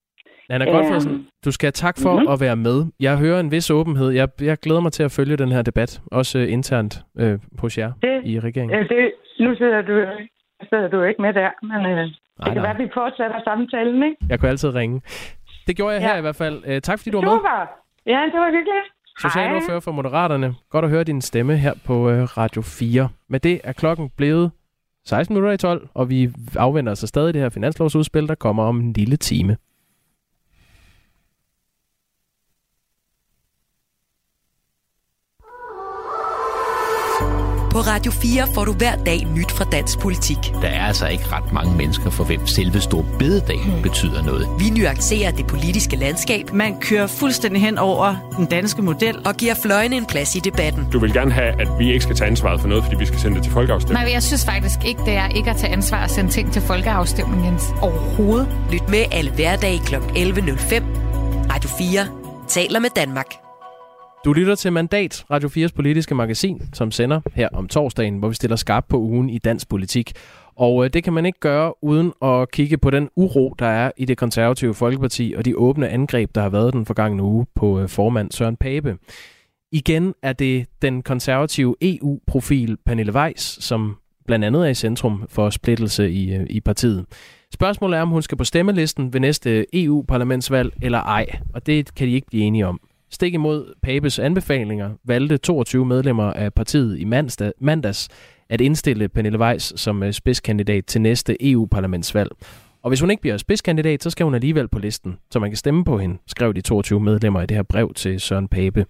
Anna 0.51 0.65
Godfredsen, 0.65 1.13
øhm, 1.13 1.27
du 1.45 1.51
skal 1.51 1.67
have 1.67 1.73
tak 1.87 1.97
for 2.03 2.13
mm-hmm. 2.13 2.33
at 2.33 2.41
være 2.41 2.57
med. 2.57 2.79
Jeg 3.01 3.19
hører 3.19 3.41
en 3.41 3.51
vis 3.51 3.71
åbenhed. 3.71 4.11
Jeg, 4.11 4.29
jeg 4.41 4.57
glæder 4.59 4.81
mig 4.81 4.93
til 4.93 5.03
at 5.03 5.13
følge 5.19 5.37
den 5.37 5.53
her 5.53 5.63
debat, 5.63 6.01
også 6.13 6.39
uh, 6.39 6.53
internt 6.53 6.95
uh, 7.23 7.35
hos 7.59 7.79
jer 7.79 7.93
det, 8.03 8.21
i 8.25 8.41
regeringen. 8.41 8.79
Uh, 8.79 8.89
det, 8.89 9.13
nu 9.41 9.55
sidder 9.57 9.83
du, 9.83 10.07
sidder 10.69 10.89
du 10.89 11.03
ikke 11.03 11.23
med 11.23 11.33
der, 11.35 11.51
men 11.63 11.77
uh, 11.77 11.83
nej, 11.83 12.05
det 12.45 12.53
kan 12.53 12.63
være, 12.63 12.71
at 12.71 12.79
vi 12.79 12.89
fortsætter 12.95 13.41
samtalen, 13.45 14.03
ikke? 14.03 14.17
Jeg 14.29 14.41
kunne 14.41 14.49
altid 14.49 14.75
ringe. 14.75 15.03
Det 15.67 15.77
gjorde 15.77 15.95
jeg 15.95 16.03
ja. 16.03 16.09
her 16.09 16.17
i 16.17 16.21
hvert 16.21 16.37
fald. 16.37 16.57
Uh, 16.69 16.79
tak 16.79 16.99
fordi 16.99 17.11
du 17.11 17.17
var 17.17 17.25
med. 17.25 17.37
Super. 17.39 17.59
Ja, 18.07 18.21
det 18.33 18.41
var 18.41 18.51
hyggeligt. 18.51 18.87
Socialordfører 19.19 19.81
for 19.81 19.93
Moderaterne. 19.93 20.55
Godt 20.71 20.85
at 20.85 20.91
høre 20.91 21.05
din 21.05 21.21
stemme 21.21 21.57
her 21.57 21.75
på 21.87 21.95
uh, 21.95 22.39
Radio 22.39 22.63
4. 22.63 23.09
Med 23.29 23.41
det 23.41 23.61
er 23.65 23.73
klokken 23.73 24.11
blevet 24.17 24.51
16 25.07 25.35
minutter 25.35 25.53
i 25.53 25.57
12, 25.57 25.89
og 25.95 26.11
vi 26.11 26.31
afventer 26.57 26.95
så 26.95 27.07
stadig 27.07 27.35
det 27.35 27.43
her 27.43 27.49
finanslovsudspil, 27.49 28.29
der 28.29 28.35
kommer 28.35 28.63
om 28.63 28.81
en 28.81 28.93
lille 28.93 29.17
time. 29.17 29.57
På 37.75 37.81
Radio 37.81 38.13
4 38.13 38.47
får 38.55 38.65
du 38.65 38.73
hver 38.73 38.97
dag 38.97 39.27
nyt 39.37 39.53
fra 39.53 39.65
dansk 39.65 39.99
politik. 39.99 40.37
Der 40.63 40.69
er 40.69 40.87
altså 40.87 41.07
ikke 41.07 41.25
ret 41.33 41.53
mange 41.53 41.77
mennesker, 41.77 42.11
for 42.11 42.25
hvem 42.25 42.47
selve 42.47 42.81
store 42.81 43.05
bededag 43.19 43.61
hmm. 43.65 43.83
betyder 43.83 44.23
noget. 44.23 44.49
Vi 44.59 44.71
nuancerer 44.71 45.31
det 45.31 45.47
politiske 45.47 45.97
landskab. 45.97 46.53
Man 46.53 46.81
kører 46.81 47.07
fuldstændig 47.07 47.63
hen 47.63 47.79
over 47.79 48.15
den 48.37 48.47
danske 48.47 48.83
model. 48.83 49.19
Og 49.27 49.35
giver 49.35 49.55
fløjene 49.55 49.97
en 49.97 50.07
plads 50.07 50.35
i 50.37 50.39
debatten. 50.39 50.87
Du 50.93 50.99
vil 50.99 51.13
gerne 51.13 51.33
have, 51.33 51.61
at 51.61 51.69
vi 51.79 51.93
ikke 51.93 52.01
skal 52.01 52.17
tage 52.17 52.31
ansvaret 52.31 52.61
for 52.61 52.69
noget, 52.69 52.85
fordi 52.85 52.97
vi 52.97 53.07
skal 53.07 53.21
sende 53.21 53.37
det 53.37 53.45
til 53.45 53.53
folkeafstemning. 53.53 54.05
Nej, 54.05 54.13
jeg 54.13 54.23
synes 54.23 54.45
faktisk 54.45 54.85
ikke, 54.85 55.01
det 55.07 55.15
er 55.15 55.29
ikke 55.29 55.51
at 55.51 55.57
tage 55.57 55.73
ansvar 55.73 56.03
og 56.05 56.11
sende 56.11 56.31
ting 56.31 56.53
til 56.53 56.63
folkeafstemning, 56.63 57.47
Jens. 57.47 57.65
Overhovedet. 57.83 58.49
Lyt 58.73 58.89
med 58.89 59.05
alle 59.13 59.31
hverdage 59.31 59.79
kl. 59.79 59.95
11.05. 59.95 60.83
Radio 61.53 61.71
4 61.79 62.07
taler 62.49 62.81
med 62.81 62.91
Danmark. 62.97 63.44
Du 64.25 64.33
lytter 64.33 64.55
til 64.55 64.73
Mandat, 64.73 65.25
Radio 65.31 65.49
4's 65.49 65.75
politiske 65.75 66.15
magasin, 66.15 66.63
som 66.73 66.91
sender 66.91 67.21
her 67.35 67.49
om 67.53 67.69
torsdagen, 67.69 68.19
hvor 68.19 68.29
vi 68.29 68.35
stiller 68.35 68.57
skarp 68.57 68.85
på 68.89 68.99
ugen 68.99 69.31
i 69.31 69.39
dansk 69.39 69.69
politik. 69.69 70.13
Og 70.57 70.85
øh, 70.85 70.91
det 70.93 71.05
kan 71.05 71.13
man 71.13 71.27
ikke 71.27 71.41
gøre 71.41 71.85
uden 71.85 72.13
at 72.23 72.51
kigge 72.51 72.79
på 72.79 72.91
den 72.91 73.09
uro, 73.17 73.55
der 73.59 73.67
er 73.67 73.91
i 73.97 74.05
det 74.05 74.19
konservative 74.19 74.75
Folkeparti 74.75 75.35
og 75.37 75.45
de 75.45 75.57
åbne 75.57 75.89
angreb, 75.89 76.35
der 76.35 76.41
har 76.41 76.49
været 76.49 76.73
den 76.73 76.87
forgangne 76.87 77.23
uge 77.23 77.47
på 77.55 77.81
øh, 77.81 77.89
formand 77.89 78.31
Søren 78.31 78.57
Pape. 78.57 78.97
Igen 79.73 80.15
er 80.23 80.33
det 80.33 80.67
den 80.83 81.03
konservative 81.03 81.77
EU-profil 81.83 82.77
Pernille 82.87 83.13
Weiss, 83.13 83.65
som 83.65 83.97
blandt 84.27 84.45
andet 84.45 84.67
er 84.67 84.71
i 84.71 84.75
centrum 84.75 85.25
for 85.29 85.51
splittelse 85.51 86.11
i, 86.11 86.35
øh, 86.35 86.47
i 86.51 86.61
partiet. 86.61 87.05
Spørgsmålet 87.55 87.99
er, 87.99 88.03
om 88.03 88.09
hun 88.09 88.23
skal 88.23 88.39
på 88.39 88.45
stemmelisten 88.45 89.13
ved 89.13 89.21
næste 89.21 89.67
EU-parlamentsvalg 89.85 90.73
eller 90.83 91.01
ej, 91.01 91.27
og 91.55 91.67
det 91.67 91.95
kan 91.95 92.09
de 92.09 92.13
ikke 92.13 92.27
blive 92.27 92.45
enige 92.45 92.67
om. 92.67 92.81
Stik 93.15 93.35
imod 93.35 93.75
Papes 93.83 94.19
anbefalinger 94.19 94.91
valgte 95.05 95.37
22 95.37 95.87
medlemmer 95.87 96.33
af 96.33 96.55
partiet 96.55 96.99
i 96.99 97.05
mandags 97.61 98.09
at 98.49 98.61
indstille 98.61 99.09
Pernille 99.09 99.39
Weiss 99.39 99.81
som 99.81 100.03
øh, 100.03 100.13
spidskandidat 100.13 100.87
til 100.87 101.01
næste 101.01 101.51
EU-parlamentsvalg. 101.51 102.31
Og 102.83 102.91
hvis 102.91 103.01
hun 103.01 103.11
ikke 103.11 103.21
bliver 103.21 103.37
spidskandidat, 103.37 104.03
så 104.03 104.11
skal 104.11 104.25
hun 104.25 104.35
alligevel 104.35 104.69
på 104.69 104.79
listen, 104.79 105.17
så 105.31 105.39
man 105.39 105.51
kan 105.51 105.57
stemme 105.57 105.85
på 105.85 105.99
hende, 105.99 106.19
skrev 106.27 106.55
de 106.55 106.61
22 106.61 107.01
medlemmer 107.01 107.43
i 107.43 107.47
det 107.47 107.57
her 107.57 107.63
brev 107.63 107.95
til 107.95 108.21
Søren 108.21 108.49
Pape. 108.49 108.87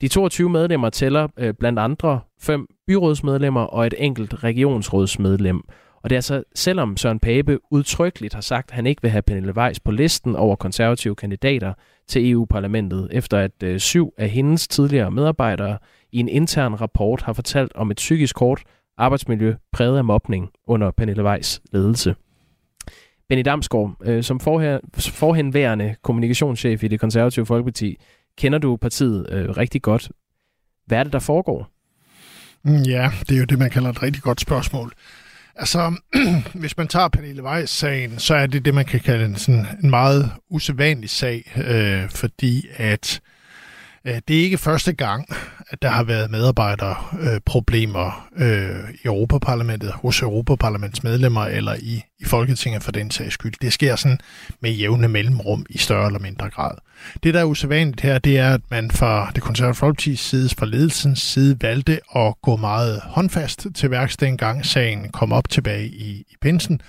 De 0.00 0.08
22 0.08 0.50
medlemmer 0.50 0.90
tæller 0.90 1.28
øh, 1.38 1.54
blandt 1.54 1.78
andre 1.78 2.20
fem 2.40 2.66
byrådsmedlemmer 2.86 3.62
og 3.62 3.86
et 3.86 3.94
enkelt 3.98 4.44
regionsrådsmedlem. 4.44 5.62
Og 6.02 6.10
det 6.10 6.16
er 6.16 6.18
altså, 6.18 6.42
selvom 6.54 6.96
Søren 6.96 7.20
Pape 7.20 7.58
udtrykkeligt 7.70 8.34
har 8.34 8.40
sagt, 8.40 8.70
at 8.70 8.74
han 8.74 8.86
ikke 8.86 9.02
vil 9.02 9.10
have 9.10 9.22
Pernille 9.22 9.56
Weiss 9.56 9.80
på 9.80 9.90
listen 9.90 10.36
over 10.36 10.56
konservative 10.56 11.16
kandidater 11.16 11.72
til 12.08 12.30
EU-parlamentet, 12.30 13.08
efter 13.12 13.38
at 13.38 13.62
øh, 13.62 13.80
syv 13.80 14.14
af 14.18 14.28
hendes 14.28 14.68
tidligere 14.68 15.10
medarbejdere 15.10 15.78
i 16.12 16.18
en 16.18 16.28
intern 16.28 16.74
rapport 16.74 17.22
har 17.22 17.32
fortalt 17.32 17.72
om 17.74 17.90
et 17.90 17.96
psykisk 17.96 18.36
kort 18.36 18.62
arbejdsmiljø 18.96 19.54
præget 19.72 19.98
af 19.98 20.04
mobning 20.04 20.50
under 20.66 20.90
Pernille 20.90 21.24
Weiss 21.24 21.60
ledelse. 21.72 22.14
Benny 23.28 23.42
Damsgaard, 23.44 23.94
øh, 24.04 24.22
som 24.22 24.40
forher, 24.40 24.78
forhenværende 24.98 25.94
kommunikationschef 26.02 26.82
i 26.82 26.88
det 26.88 27.00
konservative 27.00 27.46
Folkeparti, 27.46 27.96
kender 28.38 28.58
du 28.58 28.76
partiet 28.76 29.26
øh, 29.32 29.50
rigtig 29.50 29.82
godt. 29.82 30.10
Hvad 30.86 30.98
er 30.98 31.02
det, 31.02 31.12
der 31.12 31.18
foregår? 31.18 31.68
Mm, 32.62 32.82
ja, 32.82 33.10
det 33.20 33.34
er 33.34 33.38
jo 33.38 33.44
det, 33.44 33.58
man 33.58 33.70
kalder 33.70 33.90
et 33.90 34.02
rigtig 34.02 34.22
godt 34.22 34.40
spørgsmål. 34.40 34.92
Altså, 35.56 35.94
hvis 36.60 36.76
man 36.76 36.88
tager 36.88 37.08
Pernille 37.08 37.42
Weiss-sagen, 37.42 38.18
så 38.18 38.34
er 38.34 38.46
det 38.46 38.64
det, 38.64 38.74
man 38.74 38.84
kan 38.84 39.00
kalde 39.00 39.24
en, 39.24 39.36
sådan 39.36 39.66
en 39.82 39.90
meget 39.90 40.30
usædvanlig 40.50 41.10
sag, 41.10 41.52
øh, 41.56 42.10
fordi 42.10 42.66
at 42.76 43.20
øh, 44.04 44.20
det 44.28 44.38
er 44.38 44.42
ikke 44.42 44.58
første 44.58 44.92
gang, 44.92 45.28
at 45.70 45.82
der 45.82 45.88
har 45.88 46.02
været 46.02 46.30
medarbejderproblemer 46.30 48.28
øh, 48.36 48.70
øh, 48.70 48.90
i 48.94 48.98
Europaparlamentet, 49.04 49.92
hos 49.92 50.22
Europaparlaments 50.22 51.02
medlemmer 51.02 51.44
eller 51.44 51.74
i, 51.74 52.04
i 52.20 52.24
Folketinget 52.24 52.82
for 52.82 52.92
den 52.92 53.10
sags 53.10 53.34
skyld. 53.34 53.52
Det 53.62 53.72
sker 53.72 53.96
sådan 53.96 54.18
med 54.60 54.70
jævne 54.70 55.08
mellemrum 55.08 55.66
i 55.70 55.78
større 55.78 56.06
eller 56.06 56.20
mindre 56.20 56.50
grad. 56.50 56.74
Det, 57.22 57.34
der 57.34 57.40
er 57.40 57.44
usædvanligt 57.44 58.00
her, 58.00 58.18
det 58.18 58.38
er, 58.38 58.54
at 58.54 58.60
man 58.70 58.90
fra 58.90 59.30
det 59.34 59.42
konservative 59.42 59.74
folkepartis 59.74 60.20
side, 60.20 60.48
fra 60.48 60.66
ledelsens 60.66 61.20
side, 61.20 61.56
valgte 61.60 62.00
at 62.16 62.34
gå 62.42 62.56
meget 62.56 63.00
håndfast 63.04 63.66
til 63.74 63.90
værks 63.90 64.16
dengang 64.16 64.66
sagen 64.66 65.08
kom 65.08 65.32
op 65.32 65.48
tilbage 65.48 65.86
i, 65.86 66.24
i 66.30 66.34
pinsen, 66.40 66.80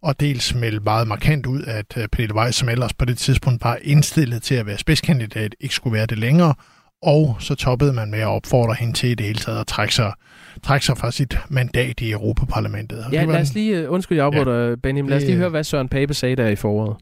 og 0.00 0.20
dels 0.20 0.54
melde 0.54 0.80
meget 0.80 1.08
markant 1.08 1.46
ud, 1.46 1.62
at 1.62 1.96
øh, 1.96 2.08
Pernille 2.08 2.34
Weiss, 2.34 2.58
som 2.58 2.68
ellers 2.68 2.94
på 2.94 3.04
det 3.04 3.18
tidspunkt 3.18 3.64
var 3.64 3.78
indstillet 3.82 4.42
til 4.42 4.54
at 4.54 4.66
være 4.66 4.78
spidskandidat, 4.78 5.54
ikke 5.60 5.74
skulle 5.74 5.94
være 5.94 6.06
det 6.06 6.18
længere, 6.18 6.54
og 7.06 7.36
så 7.38 7.54
toppede 7.54 7.92
man 7.92 8.10
med 8.10 8.18
at 8.18 8.26
opfordre 8.26 8.74
hende 8.74 8.92
til 8.92 9.08
i 9.10 9.14
det 9.14 9.26
hele 9.26 9.38
taget 9.38 9.60
at 9.60 9.66
trække 9.66 9.94
sig, 9.94 10.12
trække 10.62 10.86
sig 10.86 10.98
fra 10.98 11.10
sit 11.10 11.38
mandat 11.48 12.00
i 12.00 12.10
Europaparlamentet. 12.10 13.06
Ja, 13.12 13.24
lad 13.24 13.40
os 13.40 13.54
lige, 13.54 13.78
øh, 13.78 13.92
undskyld, 13.92 14.18
jeg 14.18 14.26
afbryder, 14.26 14.68
ja, 14.68 14.74
Benjamin, 14.82 15.10
lad 15.10 15.16
os 15.16 15.24
lige 15.24 15.36
høre, 15.36 15.48
hvad 15.48 15.64
Søren 15.64 15.88
Pape 15.88 16.14
sagde 16.14 16.36
der 16.36 16.48
i 16.48 16.56
foråret. 16.56 16.96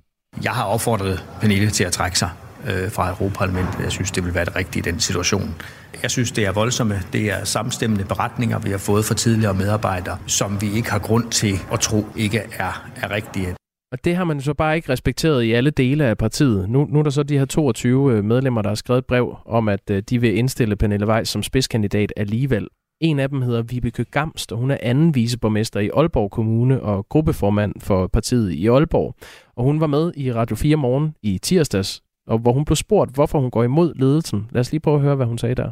Jeg 0.45 0.53
har 0.53 0.65
opfordret 0.65 1.25
Pernille 1.41 1.71
til 1.71 1.85
at 1.85 1.93
trække 1.93 2.19
sig 2.19 2.31
øh, 2.67 2.91
fra 2.91 3.09
Europaparlamentet. 3.09 3.81
Jeg 3.83 3.93
synes, 3.93 4.11
det 4.11 4.25
vil 4.25 4.35
være 4.35 4.45
det 4.45 4.57
rigtige 4.57 4.89
i 4.89 4.93
den 4.93 5.01
situation. 5.01 5.55
Jeg 6.03 6.11
synes, 6.11 6.33
det 6.33 6.47
er 6.47 6.53
voldsomme. 6.53 7.01
Det 7.13 7.33
er 7.33 7.45
samstemmende 7.45 8.05
beretninger, 8.05 8.59
vi 8.59 8.71
har 8.71 8.79
fået 8.79 9.05
fra 9.05 9.15
tidligere 9.15 9.55
medarbejdere, 9.55 10.19
som 10.27 10.61
vi 10.61 10.73
ikke 10.73 10.91
har 10.91 10.99
grund 10.99 11.31
til 11.31 11.55
at 11.73 11.81
tro 11.81 12.07
ikke 12.17 12.43
er, 12.59 12.89
er 13.03 13.11
rigtige. 13.11 13.55
Og 13.95 14.05
det 14.05 14.17
har 14.17 14.25
man 14.25 14.41
så 14.41 14.55
bare 14.55 14.77
ikke 14.77 14.93
respekteret 14.93 15.43
i 15.43 15.53
alle 15.53 15.71
dele 15.71 16.05
af 16.05 16.19
partiet. 16.19 16.71
Nu, 16.71 16.87
nu 16.91 16.99
er 16.99 17.03
der 17.03 17.11
så 17.11 17.23
de 17.23 17.39
her 17.39 17.45
22 17.45 18.13
øh, 18.13 18.25
medlemmer, 18.25 18.63
der 18.63 18.71
har 18.71 18.75
skrevet 18.75 19.07
brev 19.07 19.37
om, 19.47 19.69
at 19.69 19.91
øh, 19.91 20.03
de 20.11 20.21
vil 20.21 20.37
indstille 20.37 20.77
Pernille 20.77 21.07
Weiss 21.07 21.31
som 21.31 21.43
spidskandidat 21.43 22.13
alligevel. 22.17 22.69
En 23.01 23.19
af 23.19 23.29
dem 23.29 23.43
hedder 23.43 23.63
Vibeke 23.63 24.05
Gamst, 24.05 24.53
og 24.53 24.59
hun 24.59 24.71
er 24.71 24.77
anden 24.83 25.15
viceborgmester 25.15 25.81
i 25.81 25.91
Aalborg 25.97 26.31
Kommune 26.31 26.83
og 26.83 27.09
gruppeformand 27.09 27.75
for 27.81 28.07
partiet 28.07 28.53
i 28.53 28.67
Aalborg. 28.67 29.15
Og 29.57 29.65
hun 29.65 29.81
var 29.81 29.87
med 29.87 30.13
i 30.17 30.33
Radio 30.33 30.57
4 30.57 30.77
morgen 30.77 31.15
i 31.23 31.39
tirsdags, 31.39 32.03
og 32.27 32.39
hvor 32.39 32.53
hun 32.53 32.65
blev 32.65 32.77
spurgt, 32.77 33.15
hvorfor 33.15 33.41
hun 33.41 33.51
går 33.51 33.65
imod 33.65 33.95
ledelsen. 33.95 34.47
Lad 34.53 34.61
os 34.61 34.73
lige 34.73 34.81
prøve 34.81 34.97
at 34.97 35.03
høre, 35.03 35.17
hvad 35.17 35.27
hun 35.27 35.39
sagde 35.39 35.55
der. 35.55 35.71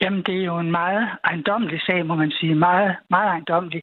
Jamen, 0.00 0.22
det 0.22 0.34
er 0.40 0.44
jo 0.44 0.58
en 0.58 0.70
meget 0.70 1.08
ejendommelig 1.24 1.80
sag, 1.86 2.06
må 2.06 2.14
man 2.14 2.30
sige. 2.30 2.54
Meget, 2.54 2.96
meget 3.10 3.28
ejendommelig. 3.28 3.82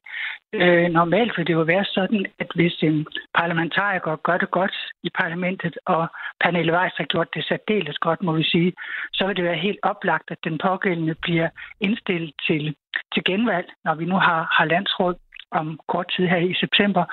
Øh, 0.52 0.88
normalt 0.90 1.38
vil 1.38 1.46
det 1.46 1.52
jo 1.52 1.60
være 1.60 1.84
sådan, 1.84 2.26
at 2.38 2.50
hvis 2.54 2.82
en 2.82 3.06
parlamentariker 3.34 4.16
gør 4.16 4.38
det 4.38 4.50
godt 4.50 4.76
i 5.02 5.10
parlamentet, 5.20 5.78
og 5.86 6.06
Pernille 6.40 6.72
Weiss 6.72 6.96
har 6.96 7.04
gjort 7.04 7.34
det 7.34 7.44
særdeles 7.44 7.98
godt, 7.98 8.22
må 8.22 8.32
vi 8.32 8.42
sige, 8.42 8.72
så 9.12 9.26
vil 9.26 9.36
det 9.36 9.44
være 9.44 9.64
helt 9.66 9.78
oplagt, 9.82 10.30
at 10.30 10.44
den 10.44 10.58
pågældende 10.58 11.14
bliver 11.14 11.48
indstillet 11.80 12.32
til, 12.46 12.74
til 13.14 13.24
genvalg, 13.24 13.66
når 13.84 13.94
vi 13.94 14.04
nu 14.04 14.14
har, 14.14 14.48
har 14.56 14.64
landsråd 14.64 15.14
om 15.50 15.80
kort 15.88 16.08
tid 16.16 16.26
her 16.26 16.36
i 16.36 16.54
september. 16.54 17.04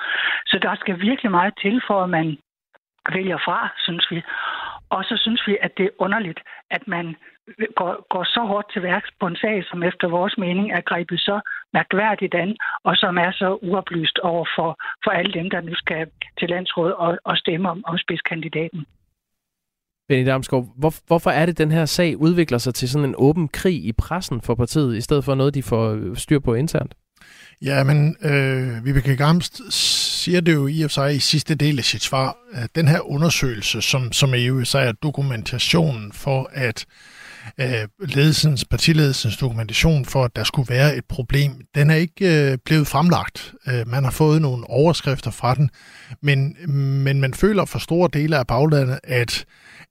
Så 0.46 0.58
der 0.62 0.74
skal 0.74 1.00
virkelig 1.00 1.30
meget 1.30 1.54
til, 1.62 1.82
for 1.86 2.02
at 2.02 2.10
man 2.10 2.38
vælger 3.12 3.38
fra, 3.38 3.68
synes 3.78 4.06
vi. 4.10 4.22
Og 4.90 5.04
så 5.04 5.14
synes 5.24 5.42
vi, 5.46 5.56
at 5.62 5.72
det 5.76 5.84
er 5.86 5.96
underligt, 5.98 6.40
at 6.70 6.82
man 6.86 7.16
går, 7.78 8.06
går 8.12 8.24
så 8.24 8.42
hårdt 8.50 8.72
til 8.72 8.82
værks 8.82 9.10
på 9.20 9.26
en 9.26 9.36
sag, 9.36 9.64
som 9.70 9.82
efter 9.82 10.08
vores 10.08 10.34
mening 10.38 10.72
er 10.72 10.80
grebet 10.80 11.20
så 11.20 11.40
mærkværdigt 11.72 12.34
an, 12.34 12.56
og 12.84 12.96
som 12.96 13.18
er 13.18 13.32
så 13.32 13.58
uoplyst 13.62 14.18
over 14.18 14.46
for, 14.56 14.70
for 15.04 15.10
alle 15.10 15.32
dem, 15.32 15.50
der 15.50 15.60
nu 15.60 15.74
skal 15.74 16.06
til 16.38 16.48
landsråd 16.48 16.92
og, 16.92 17.18
og 17.24 17.36
stemme 17.36 17.70
om, 17.70 17.84
om 17.86 17.98
spidskandidaten. 17.98 18.86
Benny 20.08 20.26
Damsgaard, 20.26 20.66
hvor, 20.76 20.92
hvorfor 21.06 21.30
er 21.30 21.46
det, 21.46 21.58
den 21.58 21.70
her 21.72 21.84
sag 21.84 22.16
udvikler 22.16 22.58
sig 22.58 22.74
til 22.74 22.88
sådan 22.88 23.08
en 23.08 23.14
åben 23.18 23.48
krig 23.48 23.84
i 23.84 23.92
pressen 23.92 24.40
for 24.40 24.54
partiet, 24.54 24.96
i 24.96 25.00
stedet 25.00 25.24
for 25.24 25.34
noget, 25.34 25.54
de 25.54 25.62
får 25.62 26.14
styr 26.14 26.38
på 26.38 26.54
internt? 26.54 26.94
Ja, 27.62 27.84
men 27.84 28.16
øh, 28.24 28.84
Vibeke 28.84 29.16
Gamst 29.16 29.60
siger 30.20 30.40
det 30.40 30.54
jo 30.54 30.66
i 30.66 30.82
og 30.82 30.90
for 30.90 30.94
sig 30.94 31.16
i 31.16 31.18
sidste 31.18 31.54
del 31.54 31.78
af 31.78 31.84
sit 31.84 32.02
svar, 32.02 32.36
at 32.52 32.70
den 32.74 32.88
her 32.88 33.10
undersøgelse, 33.10 33.82
som, 33.82 34.12
som 34.12 34.34
er 34.34 34.64
så 34.64 34.78
er 34.78 34.92
dokumentationen 34.92 36.12
for, 36.12 36.50
at 36.52 36.86
øh, 37.60 37.88
ledelsens, 38.00 38.64
partiledelsens 38.64 39.36
dokumentation 39.36 40.04
for, 40.04 40.24
at 40.24 40.36
der 40.36 40.44
skulle 40.44 40.74
være 40.74 40.96
et 40.96 41.04
problem, 41.04 41.52
den 41.74 41.90
er 41.90 41.94
ikke 41.94 42.50
øh, 42.52 42.58
blevet 42.64 42.86
fremlagt. 42.86 43.54
Øh, 43.66 43.88
man 43.88 44.04
har 44.04 44.10
fået 44.10 44.42
nogle 44.42 44.70
overskrifter 44.70 45.30
fra 45.30 45.54
den, 45.54 45.70
men, 46.22 46.56
men 47.04 47.20
man 47.20 47.34
føler 47.34 47.64
for 47.64 47.78
store 47.78 48.08
dele 48.12 48.38
af 48.38 48.46
baglandet, 48.46 48.98
at 49.04 49.44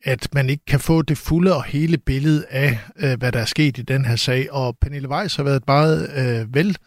at 0.04 0.28
man 0.34 0.50
ikke 0.50 0.66
kan 0.66 0.80
få 0.80 1.02
det 1.02 1.18
fulde 1.18 1.56
og 1.56 1.64
hele 1.64 1.98
billede 1.98 2.46
af, 2.50 2.80
øh, 3.00 3.20
hvad 3.20 3.32
der 3.32 3.40
er 3.40 3.46
sket 3.46 3.78
i 3.78 3.82
den 3.82 4.06
her 4.06 4.16
sag. 4.16 4.54
Og 4.54 4.78
Pernille 4.82 5.10
Weiss 5.10 5.36
har 5.36 5.44
været 5.44 5.64
meget 5.68 6.10
øh, 6.16 6.56
vel 6.56 6.78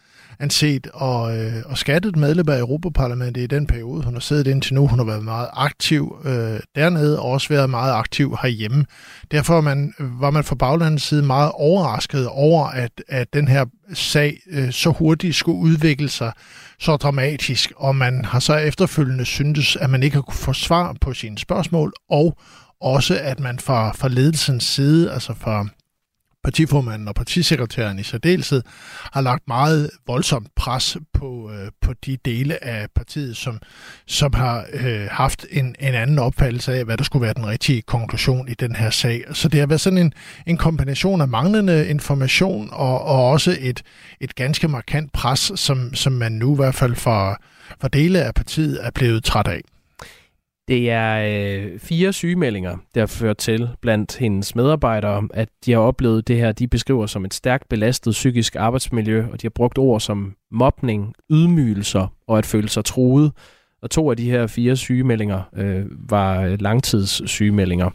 anset 0.40 0.86
og, 0.94 1.38
øh, 1.38 1.52
og 1.66 1.78
skattet 1.78 2.16
medlem 2.16 2.48
af 2.48 2.58
Europaparlamentet 2.58 3.42
i 3.42 3.46
den 3.46 3.66
periode, 3.66 4.04
hun 4.04 4.14
har 4.14 4.20
siddet 4.20 4.46
indtil 4.46 4.74
nu. 4.74 4.86
Hun 4.86 4.98
har 4.98 5.06
været 5.06 5.24
meget 5.24 5.48
aktiv 5.52 6.16
øh, 6.24 6.60
dernede 6.74 7.20
og 7.20 7.30
også 7.30 7.48
været 7.48 7.70
meget 7.70 7.92
aktiv 7.92 8.36
herhjemme. 8.42 8.84
Derfor 9.30 9.60
man, 9.60 9.94
var 9.98 10.30
man 10.30 10.44
fra 10.44 10.54
baglandets 10.54 11.04
side 11.04 11.22
meget 11.22 11.52
overrasket 11.54 12.28
over, 12.28 12.66
at, 12.66 13.02
at 13.08 13.34
den 13.34 13.48
her 13.48 13.64
sag 13.94 14.38
øh, 14.50 14.72
så 14.72 14.90
hurtigt 14.90 15.36
skulle 15.36 15.58
udvikle 15.58 16.08
sig 16.08 16.32
så 16.78 16.96
dramatisk, 16.96 17.72
og 17.76 17.96
man 17.96 18.24
har 18.24 18.38
så 18.38 18.56
efterfølgende 18.56 19.24
syntes, 19.24 19.76
at 19.76 19.90
man 19.90 20.02
ikke 20.02 20.16
har 20.16 20.22
kunne 20.22 20.34
få 20.34 20.52
svar 20.52 20.96
på 21.00 21.14
sine 21.14 21.38
spørgsmål, 21.38 21.92
og 22.10 22.38
også 22.80 23.18
at 23.22 23.40
man 23.40 23.58
fra, 23.58 23.92
fra 23.92 24.08
ledelsens 24.08 24.64
side, 24.64 25.12
altså 25.12 25.34
fra 25.34 25.66
partiformanden 26.44 27.08
og 27.08 27.14
partisekretæren 27.14 27.98
i 27.98 28.02
særdeleshed 28.02 28.62
har 29.12 29.20
lagt 29.20 29.48
meget 29.48 29.90
voldsomt 30.06 30.48
pres 30.56 30.96
på, 31.14 31.50
øh, 31.50 31.70
på 31.80 31.92
de 32.06 32.16
dele 32.24 32.64
af 32.64 32.86
partiet, 32.94 33.36
som, 33.36 33.58
som 34.06 34.34
har 34.34 34.64
øh, 34.72 35.08
haft 35.10 35.46
en, 35.50 35.66
en 35.80 35.94
anden 35.94 36.18
opfattelse 36.18 36.74
af, 36.74 36.84
hvad 36.84 36.96
der 36.96 37.04
skulle 37.04 37.22
være 37.22 37.34
den 37.34 37.46
rigtige 37.46 37.82
konklusion 37.82 38.48
i 38.48 38.54
den 38.54 38.76
her 38.76 38.90
sag. 38.90 39.24
Så 39.32 39.48
det 39.48 39.60
har 39.60 39.66
været 39.66 39.80
sådan 39.80 39.98
en, 39.98 40.12
en 40.46 40.56
kombination 40.56 41.20
af 41.20 41.28
manglende 41.28 41.88
information 41.88 42.68
og, 42.72 43.04
og 43.04 43.30
også 43.30 43.56
et, 43.60 43.82
et 44.20 44.34
ganske 44.34 44.68
markant 44.68 45.12
pres, 45.12 45.52
som, 45.54 45.94
som 45.94 46.12
man 46.12 46.32
nu 46.32 46.54
i 46.54 46.56
hvert 46.56 46.74
fald 46.74 46.94
for, 46.94 47.42
for 47.80 47.88
dele 47.88 48.22
af 48.22 48.34
partiet 48.34 48.86
er 48.86 48.90
blevet 48.90 49.24
træt 49.24 49.48
af. 49.48 49.60
Det 50.68 50.90
er 50.90 51.34
øh, 51.62 51.78
fire 51.78 52.12
sygemeldinger, 52.12 52.76
der 52.94 53.00
har 53.00 53.06
ført 53.06 53.36
til 53.36 53.68
blandt 53.80 54.16
hendes 54.16 54.54
medarbejdere, 54.54 55.28
at 55.34 55.48
de 55.64 55.72
har 55.72 55.78
oplevet 55.78 56.28
det 56.28 56.36
her, 56.36 56.52
de 56.52 56.68
beskriver 56.68 57.06
som 57.06 57.24
et 57.24 57.34
stærkt 57.34 57.68
belastet 57.68 58.10
psykisk 58.10 58.56
arbejdsmiljø, 58.56 59.24
og 59.32 59.42
de 59.42 59.46
har 59.46 59.50
brugt 59.50 59.78
ord 59.78 60.00
som 60.00 60.34
mobning, 60.50 61.14
ydmygelser 61.30 62.14
og 62.26 62.38
at 62.38 62.46
føle 62.46 62.68
sig 62.68 62.84
truet. 62.84 63.32
Og 63.82 63.90
to 63.90 64.10
af 64.10 64.16
de 64.16 64.30
her 64.30 64.46
fire 64.46 64.76
sygemeldinger 64.76 65.42
øh, 65.56 65.84
var 66.10 66.56
langtidssygemeldinger. 66.60 67.90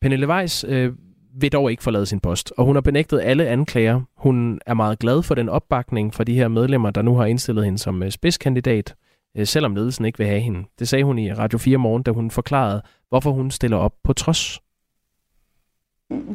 Pernille 0.00 0.28
Weiss 0.28 0.64
øh, 0.68 0.92
vil 1.40 1.52
dog 1.52 1.70
ikke 1.70 1.82
forlade 1.82 2.06
sin 2.06 2.20
post, 2.20 2.52
og 2.56 2.64
hun 2.64 2.76
har 2.76 2.80
benægtet 2.80 3.20
alle 3.24 3.46
anklager. 3.46 4.00
Hun 4.16 4.60
er 4.66 4.74
meget 4.74 4.98
glad 4.98 5.22
for 5.22 5.34
den 5.34 5.48
opbakning 5.48 6.14
fra 6.14 6.24
de 6.24 6.34
her 6.34 6.48
medlemmer, 6.48 6.90
der 6.90 7.02
nu 7.02 7.14
har 7.16 7.24
indstillet 7.24 7.64
hende 7.64 7.78
som 7.78 8.02
øh, 8.02 8.10
spidskandidat 8.10 8.90
øh, 8.90 9.09
Øh, 9.36 9.46
selvom 9.46 9.74
ledelsen 9.74 10.04
ikke 10.04 10.18
vil 10.18 10.26
have 10.26 10.40
hende. 10.40 10.64
Det 10.78 10.88
sagde 10.88 11.04
hun 11.04 11.18
i 11.18 11.32
Radio 11.32 11.58
4 11.58 11.78
morgen, 11.78 12.02
da 12.02 12.10
hun 12.10 12.30
forklarede, 12.30 12.82
hvorfor 13.08 13.30
hun 13.30 13.50
stiller 13.50 13.76
op 13.76 13.92
på 14.04 14.12
trods. 14.12 14.60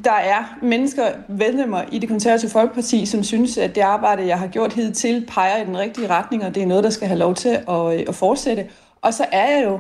Der 0.04 0.12
er 0.12 0.58
mennesker, 0.62 1.04
medlemmer 1.30 1.84
i 1.92 2.00
det 2.00 2.10
konservative 2.10 2.52
folkeparti, 2.52 3.06
som 3.06 3.24
synes, 3.24 3.58
at 3.58 3.76
det 3.76 3.82
arbejde, 3.82 4.28
jeg 4.28 4.40
har 4.40 4.48
gjort 4.48 4.74
hidtil, 4.74 5.26
peger 5.28 5.64
i 5.64 5.66
den 5.66 5.78
rigtige 5.78 6.10
retning, 6.10 6.44
og 6.44 6.56
det 6.56 6.64
er 6.64 6.68
noget, 6.68 6.84
der 6.84 6.90
skal 6.90 7.08
have 7.08 7.20
lov 7.20 7.36
til 7.36 7.50
at, 7.50 8.00
øh, 8.00 8.06
at 8.08 8.16
fortsætte. 8.16 8.68
Og 9.02 9.14
så 9.14 9.26
er 9.32 9.58
jeg 9.58 9.66
jo 9.66 9.80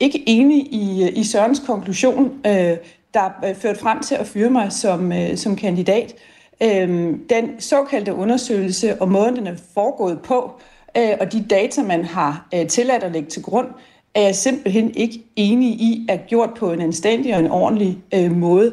ikke 0.00 0.28
enig 0.28 0.72
i, 0.72 1.04
øh, 1.04 1.18
i 1.18 1.24
Sørens 1.24 1.62
konklusion, 1.66 2.40
øh, 2.46 2.76
der 3.14 3.54
ført 3.54 3.78
frem 3.78 4.00
til 4.00 4.14
at 4.14 4.26
fyre 4.26 4.50
mig 4.50 4.72
som, 4.72 5.12
øh, 5.12 5.36
som 5.36 5.56
kandidat. 5.56 6.14
Øh, 6.62 7.14
den 7.30 7.60
såkaldte 7.60 8.14
undersøgelse 8.14 9.02
og 9.02 9.08
måden, 9.08 9.36
den 9.36 9.46
er 9.46 9.56
foregået 9.74 10.20
på, 10.20 10.52
øh, 10.54 10.73
øh, 10.96 11.16
og 11.20 11.32
de 11.32 11.44
data, 11.50 11.82
man 11.82 12.04
har 12.04 12.48
øh, 12.54 12.66
tilladt 12.66 13.02
at 13.02 13.12
lægge 13.12 13.28
til 13.28 13.42
grund, 13.42 13.66
er 14.14 14.22
jeg 14.22 14.34
simpelthen 14.34 14.94
ikke 14.96 15.24
enig 15.36 15.68
i, 15.68 16.06
er 16.08 16.16
gjort 16.16 16.50
på 16.56 16.72
en 16.72 16.80
anstændig 16.80 17.34
og 17.34 17.40
en 17.40 17.50
ordentlig 17.50 17.98
øh, 18.14 18.30
måde. 18.30 18.72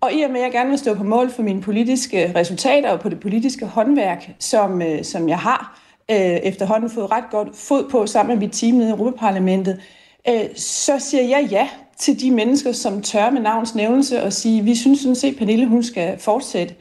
Og 0.00 0.12
i 0.12 0.22
og 0.22 0.30
med, 0.30 0.40
at 0.40 0.44
jeg 0.44 0.52
gerne 0.52 0.70
vil 0.70 0.78
stå 0.78 0.94
på 0.94 1.04
mål 1.04 1.30
for 1.30 1.42
mine 1.42 1.62
politiske 1.62 2.32
resultater 2.34 2.90
og 2.90 3.00
på 3.00 3.08
det 3.08 3.20
politiske 3.20 3.66
håndværk, 3.66 4.30
som, 4.38 4.82
øh, 4.82 5.04
som 5.04 5.28
jeg 5.28 5.38
har 5.38 5.80
øh, 6.10 6.16
efterhånden 6.16 6.90
fået 6.90 7.10
ret 7.10 7.30
godt 7.30 7.56
fod 7.56 7.90
på 7.90 8.06
sammen 8.06 8.38
med 8.38 8.46
mit 8.46 8.54
team 8.54 8.74
nede 8.74 8.88
i 8.88 8.90
Europaparlamentet, 8.90 9.80
øh, 10.28 10.56
så 10.56 10.98
siger 10.98 11.22
jeg 11.22 11.48
ja 11.50 11.68
til 11.98 12.20
de 12.20 12.30
mennesker, 12.30 12.72
som 12.72 13.02
tør 13.02 13.30
med 13.30 13.40
navns 13.40 13.74
nævnelse 13.74 14.22
og 14.22 14.32
sige, 14.32 14.64
vi 14.64 14.74
synes 14.74 15.00
sådan 15.00 15.16
set, 15.16 15.36
Pernille 15.38 15.66
hun 15.66 15.82
skal 15.82 16.18
fortsætte. 16.18 16.74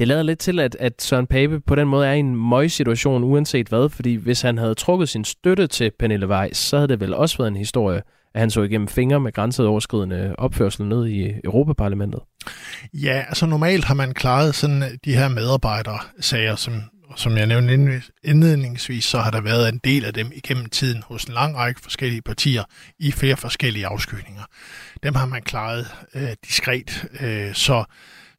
Det 0.00 0.08
lader 0.08 0.22
lidt 0.22 0.38
til, 0.38 0.60
at, 0.60 0.76
at 0.80 1.02
Søren 1.02 1.26
Pape 1.26 1.60
på 1.60 1.74
den 1.74 1.88
måde 1.88 2.06
er 2.06 2.12
i 2.12 2.18
en 2.18 2.36
møg-situation, 2.36 3.24
uanset 3.24 3.68
hvad, 3.68 3.88
fordi 3.88 4.14
hvis 4.14 4.40
han 4.40 4.58
havde 4.58 4.74
trukket 4.74 5.08
sin 5.08 5.24
støtte 5.24 5.66
til 5.66 5.90
Pernille 5.98 6.28
Weiss, 6.28 6.60
så 6.60 6.76
havde 6.76 6.88
det 6.88 7.00
vel 7.00 7.14
også 7.14 7.36
været 7.38 7.48
en 7.48 7.56
historie, 7.56 8.02
at 8.34 8.40
han 8.40 8.50
så 8.50 8.62
igennem 8.62 8.88
fingre 8.88 9.20
med 9.20 9.32
grænseoverskridende 9.32 10.34
opførsel 10.38 10.86
ned 10.86 11.06
i 11.06 11.32
Europaparlamentet. 11.44 12.20
Ja, 12.94 13.24
altså 13.28 13.46
normalt 13.46 13.84
har 13.84 13.94
man 13.94 14.14
klaret 14.14 14.54
sådan 14.54 14.82
øh, 14.82 14.88
de 15.04 15.14
her 15.14 15.28
medarbejdersager, 15.28 16.56
som, 16.56 16.74
som 17.16 17.36
jeg 17.36 17.46
nævnte 17.46 18.02
indledningsvis, 18.24 19.04
så 19.04 19.18
har 19.18 19.30
der 19.30 19.40
været 19.40 19.68
en 19.68 19.80
del 19.84 20.04
af 20.04 20.14
dem 20.14 20.32
igennem 20.34 20.66
tiden 20.66 21.02
hos 21.06 21.24
en 21.24 21.34
lang 21.34 21.56
række 21.56 21.80
forskellige 21.80 22.22
partier 22.22 22.64
i 22.98 23.12
flere 23.12 23.36
forskellige 23.36 23.86
afskygninger. 23.86 24.42
Dem 25.02 25.14
har 25.14 25.26
man 25.26 25.42
klaret 25.42 25.86
øh, 26.14 26.28
diskret, 26.44 27.08
øh, 27.20 27.54
så 27.54 27.84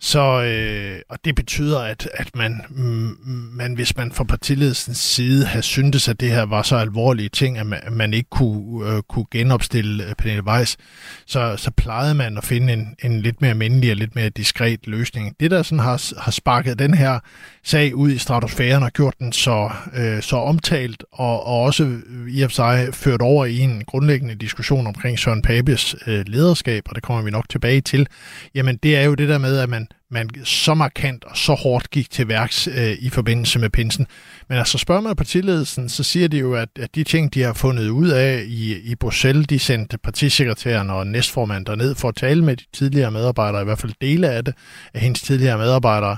så, 0.04 0.41
øh, 0.41 0.99
og 1.10 1.18
det 1.26 1.36
betyder, 1.36 1.80
at, 1.80 2.10
at 2.14 2.36
man, 2.36 2.62
mm, 2.70 3.18
man, 3.54 3.74
hvis 3.74 3.97
man 3.97 4.12
fra 4.12 4.24
partiledelsens 4.24 4.97
side 4.97 5.45
havde 5.45 5.64
syntes, 5.64 6.10
at 6.10 6.20
det 6.20 6.32
her 6.32 6.43
var 6.43 6.62
så 6.62 6.76
alvorlige 6.76 7.30
ting, 7.30 7.58
at 7.58 7.66
man, 7.66 7.80
at 7.84 7.93
man 7.93 8.14
ikke 8.14 8.30
kunne, 8.30 8.89
øh, 8.89 9.02
kunne 9.10 9.26
genopstille 9.32 10.08
øh, 10.08 10.16
Pernille 10.16 10.43
Weiss, 10.43 10.78
så, 11.26 11.58
så 11.58 11.72
plejede 11.72 12.14
man 12.14 12.38
at 12.38 12.43
finde 12.43 12.74
en, 12.74 12.95
en 13.04 13.22
lidt 13.22 13.41
mere 13.41 13.54
mindelig 13.54 13.91
og 13.91 13.97
lidt 13.97 14.16
mere 14.16 14.30
diskret 14.30 14.88
løsning. 14.88 15.36
Det, 15.39 15.52
der 15.52 15.64
sådan 15.64 15.80
har, 15.80 16.22
har 16.22 16.32
sparket 16.32 16.80
den 16.80 16.93
her 16.93 17.20
sag 17.64 17.95
ud 17.95 18.12
i 18.12 18.18
stratosfæren 18.18 18.84
og 18.84 18.91
gjort 18.91 19.20
den 19.20 19.34
så, 19.34 19.70
øh, 19.95 20.22
så 20.22 20.36
omtalt, 20.36 21.04
og, 21.12 21.45
og 21.45 21.62
også 21.62 21.97
i 22.30 22.41
og 22.41 22.49
for 22.49 22.56
sig 22.56 22.89
ført 22.93 23.22
over 23.22 23.45
i 23.45 23.60
en 23.60 23.84
grundlæggende 23.88 24.36
diskussion 24.36 24.88
omkring 24.88 25.20
Søren 25.20 25.41
Papes 25.41 25.95
øh, 26.08 26.24
lederskab, 26.28 26.84
og 26.89 26.95
det 26.95 27.04
kommer 27.04 27.24
vi 27.24 27.32
nok 27.32 27.49
tilbage 27.49 27.82
til, 27.82 28.08
jamen 28.56 28.78
det 28.84 28.97
er 28.97 29.04
jo 29.04 29.14
det 29.14 29.30
der 29.30 29.38
med, 29.38 29.58
at 29.58 29.70
man 29.70 29.88
man 30.10 30.30
så 30.44 30.74
markant 30.74 31.24
og 31.24 31.38
så 31.38 31.54
hårdt 31.54 31.89
gik 31.89 32.10
til 32.10 32.28
værks 32.28 32.68
øh, 32.68 32.92
i 33.00 33.10
forbindelse 33.10 33.60
med 33.60 33.70
pinsen. 33.70 34.08
Men 34.50 34.58
altså 34.58 34.78
spørger 34.78 35.02
man 35.02 35.16
partiledelsen, 35.16 35.89
så 35.89 36.04
siger 36.04 36.28
de 36.28 36.38
jo, 36.38 36.54
at, 36.54 36.70
at 36.80 36.96
de 36.96 37.04
ting, 37.04 37.34
de 37.34 37.42
har 37.42 37.54
fundet 37.54 37.89
ud 37.89 38.10
af 38.10 38.44
i, 38.48 38.78
i 38.92 38.96
Bruxelles, 38.96 39.48
de 39.48 39.60
sendte 39.60 39.98
partisekretæren 39.98 40.89
og 40.89 41.08
næstformanden 41.08 41.66
derned 41.66 41.96
for 41.96 42.10
at 42.10 42.16
tale 42.16 42.44
med 42.44 42.58
de 42.58 42.64
tidligere 42.74 43.12
medarbejdere, 43.12 43.62
i 43.62 43.66
hvert 43.66 43.80
fald 43.80 43.94
dele 44.02 44.30
af 44.30 44.46
det, 44.46 44.54
af 44.94 45.02
hendes 45.02 45.22
tidligere 45.22 45.58
medarbejdere, 45.58 46.18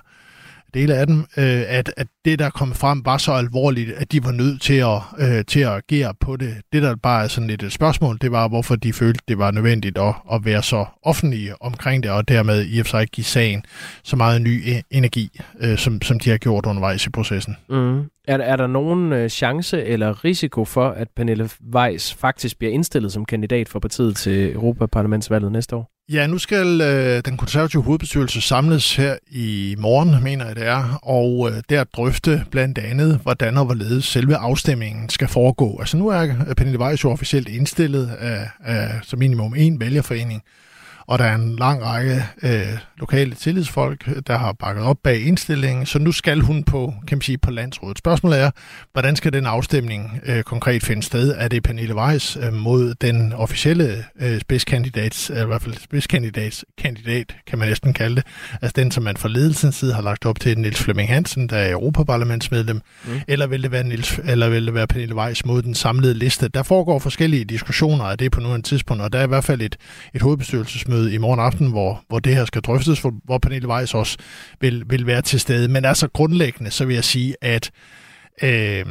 dele 0.73 0.95
af 0.95 1.07
dem, 1.07 1.19
øh, 1.19 1.63
at, 1.67 1.93
at 1.97 2.07
det, 2.25 2.39
der 2.39 2.49
kom 2.49 2.73
frem, 2.73 3.05
var 3.05 3.17
så 3.17 3.31
alvorligt, 3.31 3.91
at 3.91 4.11
de 4.11 4.23
var 4.23 4.31
nødt 4.31 4.61
til 4.61 4.73
at, 4.73 5.01
øh, 5.19 5.45
til 5.45 5.59
at 5.59 5.71
agere 5.71 6.13
på 6.19 6.35
det. 6.35 6.55
Det, 6.73 6.81
der 6.81 6.95
bare 6.95 7.23
er 7.23 7.27
sådan 7.27 7.47
lidt 7.47 7.63
et 7.63 7.71
spørgsmål, 7.71 8.17
det 8.21 8.31
var, 8.31 8.47
hvorfor 8.47 8.75
de 8.75 8.93
følte, 8.93 9.19
det 9.27 9.37
var 9.37 9.51
nødvendigt 9.51 9.97
at, 9.97 10.13
at 10.33 10.45
være 10.45 10.63
så 10.63 10.85
offentlige 11.03 11.61
omkring 11.61 12.03
det, 12.03 12.11
og 12.11 12.27
dermed 12.27 12.65
i 12.65 12.79
og 12.79 12.85
for 12.85 12.89
sig 12.89 13.07
give 13.07 13.25
sagen 13.25 13.63
så 14.03 14.15
meget 14.15 14.41
ny 14.41 14.63
e- 14.63 14.81
energi, 14.91 15.39
øh, 15.59 15.77
som, 15.77 16.01
som 16.01 16.19
de 16.19 16.29
har 16.29 16.37
gjort 16.37 16.65
undervejs 16.65 17.05
i 17.05 17.09
processen. 17.09 17.55
Mm. 17.69 17.99
Er, 18.27 18.37
er 18.37 18.55
der 18.55 18.67
nogen 18.67 19.13
øh, 19.13 19.29
chance 19.29 19.83
eller 19.83 20.25
risiko 20.25 20.65
for, 20.65 20.89
at 20.89 21.07
Pernille 21.15 21.49
Weiss 21.75 22.13
faktisk 22.13 22.57
bliver 22.57 22.73
indstillet 22.73 23.11
som 23.11 23.25
kandidat 23.25 23.69
for 23.69 23.79
partiet 23.79 24.15
til 24.15 24.53
Europaparlamentsvalget 24.53 25.51
næste 25.51 25.75
år? 25.75 25.89
Ja, 26.13 26.27
nu 26.27 26.37
skal 26.37 26.81
øh, 26.81 27.21
den 27.25 27.37
konservative 27.37 27.83
hovedbestyrelse 27.83 28.41
samles 28.41 28.95
her 28.95 29.15
i 29.31 29.75
morgen, 29.79 30.23
mener 30.23 30.45
jeg 30.45 30.55
det 30.55 30.67
er, 30.67 30.99
og 31.03 31.49
øh, 31.51 31.61
der 31.69 31.83
drøfte 31.83 32.45
blandt 32.51 32.77
andet, 32.77 33.19
hvordan 33.23 33.57
og 33.57 33.65
hvorledes 33.65 34.05
selve 34.05 34.35
afstemningen 34.35 35.09
skal 35.09 35.27
foregå. 35.27 35.77
Altså 35.79 35.97
nu 35.97 36.07
er 36.07 36.53
Pernille 36.57 36.79
Weiss 36.79 37.03
jo 37.03 37.11
officielt 37.11 37.49
indstillet 37.49 38.09
af, 38.19 38.49
af 38.63 38.89
som 39.03 39.19
minimum 39.19 39.53
en 39.57 39.79
vælgerforening, 39.79 40.43
og 41.07 41.19
der 41.19 41.25
er 41.25 41.35
en 41.35 41.55
lang 41.55 41.83
række 41.83 42.25
øh, 42.43 42.77
lokale 42.97 43.35
tillidsfolk, 43.35 44.27
der 44.27 44.37
har 44.37 44.53
bakket 44.53 44.83
op 44.83 44.97
bag 45.03 45.21
indstillingen, 45.21 45.85
så 45.85 45.99
nu 45.99 46.11
skal 46.11 46.39
hun 46.39 46.63
på, 46.63 46.93
kan 47.07 47.17
man 47.17 47.21
sige, 47.21 47.37
på 47.37 47.51
landsrådet. 47.51 47.97
Spørgsmålet 47.97 48.39
er, 48.39 48.51
hvordan 48.91 49.15
skal 49.15 49.33
den 49.33 49.45
afstemning 49.45 50.19
øh, 50.25 50.43
konkret 50.43 50.83
finde 50.83 51.03
sted? 51.03 51.35
Er 51.37 51.47
det 51.47 51.63
Pernille 51.63 51.95
Weiss 51.95 52.37
øh, 52.41 52.53
mod 52.53 52.93
den 53.01 53.33
officielle 53.33 54.05
øh, 54.21 54.41
spidskandidat, 54.41 55.29
eller 55.29 55.43
i 55.43 55.47
hvert 55.47 55.61
fald 55.61 55.75
spidskandidat, 55.77 56.65
kandidat, 56.77 57.35
kan 57.47 57.59
man 57.59 57.67
næsten 57.67 57.93
kalde 57.93 58.15
det, 58.15 58.25
altså 58.61 58.73
den, 58.75 58.91
som 58.91 59.03
man 59.03 59.17
fra 59.17 59.29
ledelsens 59.29 59.75
side 59.75 59.93
har 59.93 60.01
lagt 60.01 60.25
op 60.25 60.39
til, 60.39 60.59
Niels 60.59 60.81
Flemming 60.81 61.09
Hansen, 61.09 61.49
der 61.49 61.57
er 61.57 61.71
Europaparlamentsmedlem, 61.71 62.81
mm. 63.05 63.11
eller 63.27 63.47
vil 63.47 63.63
det 63.63 63.71
være 63.71 63.83
Niels, 63.83 64.19
eller 64.25 64.49
vil 64.49 64.65
det 64.65 64.73
være 64.73 64.87
Pernille 64.87 65.15
Weiss 65.15 65.45
mod 65.45 65.61
den 65.61 65.75
samlede 65.75 66.13
liste? 66.13 66.47
Der 66.47 66.63
foregår 66.63 66.99
forskellige 66.99 67.45
diskussioner 67.45 68.05
af 68.05 68.17
det 68.17 68.31
på 68.31 68.39
nuværende 68.39 68.67
tidspunkt, 68.67 69.03
og 69.03 69.13
der 69.13 69.19
er 69.19 69.23
i 69.23 69.27
hvert 69.27 69.43
fald 69.43 69.61
et, 69.61 69.77
et 70.13 70.21
hovedbestyrelsesmøde 70.21 70.92
pressemøde 70.93 71.13
i 71.13 71.17
morgen 71.17 71.39
aften, 71.39 71.71
hvor, 71.71 72.03
hvor 72.07 72.19
det 72.19 72.35
her 72.35 72.45
skal 72.45 72.61
drøftes, 72.61 73.01
hvor, 73.01 73.13
hvor 73.23 73.37
Pernille 73.37 73.67
Weiss 73.67 73.93
også 73.93 74.17
vil, 74.61 74.83
vil 74.89 75.07
være 75.07 75.21
til 75.21 75.39
stede. 75.39 75.67
Men 75.67 75.85
altså 75.85 76.07
grundlæggende, 76.07 76.71
så 76.71 76.85
vil 76.85 76.93
jeg 76.93 77.03
sige, 77.03 77.35
at 77.41 77.71
øh, 78.43 78.85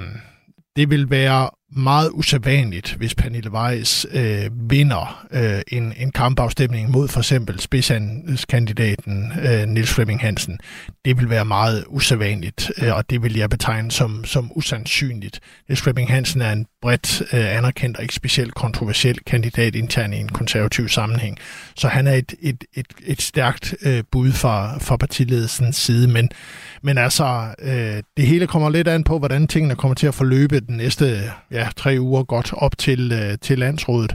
det 0.76 0.90
vil 0.90 1.11
være 1.11 1.50
meget 1.76 2.10
usædvanligt, 2.12 2.94
hvis 2.94 3.14
Pernille 3.14 3.52
Weiss 3.52 4.06
øh, 4.12 4.50
vinder 4.70 5.26
øh, 5.30 5.60
en, 5.68 5.92
en 5.96 6.12
kampafstemning 6.12 6.90
mod 6.90 7.08
for 7.08 7.20
eksempel 7.20 7.60
spidskandidaten 7.60 9.32
øh, 9.42 9.66
Nils 9.66 9.94
Flemming 9.94 10.20
Hansen. 10.20 10.58
Det 11.04 11.18
vil 11.18 11.30
være 11.30 11.44
meget 11.44 11.84
usædvanligt, 11.88 12.72
øh, 12.82 12.96
og 12.96 13.10
det 13.10 13.22
vil 13.22 13.36
jeg 13.36 13.50
betegne 13.50 13.90
som, 13.90 14.24
som 14.24 14.52
usandsynligt. 14.54 15.40
Nils 15.68 15.82
Flemming 15.82 16.10
Hansen 16.10 16.42
er 16.42 16.52
en 16.52 16.66
bredt 16.82 17.22
øh, 17.32 17.56
anerkendt 17.56 17.96
og 17.96 18.02
ikke 18.02 18.14
specielt 18.14 18.54
kontroversiel 18.54 19.18
kandidat 19.26 19.74
internt 19.74 20.14
i 20.14 20.18
en 20.18 20.28
konservativ 20.28 20.88
sammenhæng. 20.88 21.38
Så 21.74 21.88
han 21.88 22.06
er 22.06 22.14
et, 22.14 22.34
et, 22.40 22.64
et, 22.74 22.86
et 23.06 23.22
stærkt 23.22 23.74
øh, 23.82 24.04
bud 24.12 24.32
fra, 24.32 24.78
fra 24.78 24.96
partiledelsens 24.96 25.76
side, 25.76 26.08
men, 26.08 26.30
men 26.83 26.99
altså, 26.99 27.55
øh, 27.59 28.03
det 28.16 28.26
hele 28.26 28.47
kommer 28.47 28.70
lidt 28.70 28.89
an 28.89 29.05
på, 29.05 29.18
hvordan 29.18 29.47
tingene 29.47 29.74
kommer 29.74 29.95
til 29.95 30.07
at 30.07 30.14
forløbe 30.14 30.61
den 30.61 30.76
næste 30.76 31.22
ja, 31.51 31.68
tre 31.76 31.97
uger 32.01 32.22
godt 32.22 32.53
op 32.57 32.78
til, 32.78 33.12
øh, 33.12 33.39
til 33.39 33.59
landsrådet 33.59 34.14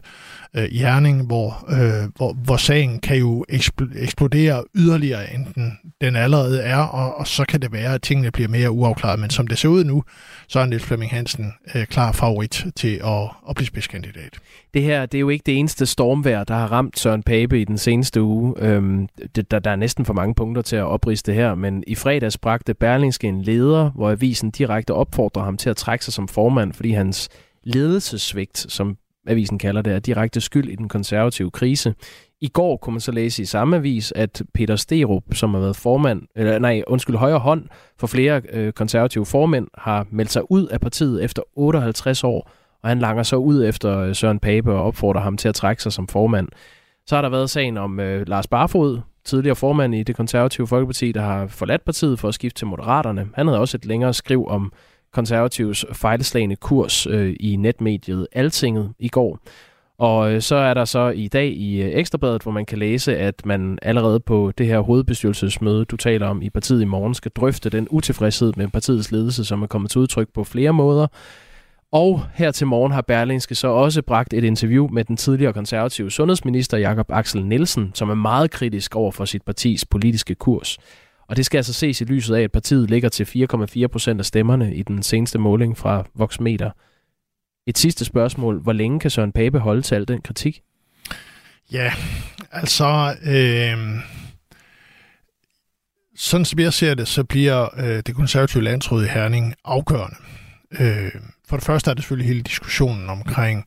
øh, 0.54 0.82
Jerning, 0.82 1.26
hvor, 1.26 1.66
øh, 1.70 2.10
hvor, 2.16 2.34
hvor 2.34 2.58
sagen 2.58 3.00
kan 3.00 3.18
jo 3.18 3.46
eksplodere 3.96 4.64
yderligere, 4.76 5.34
end 5.34 5.46
den, 5.56 5.78
den 6.02 6.16
allerede 6.16 6.62
er, 6.62 6.78
og, 6.78 7.18
og 7.18 7.28
så 7.28 7.46
kan 7.46 7.62
det 7.62 7.72
være, 7.72 7.94
at 7.94 8.02
tingene 8.02 8.32
bliver 8.32 8.50
mere 8.50 8.72
uafklaret. 8.72 9.20
Men 9.20 9.30
som 9.30 9.48
det 9.48 9.58
ser 9.58 9.70
ud 9.70 9.84
nu, 9.84 10.04
så 10.48 10.60
er 10.60 10.66
Niels 10.66 10.84
Flemming 10.84 11.12
Hansen 11.12 11.54
øh, 11.76 11.86
klar 11.86 12.12
favorit 12.12 12.66
til 12.76 13.02
at, 13.06 13.30
at 13.50 13.56
blive 13.56 13.68
spidskandidat. 13.68 14.40
Det 14.74 14.84
her 14.84 15.06
det 15.06 15.18
er 15.18 15.20
jo 15.20 15.30
ikke 15.30 15.44
det 15.46 15.58
eneste 15.58 15.86
stormvær, 15.86 16.44
der 16.44 16.56
har 16.56 16.72
ramt 16.72 17.00
Søren 17.00 17.24
Pape 17.24 17.62
i 17.62 17.64
den 17.64 17.78
seneste 17.78 18.22
uge. 18.22 18.54
Øhm, 18.58 19.08
det, 19.36 19.52
der, 19.52 19.60
der 19.60 19.72
er 19.72 19.76
næsten 19.76 20.06
for 20.06 20.14
mange 20.14 20.36
punkter 20.36 20.62
til 20.62 20.76
at 20.76 20.84
opriste 20.84 21.34
her, 21.34 21.56
men 21.56 21.84
i 21.88 21.96
fredags 21.96 22.38
bragte 22.38 22.74
Berlingske 22.74 23.28
en 23.28 23.42
leder, 23.42 23.90
hvor 23.90 24.12
avisen 24.12 24.52
direkte 24.52 24.94
opfordrer 24.94 25.44
ham 25.44 25.58
til 25.58 25.70
at 25.70 25.78
trække 25.78 26.06
sig 26.06 26.14
som 26.14 26.28
formand, 26.28 26.74
fordi 26.74 26.92
hans 26.92 27.30
ledelsesvigt, 27.64 28.58
som 28.58 28.98
avisen 29.28 29.60
kalder 29.60 29.82
det, 29.82 29.94
er 29.94 30.00
direkte 30.00 30.42
skyld 30.42 30.70
i 30.70 30.76
den 30.76 30.90
konservative 30.90 31.52
krise. 31.52 31.96
I 32.42 32.48
går 32.48 32.78
kunne 32.78 32.94
man 32.94 33.02
så 33.02 33.12
læse 33.12 33.42
i 33.42 33.46
samme 33.46 33.76
avis, 33.76 34.14
at 34.16 34.44
Peter 34.54 34.76
Sterup, 34.76 35.24
som 35.34 35.54
har 35.54 35.62
været 35.62 35.76
formand, 35.76 36.22
eller 36.36 36.60
nej, 36.60 36.84
undskyld, 36.88 37.16
højre 37.16 37.40
hånd 37.40 37.66
for 38.00 38.08
flere 38.08 38.42
øh, 38.54 38.74
konservative 38.74 39.26
formænd, 39.26 39.68
har 39.78 40.08
meldt 40.12 40.32
sig 40.32 40.52
ud 40.52 40.68
af 40.68 40.82
partiet 40.82 41.24
efter 41.24 41.42
58 41.56 42.24
år, 42.24 42.52
og 42.84 42.90
han 42.90 43.00
langer 43.00 43.24
så 43.24 43.36
ud 43.36 43.66
efter 43.66 44.00
øh, 44.00 44.16
Søren 44.16 44.40
Pape 44.40 44.74
og 44.74 44.84
opfordrer 44.84 45.22
ham 45.22 45.38
til 45.38 45.50
at 45.50 45.56
trække 45.56 45.84
sig 45.84 45.92
som 45.94 46.08
formand. 46.08 46.48
Så 47.08 47.16
har 47.16 47.22
der 47.22 47.30
været 47.30 47.50
sagen 47.50 47.78
om 47.78 48.00
øh, 48.00 48.28
Lars 48.28 48.48
Barfod, 48.48 49.00
tidligere 49.26 49.56
formand 49.56 49.96
i 49.96 50.04
det 50.04 50.16
konservative 50.16 50.68
Folkeparti, 50.68 51.12
der 51.12 51.22
har 51.22 51.48
forladt 51.48 51.86
partiet 51.86 52.20
for 52.20 52.28
at 52.28 52.34
skifte 52.34 52.60
til 52.60 52.68
Moderaterne. 52.68 53.28
Han 53.36 53.48
havde 53.48 53.60
også 53.60 53.78
et 53.78 53.86
længere 53.86 54.14
skriv 54.14 54.48
om 54.48 54.72
konservatives 55.18 55.86
fejlslagende 55.94 56.56
kurs 56.56 57.08
øh, 57.08 57.36
i 57.40 57.56
netmediet 57.56 58.28
Altinget 58.32 58.94
i 59.00 59.08
går. 59.08 59.40
Og 60.00 60.34
øh, 60.34 60.42
så 60.42 60.56
er 60.56 60.74
der 60.74 60.86
så 60.86 61.10
i 61.10 61.28
dag 61.28 61.48
i 61.48 61.82
øh, 61.82 61.90
Ekstrabladet, 61.94 62.44
hvor 62.44 62.52
man 62.52 62.66
kan 62.66 62.78
læse, 62.78 63.18
at 63.18 63.46
man 63.46 63.80
allerede 63.82 64.20
på 64.20 64.52
det 64.58 64.68
her 64.68 64.80
hovedbestyrelsesmøde, 64.80 65.86
du 65.86 65.98
taler 65.98 66.28
om 66.28 66.42
i 66.42 66.50
partiet 66.50 66.82
i 66.82 66.86
morgen, 66.86 67.14
skal 67.14 67.32
drøfte 67.36 67.70
den 67.70 67.88
utilfredshed 67.90 68.54
med 68.58 68.68
partiets 68.68 69.12
ledelse, 69.12 69.46
som 69.46 69.62
er 69.64 69.68
kommet 69.68 69.92
til 69.92 70.02
udtryk 70.02 70.28
på 70.34 70.44
flere 70.44 70.74
måder. 70.74 71.08
Og 71.92 72.22
her 72.34 72.52
til 72.52 72.68
morgen 72.68 72.92
har 72.92 73.02
Berlingske 73.02 73.56
så 73.56 73.68
også 73.68 74.02
bragt 74.02 74.34
et 74.34 74.44
interview 74.44 74.88
med 74.88 75.04
den 75.04 75.18
tidligere 75.18 75.54
konservative 75.54 76.12
sundhedsminister 76.12 76.78
Jakob 76.78 77.12
Axel 77.12 77.46
Nielsen, 77.46 77.92
som 77.94 78.10
er 78.10 78.16
meget 78.16 78.52
kritisk 78.52 78.96
over 78.96 79.12
for 79.12 79.26
sit 79.26 79.42
partis 79.44 79.86
politiske 79.86 80.36
kurs. 80.36 80.78
Og 81.28 81.38
det 81.38 81.46
skal 81.46 81.58
altså 81.58 81.74
ses 81.74 82.02
i 82.02 82.04
lyset 82.04 82.36
af, 82.36 82.42
at 82.42 82.52
partiet 82.52 82.90
ligger 82.90 83.10
til 83.10 83.48
4,4 83.84 83.88
procent 83.88 84.20
af 84.20 84.26
stemmerne 84.26 84.76
i 84.76 84.84
den 84.84 85.04
seneste 85.04 85.40
måling 85.40 85.78
fra 85.78 86.04
Voxmeter. 86.16 86.72
Et 87.68 87.78
sidste 87.78 88.06
spørgsmål. 88.06 88.62
Hvor 88.62 88.74
længe 88.74 89.00
kan 89.00 89.12
Søren 89.12 89.32
Pape 89.32 89.60
holde 89.60 89.82
til 89.82 89.96
al 89.96 90.08
den 90.08 90.22
kritik? 90.22 90.62
Ja, 91.72 91.94
altså... 92.52 93.16
Øh, 93.24 94.02
sådan 96.16 96.46
som 96.46 96.60
jeg 96.60 96.74
ser 96.74 96.94
det, 96.94 97.08
så 97.08 97.24
bliver 97.24 97.80
øh, 97.80 98.04
det 98.06 98.16
konservative 98.16 98.64
landsråd 98.64 99.04
i 99.04 99.08
Herning 99.08 99.56
afgørende. 99.66 100.16
Øh, 100.80 101.12
for 101.48 101.58
det 101.58 101.66
første 101.66 101.92
er 101.92 101.94
det 101.94 102.04
selvfølgelig 102.04 102.28
hele 102.28 102.42
diskussionen 102.42 103.10
omkring 103.10 103.66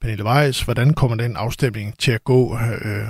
Pernille 0.00 0.24
Weiss. 0.24 0.62
Hvordan 0.62 0.94
kommer 0.94 1.16
den 1.16 1.36
afstemning 1.36 1.98
til 1.98 2.12
at 2.12 2.24
gå? 2.24 2.58
Øh, 2.58 3.06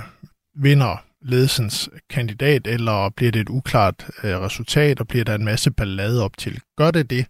vinder 0.55 1.03
ledelsens 1.21 1.89
kandidat, 2.09 2.67
eller 2.67 3.09
bliver 3.09 3.31
det 3.31 3.41
et 3.41 3.49
uklart 3.49 4.07
øh, 4.23 4.39
resultat, 4.39 4.99
og 4.99 5.07
bliver 5.07 5.25
der 5.25 5.35
en 5.35 5.45
masse 5.45 5.71
ballade 5.71 6.23
op 6.23 6.37
til? 6.37 6.59
Gør 6.77 6.91
det 6.91 7.09
det, 7.09 7.25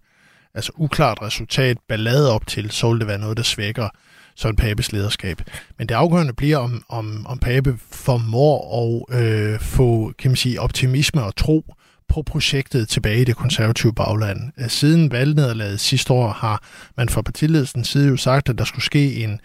altså 0.54 0.72
uklart 0.76 1.22
resultat, 1.22 1.78
ballade 1.88 2.34
op 2.34 2.48
til, 2.48 2.72
så 2.72 2.92
vil 2.92 3.00
det 3.00 3.08
være 3.08 3.18
noget, 3.18 3.38
der 3.38 3.44
svækker 3.44 3.90
Søren 4.36 4.56
Papes 4.56 4.92
lederskab. 4.92 5.42
Men 5.78 5.88
det 5.88 5.96
afgørende 5.96 6.34
bliver, 6.34 6.58
om, 6.58 6.84
om, 6.90 7.26
om 7.28 7.40
Pape 7.40 7.78
formår 7.92 9.06
at 9.12 9.24
øh, 9.24 9.60
få 9.60 10.14
kan 10.18 10.32
man 10.32 10.36
sige, 10.36 10.62
optimisme 10.62 11.24
og 11.24 11.36
tro 11.36 11.74
på 12.08 12.22
projektet 12.22 12.90
tilbage 12.90 13.22
i 13.22 13.24
det 13.24 13.36
konservative 13.36 13.94
bagland. 13.94 14.52
Øh, 14.60 14.70
siden 14.70 15.12
valgnederlaget 15.12 15.80
sidste 15.80 16.14
år 16.14 16.32
har 16.32 16.64
man 16.98 17.10
fra 17.10 17.22
partiledelsens 17.22 17.88
side 17.88 18.08
jo 18.08 18.18
sagt, 18.18 18.50
at 18.50 18.58
der 18.58 18.64
skulle 18.64 18.86
ske 18.86 19.16
en, 19.16 19.40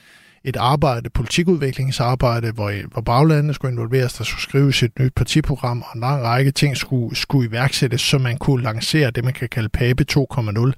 et 0.47 0.57
arbejde, 0.57 1.11
politikudviklingsarbejde, 1.11 2.51
hvor, 2.51 2.73
hvor 2.93 3.01
baglandet 3.01 3.55
skulle 3.55 3.73
involveres, 3.73 4.13
der 4.13 4.25
skulle 4.25 4.43
skrives 4.43 4.83
et 4.83 4.99
nyt 5.01 5.15
partiprogram, 5.15 5.83
og 5.83 5.89
en 5.95 6.01
lang 6.01 6.23
række 6.23 6.51
ting 6.51 6.77
skulle, 6.77 7.17
skulle 7.17 7.49
iværksættes, 7.49 8.01
så 8.01 8.19
man 8.19 8.39
kunne 8.39 8.63
lancere 8.63 9.11
det, 9.11 9.25
man 9.25 9.33
kan 9.33 9.49
kalde 9.49 9.69
PAPE 9.69 10.05
2.0 10.13 10.73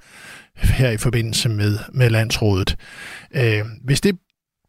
her 0.56 0.90
i 0.90 0.96
forbindelse 0.96 1.48
med, 1.48 1.78
med 1.92 2.10
landsrådet. 2.10 2.76
Øh, 3.34 3.64
hvis 3.84 4.00
det 4.00 4.18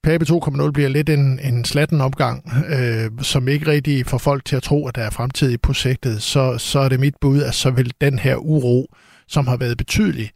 PAPE 0.04 0.26
2.0 0.26 0.72
bliver 0.72 0.90
lidt 0.90 1.10
en, 1.10 1.40
en 1.40 1.66
slatten 1.66 2.02
opgang, 2.02 2.52
øh, 2.70 3.12
som 3.22 3.48
ikke 3.48 3.68
rigtig 3.68 4.06
får 4.06 4.18
folk 4.18 4.46
til 4.46 4.56
at 4.56 4.64
tro, 4.64 4.88
at 4.88 4.96
der 4.96 5.02
er 5.02 5.10
fremtid 5.10 5.52
i 5.52 5.58
projektet, 5.58 6.22
så, 6.22 6.58
så 6.58 6.80
er 6.80 6.90
det 6.90 7.00
mit 7.00 7.16
bud, 7.22 7.42
at 7.42 7.56
så 7.56 7.72
vil 7.72 7.94
den 8.02 8.20
her 8.20 8.36
uro, 8.36 8.96
som 9.28 9.48
har 9.48 9.58
været 9.58 9.78
betydelig, 9.78 10.32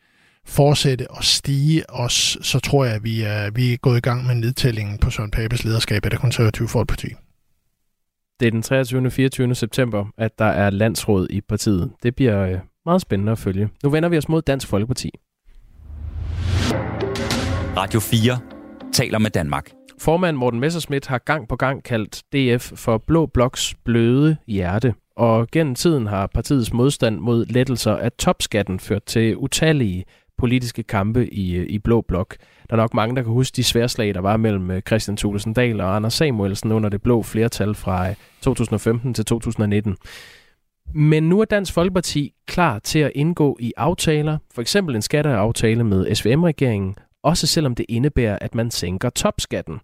fortsætte 0.45 1.11
og 1.11 1.23
stige 1.23 1.89
os, 1.89 2.37
så 2.41 2.59
tror 2.59 2.85
jeg, 2.85 2.95
at 2.95 3.03
vi 3.03 3.21
er, 3.21 3.51
vi 3.51 3.73
er 3.73 3.77
gået 3.77 3.97
i 3.97 4.01
gang 4.01 4.25
med 4.25 4.35
nedtællingen 4.35 4.97
på 4.97 5.09
Søren 5.09 5.31
Papes 5.31 5.63
lederskab 5.63 6.05
af 6.05 6.11
det 6.11 6.19
konservative 6.19 6.67
folkeparti. 6.67 7.07
Det 8.39 8.47
er 8.47 8.51
den 8.51 8.61
23. 8.61 9.05
og 9.05 9.11
24. 9.11 9.55
september, 9.55 10.05
at 10.17 10.39
der 10.39 10.45
er 10.45 10.69
landsråd 10.69 11.27
i 11.29 11.41
partiet. 11.41 11.91
Det 12.03 12.15
bliver 12.15 12.39
øh, 12.39 12.59
meget 12.85 13.01
spændende 13.01 13.31
at 13.31 13.37
følge. 13.37 13.69
Nu 13.83 13.89
vender 13.89 14.09
vi 14.09 14.17
os 14.17 14.29
mod 14.29 14.41
Dansk 14.41 14.67
Folkeparti. 14.67 15.11
Radio 17.77 17.99
4 17.99 18.39
taler 18.93 19.19
med 19.19 19.31
Danmark. 19.31 19.71
Formand 19.99 20.37
Morten 20.37 20.59
Messerschmidt 20.59 21.07
har 21.07 21.17
gang 21.17 21.47
på 21.47 21.55
gang 21.55 21.83
kaldt 21.83 22.23
DF 22.33 22.71
for 22.75 22.97
Blå 22.97 23.25
Bloks 23.25 23.75
bløde 23.85 24.37
hjerte. 24.47 24.93
Og 25.17 25.47
gennem 25.51 25.75
tiden 25.75 26.07
har 26.07 26.27
partiets 26.27 26.73
modstand 26.73 27.19
mod 27.19 27.45
lettelser 27.45 27.95
af 27.95 28.11
topskatten 28.11 28.79
ført 28.79 29.03
til 29.03 29.37
utallige 29.37 30.05
politiske 30.37 30.83
kampe 30.83 31.33
i, 31.33 31.55
øh, 31.55 31.65
i 31.69 31.79
Blå 31.79 32.01
Blok. 32.01 32.35
Der 32.69 32.75
er 32.75 32.81
nok 32.81 32.93
mange, 32.93 33.15
der 33.15 33.21
kan 33.21 33.31
huske 33.31 33.55
de 33.55 33.63
sværslag, 33.63 34.13
der 34.13 34.21
var 34.21 34.37
mellem 34.37 34.71
øh, 34.71 34.81
Christian 34.81 35.17
Thulesen 35.17 35.53
Dahl 35.53 35.81
og 35.81 35.95
Anders 35.95 36.13
Samuelsen 36.13 36.71
under 36.71 36.89
det 36.89 37.01
blå 37.01 37.23
flertal 37.23 37.75
fra 37.75 38.09
øh, 38.09 38.15
2015 38.41 39.13
til 39.13 39.25
2019. 39.25 39.95
Men 40.93 41.29
nu 41.29 41.41
er 41.41 41.45
Dansk 41.45 41.73
Folkeparti 41.73 42.33
klar 42.47 42.79
til 42.79 42.99
at 42.99 43.11
indgå 43.15 43.57
i 43.59 43.73
aftaler, 43.77 44.37
for 44.53 44.61
eksempel 44.61 44.95
en 44.95 45.01
skatteaftale 45.01 45.83
med 45.83 46.15
SVM-regeringen, 46.15 46.95
også 47.23 47.47
selvom 47.47 47.75
det 47.75 47.85
indebærer, 47.89 48.37
at 48.41 48.55
man 48.55 48.71
sænker 48.71 49.09
topskatten. 49.09 49.79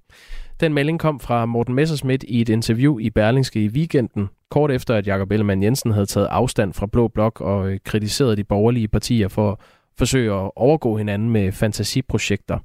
Den 0.60 0.74
melding 0.74 1.00
kom 1.00 1.20
fra 1.20 1.46
Morten 1.46 1.76
Messerschmidt 1.76 2.24
i 2.28 2.42
et 2.42 2.50
interview 2.50 3.00
i 3.00 3.10
Berlingske 3.10 3.64
i 3.64 3.68
weekenden, 3.68 4.30
kort 4.52 4.72
efter 4.72 4.96
at 4.96 5.08
Jakob 5.08 5.32
Ellemann 5.32 5.64
Jensen 5.64 5.92
havde 5.92 6.06
taget 6.06 6.28
afstand 6.28 6.74
fra 6.74 6.88
Blå 6.88 7.08
Blok 7.08 7.42
og 7.42 7.78
kritiseret 7.84 8.38
de 8.38 8.44
borgerlige 8.44 8.88
partier 8.88 9.28
for 9.28 9.62
forsøge 10.00 10.34
at 10.34 10.52
overgå 10.56 10.98
hinanden 10.98 11.30
med 11.30 11.52
fantasiprojekter. 11.52 12.60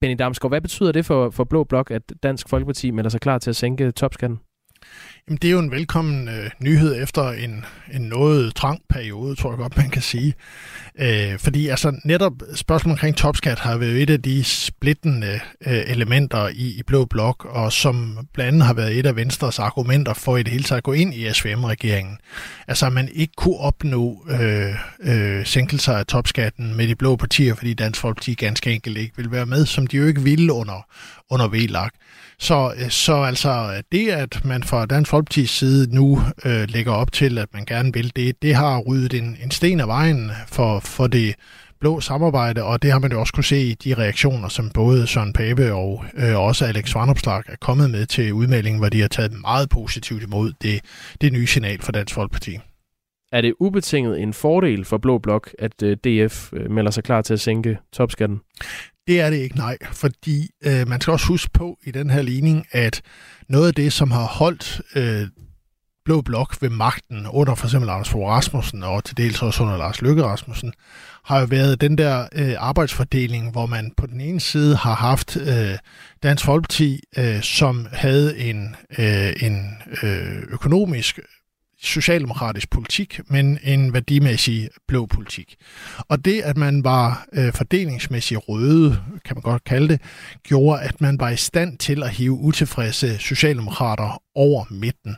Benny 0.00 0.16
Damsgaard, 0.18 0.50
hvad 0.50 0.60
betyder 0.60 0.92
det 0.92 1.06
for, 1.06 1.30
for 1.30 1.44
Blå 1.44 1.64
Blok, 1.64 1.90
at 1.90 2.02
Dansk 2.22 2.48
Folkeparti 2.48 2.90
melder 2.90 3.10
sig 3.10 3.20
klar 3.20 3.38
til 3.38 3.50
at 3.50 3.56
sænke 3.56 3.90
topskatten? 3.90 4.38
Jamen, 5.28 5.38
det 5.42 5.48
er 5.48 5.52
jo 5.52 5.58
en 5.58 5.70
velkommen 5.70 6.28
øh, 6.28 6.50
nyhed 6.60 7.02
efter 7.02 7.30
en, 7.30 7.64
en 7.94 8.00
noget 8.00 8.54
trang 8.54 8.80
periode, 8.88 9.34
tror 9.34 9.50
jeg 9.50 9.58
godt, 9.58 9.76
man 9.76 9.90
kan 9.90 10.02
sige. 10.02 10.34
Øh, 10.98 11.38
fordi 11.38 11.68
altså 11.68 12.00
netop 12.04 12.32
spørgsmålet 12.54 12.94
omkring 12.94 13.16
topskat 13.16 13.58
har 13.58 13.76
været 13.76 14.02
et 14.02 14.10
af 14.10 14.22
de 14.22 14.44
splittende 14.44 15.40
øh, 15.66 15.82
elementer 15.86 16.48
i, 16.48 16.78
i 16.78 16.82
Blå 16.86 17.04
Blok, 17.04 17.44
og 17.44 17.72
som 17.72 18.26
blandt 18.34 18.48
andet 18.48 18.66
har 18.66 18.74
været 18.74 18.98
et 18.98 19.06
af 19.06 19.16
Venstres 19.16 19.58
argumenter 19.58 20.14
for 20.14 20.36
i 20.36 20.42
det 20.42 20.52
hele 20.52 20.64
taget 20.64 20.78
at 20.78 20.84
gå 20.84 20.92
ind 20.92 21.14
i 21.14 21.32
SVM-regeringen. 21.32 22.18
Altså 22.68 22.86
at 22.86 22.92
man 22.92 23.08
ikke 23.12 23.34
kunne 23.36 23.58
opnå 23.58 24.26
øh, 24.30 24.74
øh, 25.00 25.46
sænkelser 25.46 25.92
af 25.92 26.06
topskatten 26.06 26.74
med 26.76 26.88
de 26.88 26.94
blå 26.94 27.16
partier, 27.16 27.54
fordi 27.54 27.74
Dansk 27.74 28.00
Folkeparti 28.00 28.34
ganske 28.34 28.72
enkelt 28.72 28.98
ikke 28.98 29.16
vil 29.16 29.30
være 29.30 29.46
med, 29.46 29.66
som 29.66 29.86
de 29.86 29.96
jo 29.96 30.06
ikke 30.06 30.20
ville 30.22 30.52
under, 30.52 30.86
under 31.30 31.48
VLAG. 31.48 31.90
Så, 32.38 32.74
øh, 32.76 32.90
så 32.90 33.14
altså 33.22 33.82
det, 33.92 34.08
at 34.08 34.44
man 34.44 34.62
fra 34.62 34.86
Dansk 34.86 35.12
Folkeparti's 35.12 35.46
side 35.46 35.94
nu 35.94 36.20
øh, 36.44 36.68
lægger 36.68 36.92
op 36.92 37.12
til, 37.12 37.38
at 37.38 37.48
man 37.52 37.64
gerne 37.64 37.92
vil 37.92 38.12
det, 38.16 38.42
det 38.42 38.54
har 38.54 38.78
ryddet 38.78 39.14
en, 39.14 39.36
en 39.44 39.50
sten 39.50 39.80
af 39.80 39.88
vejen 39.88 40.30
for, 40.46 40.80
for 40.80 41.06
det 41.06 41.34
blå 41.80 42.00
samarbejde, 42.00 42.62
og 42.62 42.82
det 42.82 42.92
har 42.92 42.98
man 42.98 43.12
jo 43.12 43.20
også 43.20 43.32
kunne 43.32 43.44
se 43.44 43.58
i 43.58 43.74
de 43.74 43.94
reaktioner, 43.94 44.48
som 44.48 44.70
både 44.70 45.06
Søren 45.06 45.32
Pape 45.32 45.72
og 45.72 46.04
øh, 46.14 46.40
også 46.40 46.64
Alex 46.64 46.94
Vanopslag 46.94 47.42
er 47.48 47.56
kommet 47.60 47.90
med 47.90 48.06
til 48.06 48.32
udmeldingen, 48.32 48.80
hvor 48.80 48.88
de 48.88 49.00
har 49.00 49.08
taget 49.08 49.40
meget 49.40 49.68
positivt 49.68 50.22
imod 50.22 50.52
det, 50.62 50.80
det 51.20 51.32
nye 51.32 51.46
signal 51.46 51.82
fra 51.82 51.92
Dansk 51.92 52.14
Folkeparti. 52.14 52.58
Er 53.32 53.40
det 53.40 53.54
ubetinget 53.60 54.20
en 54.20 54.32
fordel 54.32 54.84
for 54.84 54.98
Blå 54.98 55.18
Blok, 55.18 55.54
at 55.58 55.82
øh, 55.82 55.96
DF 55.96 56.52
øh, 56.52 56.70
melder 56.70 56.90
sig 56.90 57.04
klar 57.04 57.22
til 57.22 57.32
at 57.34 57.40
sænke 57.40 57.78
topskatten? 57.92 58.40
Det 59.06 59.20
er 59.20 59.30
det 59.30 59.36
ikke, 59.36 59.56
nej. 59.56 59.76
Fordi 59.92 60.50
øh, 60.64 60.88
man 60.88 61.00
skal 61.00 61.12
også 61.12 61.26
huske 61.26 61.50
på 61.54 61.78
i 61.84 61.90
den 61.90 62.10
her 62.10 62.22
ligning, 62.22 62.66
at 62.70 63.02
noget 63.48 63.68
af 63.68 63.74
det, 63.74 63.92
som 63.92 64.10
har 64.10 64.24
holdt 64.24 64.80
øh, 64.96 65.28
blå 66.04 66.20
blok 66.20 66.56
ved 66.62 66.70
magten 66.70 67.26
under 67.26 67.54
for 67.54 67.66
eksempel 67.66 67.90
Anders 67.90 68.08
Fogh 68.08 68.28
Rasmussen 68.28 68.82
og 68.82 69.04
til 69.04 69.16
dels 69.16 69.42
også 69.42 69.62
under 69.62 69.76
Lars 69.76 70.02
Løkke 70.02 70.24
Rasmussen, 70.24 70.72
har 71.24 71.40
jo 71.40 71.46
været 71.50 71.80
den 71.80 71.98
der 71.98 72.28
øh, 72.32 72.54
arbejdsfordeling, 72.58 73.50
hvor 73.52 73.66
man 73.66 73.92
på 73.96 74.06
den 74.06 74.20
ene 74.20 74.40
side 74.40 74.76
har 74.76 74.94
haft 74.94 75.36
øh, 75.36 75.78
Dansk 76.22 76.44
Folkeparti, 76.44 77.00
øh, 77.18 77.42
som 77.42 77.86
havde 77.92 78.38
en, 78.38 78.76
øh, 78.98 79.32
en 79.40 79.76
øh, 80.02 80.42
økonomisk 80.48 81.20
socialdemokratisk 81.82 82.70
politik, 82.70 83.20
men 83.30 83.58
en 83.62 83.92
værdimæssig 83.92 84.68
blå 84.88 85.06
politik. 85.06 85.56
Og 86.08 86.24
det, 86.24 86.40
at 86.42 86.56
man 86.56 86.84
var 86.84 87.26
øh, 87.32 87.52
fordelingsmæssigt 87.52 88.40
røde, 88.48 89.02
kan 89.24 89.36
man 89.36 89.42
godt 89.42 89.64
kalde 89.64 89.88
det, 89.88 90.00
gjorde, 90.42 90.82
at 90.82 91.00
man 91.00 91.20
var 91.20 91.30
i 91.30 91.36
stand 91.36 91.78
til 91.78 92.02
at 92.02 92.10
hive 92.10 92.32
utilfredse 92.32 93.18
socialdemokrater 93.18 94.22
over 94.34 94.64
midten. 94.70 95.16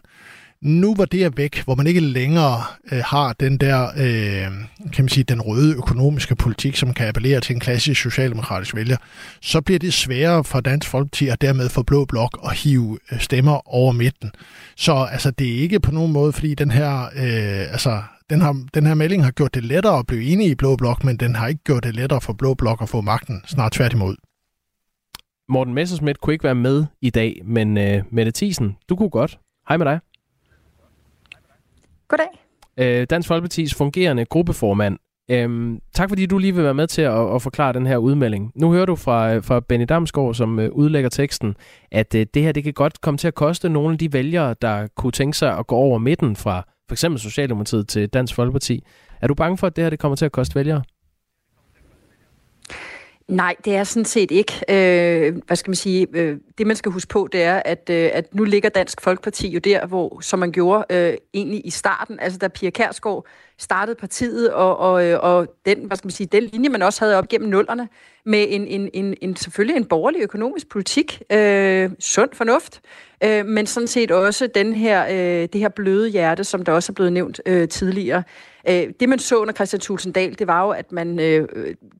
Nu 0.63 0.95
var 0.95 1.05
det 1.05 1.37
væk, 1.37 1.65
hvor 1.65 1.75
man 1.75 1.87
ikke 1.87 2.01
længere 2.01 2.63
øh, 2.93 3.03
har 3.05 3.33
den 3.33 3.59
der, 3.59 3.89
øh, 3.97 4.53
kan 4.93 5.05
man 5.05 5.09
sige, 5.09 5.25
den 5.25 5.41
røde 5.41 5.77
økonomiske 5.77 6.37
politik, 6.37 6.77
som 6.77 6.95
kan 6.95 7.09
appellere 7.09 7.41
til 7.41 7.55
en 7.55 7.61
klassisk 7.61 8.03
socialdemokratisk 8.03 8.75
vælger, 8.75 8.97
så 9.43 9.61
bliver 9.61 9.79
det 9.79 9.95
sværere 9.95 10.45
for 10.45 10.61
Dansk 10.61 10.89
Folkeparti 10.89 11.27
og 11.27 11.41
dermed 11.41 11.69
for 11.69 11.83
Blå 11.83 12.05
Blok 12.05 12.39
at 12.45 12.57
hive 12.57 12.99
øh, 13.13 13.21
stemmer 13.21 13.75
over 13.75 13.93
midten. 13.93 14.31
Så 14.77 15.09
altså, 15.13 15.31
det 15.31 15.49
er 15.57 15.61
ikke 15.61 15.81
på 15.81 15.91
nogen 15.91 16.13
måde, 16.13 16.33
fordi 16.33 16.55
den 16.55 16.71
her, 16.71 17.03
øh, 17.03 17.73
altså, 17.73 18.03
den, 18.31 18.41
her, 18.41 18.67
den 18.75 18.87
her 18.87 18.95
melding 18.95 19.25
har 19.25 19.31
gjort 19.31 19.55
det 19.55 19.65
lettere 19.65 19.99
at 19.99 20.07
blive 20.07 20.25
enige 20.25 20.51
i 20.51 20.55
Blå 20.55 20.77
Blok, 20.77 21.05
men 21.05 21.17
den 21.17 21.35
har 21.35 21.49
ikke 21.49 21.65
gjort 21.65 21.85
det 21.85 21.95
lettere 21.95 22.21
for 22.21 22.33
Blå 22.33 22.55
Blok 22.55 22.83
at 22.83 22.89
få 22.89 23.01
magten, 23.01 23.43
snart 23.47 23.73
tværtimod. 23.73 24.17
Morten 25.49 25.75
Messersmith 25.75 26.19
kunne 26.23 26.33
ikke 26.33 26.45
være 26.45 26.55
med 26.55 26.85
i 27.03 27.11
dag, 27.11 27.41
men 27.45 27.79
øh, 27.79 28.03
Mette 28.11 28.33
Thiesen, 28.35 28.77
du 28.89 28.97
kunne 28.97 29.11
godt. 29.11 29.39
Hej 29.69 29.77
med 29.77 29.87
dig. 29.87 30.01
Goddag. 32.09 32.27
Øh, 32.79 33.07
Dansk 33.11 33.29
Folkepartis 33.29 33.75
fungerende 33.75 34.25
gruppeformand. 34.25 34.99
Øhm, 35.31 35.79
tak 35.95 36.09
fordi 36.09 36.27
du 36.27 36.39
lige 36.39 36.55
vil 36.55 36.65
være 36.65 36.75
med 36.75 36.87
til 36.87 37.03
at, 37.03 37.35
at 37.35 37.43
forklare 37.43 37.73
den 37.73 37.87
her 37.87 37.97
udmelding. 37.97 38.53
Nu 38.55 38.73
hører 38.73 38.87
du 38.87 38.97
fra, 38.97 39.35
øh, 39.35 39.45
fra 39.45 39.61
Benny 39.61 39.87
Damsgaard, 39.89 40.35
som 40.35 40.59
øh, 40.59 40.71
udlægger 40.73 41.11
teksten, 41.11 41.57
at 41.93 42.15
øh, 42.15 42.27
det 42.35 42.43
her 42.43 42.53
det 42.53 42.65
kan 42.65 42.73
godt 42.73 43.01
komme 43.01 43.19
til 43.19 43.29
at 43.29 43.35
koste 43.35 43.69
nogle 43.69 43.93
af 43.93 43.99
de 43.99 44.13
vælgere, 44.13 44.55
der 44.63 44.87
kunne 44.97 45.13
tænke 45.13 45.37
sig 45.37 45.59
at 45.59 45.67
gå 45.67 45.77
over 45.77 45.99
midten 45.99 46.37
fra 46.37 46.63
for 46.89 46.95
eksempel 46.95 47.21
Socialdemokratiet 47.21 47.89
til 47.89 48.09
Dansk 48.09 48.35
Folkeparti. 48.35 48.85
Er 49.21 49.27
du 49.27 49.35
bange 49.35 49.59
for, 49.59 49.67
at 49.67 49.77
det 49.77 49.85
her 49.85 49.91
det 49.91 49.99
kommer 49.99 50.17
til 50.17 50.25
at 50.25 50.33
koste 50.33 50.55
vælgere? 50.55 50.83
Nej, 53.29 53.57
det 53.65 53.77
er 53.77 53.85
sådan 53.85 54.05
set 54.05 54.31
ikke. 54.31 54.53
Øh, 54.69 55.37
hvad 55.47 55.57
skal 55.57 55.71
man 55.71 55.77
sige? 55.77 56.07
Øh, 56.13 56.39
det 56.59 56.67
man 56.67 56.77
skal 56.77 56.93
huske 56.93 57.09
på, 57.09 57.29
det 57.33 57.43
er, 57.43 57.63
at, 57.65 57.91
øh, 57.91 58.11
at 58.13 58.35
nu 58.35 58.45
ligger 58.45 58.69
Dansk 58.69 59.01
Folkeparti 59.01 59.49
jo 59.49 59.59
der, 59.59 59.87
hvor 59.87 60.21
som 60.21 60.39
man 60.39 60.53
gjorde 60.53 60.85
øh, 60.91 61.15
egentlig 61.35 61.67
i 61.67 61.71
starten, 61.71 62.21
altså 62.21 62.39
da 62.39 62.49
Pia 62.49 62.71
Kærsgaard 62.71 63.27
startede 63.59 63.97
partiet, 63.97 64.53
og, 64.53 64.77
og, 64.77 65.07
øh, 65.07 65.19
og 65.23 65.47
den, 65.67 65.79
hvad 65.79 65.97
skal 65.97 66.07
man 66.07 66.13
sige, 66.13 66.27
den 66.27 66.43
linje, 66.43 66.69
man 66.69 66.83
også 66.83 67.05
havde 67.05 67.19
op 67.19 67.29
gennem 67.29 67.51
nullerne, 67.51 67.89
med 68.29 68.47
en, 68.49 68.67
en, 68.67 68.91
en, 68.95 69.15
en 69.21 69.37
selvfølgelig 69.37 69.77
en 69.77 69.85
borgerlig 69.85 70.23
økonomisk 70.23 70.69
politik, 70.69 71.23
øh, 71.33 71.91
sund 71.99 72.31
fornuft, 72.33 72.81
øh, 73.25 73.47
men 73.47 73.67
sådan 73.67 73.87
set 73.87 74.11
også 74.11 74.47
den 74.47 74.75
her, 74.75 75.07
øh, 75.11 75.49
det 75.53 75.61
her 75.61 75.69
bløde 75.69 76.09
hjerte, 76.09 76.45
som 76.45 76.65
der 76.65 76.73
også 76.73 76.93
er 76.93 76.95
blevet 76.95 77.13
nævnt 77.13 77.41
øh, 77.47 77.69
tidligere. 77.69 78.23
Øh, 78.69 78.87
det 79.01 79.09
man 79.09 79.19
så 79.19 79.37
under 79.37 79.55
Christian 79.55 79.81
Tulsendal, 79.81 80.39
det 80.39 80.47
var 80.47 80.65
jo, 80.65 80.71
at 80.71 80.93
man 80.93 81.21
øh, 81.21 81.49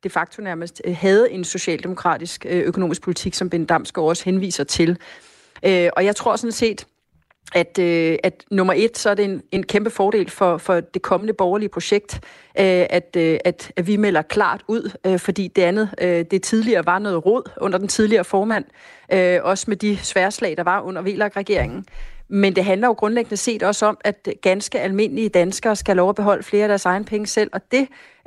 de 0.05 0.11
facto 0.11 0.43
nærmest 0.43 0.83
øh, 0.85 0.97
havde 0.97 1.31
en 1.31 1.45
socialdemokratisk 1.45 2.47
øh, 2.49 2.63
økonomisk 2.63 3.03
politik, 3.03 3.35
som 3.35 3.51
Ben 3.51 3.65
Damsgaard 3.65 4.09
også 4.09 4.25
henviser 4.25 4.65
til. 4.65 4.99
Øh, 5.63 5.91
og 5.97 6.05
jeg 6.05 6.17
tror 6.17 6.37
sådan 6.37 6.53
set, 6.53 6.87
at, 7.55 7.79
øh, 7.79 8.19
at 8.23 8.45
nummer 8.51 8.75
et, 8.77 8.99
så 8.99 9.11
er 9.11 9.15
det 9.15 9.25
en, 9.25 9.43
en 9.53 9.63
kæmpe 9.63 9.91
fordel 9.91 10.31
for, 10.31 10.59
for 10.59 10.81
det 10.81 11.03
kommende 11.03 11.33
borgerlige 11.33 11.69
projekt, 11.69 12.15
øh, 12.59 12.87
at, 12.91 13.17
øh, 13.17 13.39
at, 13.45 13.73
at 13.77 13.87
vi 13.87 13.97
melder 13.97 14.23
klart 14.23 14.63
ud, 14.69 14.97
øh, 15.07 15.19
fordi 15.19 15.49
det 15.49 15.63
andet, 15.63 15.91
øh, 16.01 16.25
det 16.31 16.43
tidligere 16.43 16.87
var 16.87 16.99
noget 16.99 17.27
råd 17.27 17.43
under 17.61 17.79
den 17.79 17.89
tidligere 17.89 18.25
formand, 18.25 18.65
øh, 19.13 19.39
også 19.43 19.65
med 19.69 19.77
de 19.77 19.97
sværslag, 19.97 20.57
der 20.57 20.63
var 20.63 20.81
under 20.81 21.03
VLAG-regeringen. 21.03 21.85
Men 22.31 22.57
det 22.57 22.65
handler 22.65 22.89
jo 22.89 22.93
grundlæggende 22.93 23.37
set 23.37 23.63
også 23.63 23.87
om, 23.87 23.99
at 24.05 24.29
ganske 24.43 24.81
almindelige 24.81 25.29
danskere 25.29 25.77
skal 25.77 25.97
lov 25.97 26.09
at 26.09 26.15
beholde 26.17 26.43
flere 26.43 26.63
af 26.63 26.69
deres 26.69 26.85
egen 26.85 27.05
penge 27.05 27.27
selv, 27.27 27.51
og 27.53 27.61
det 27.73 27.81
øh, 27.81 27.87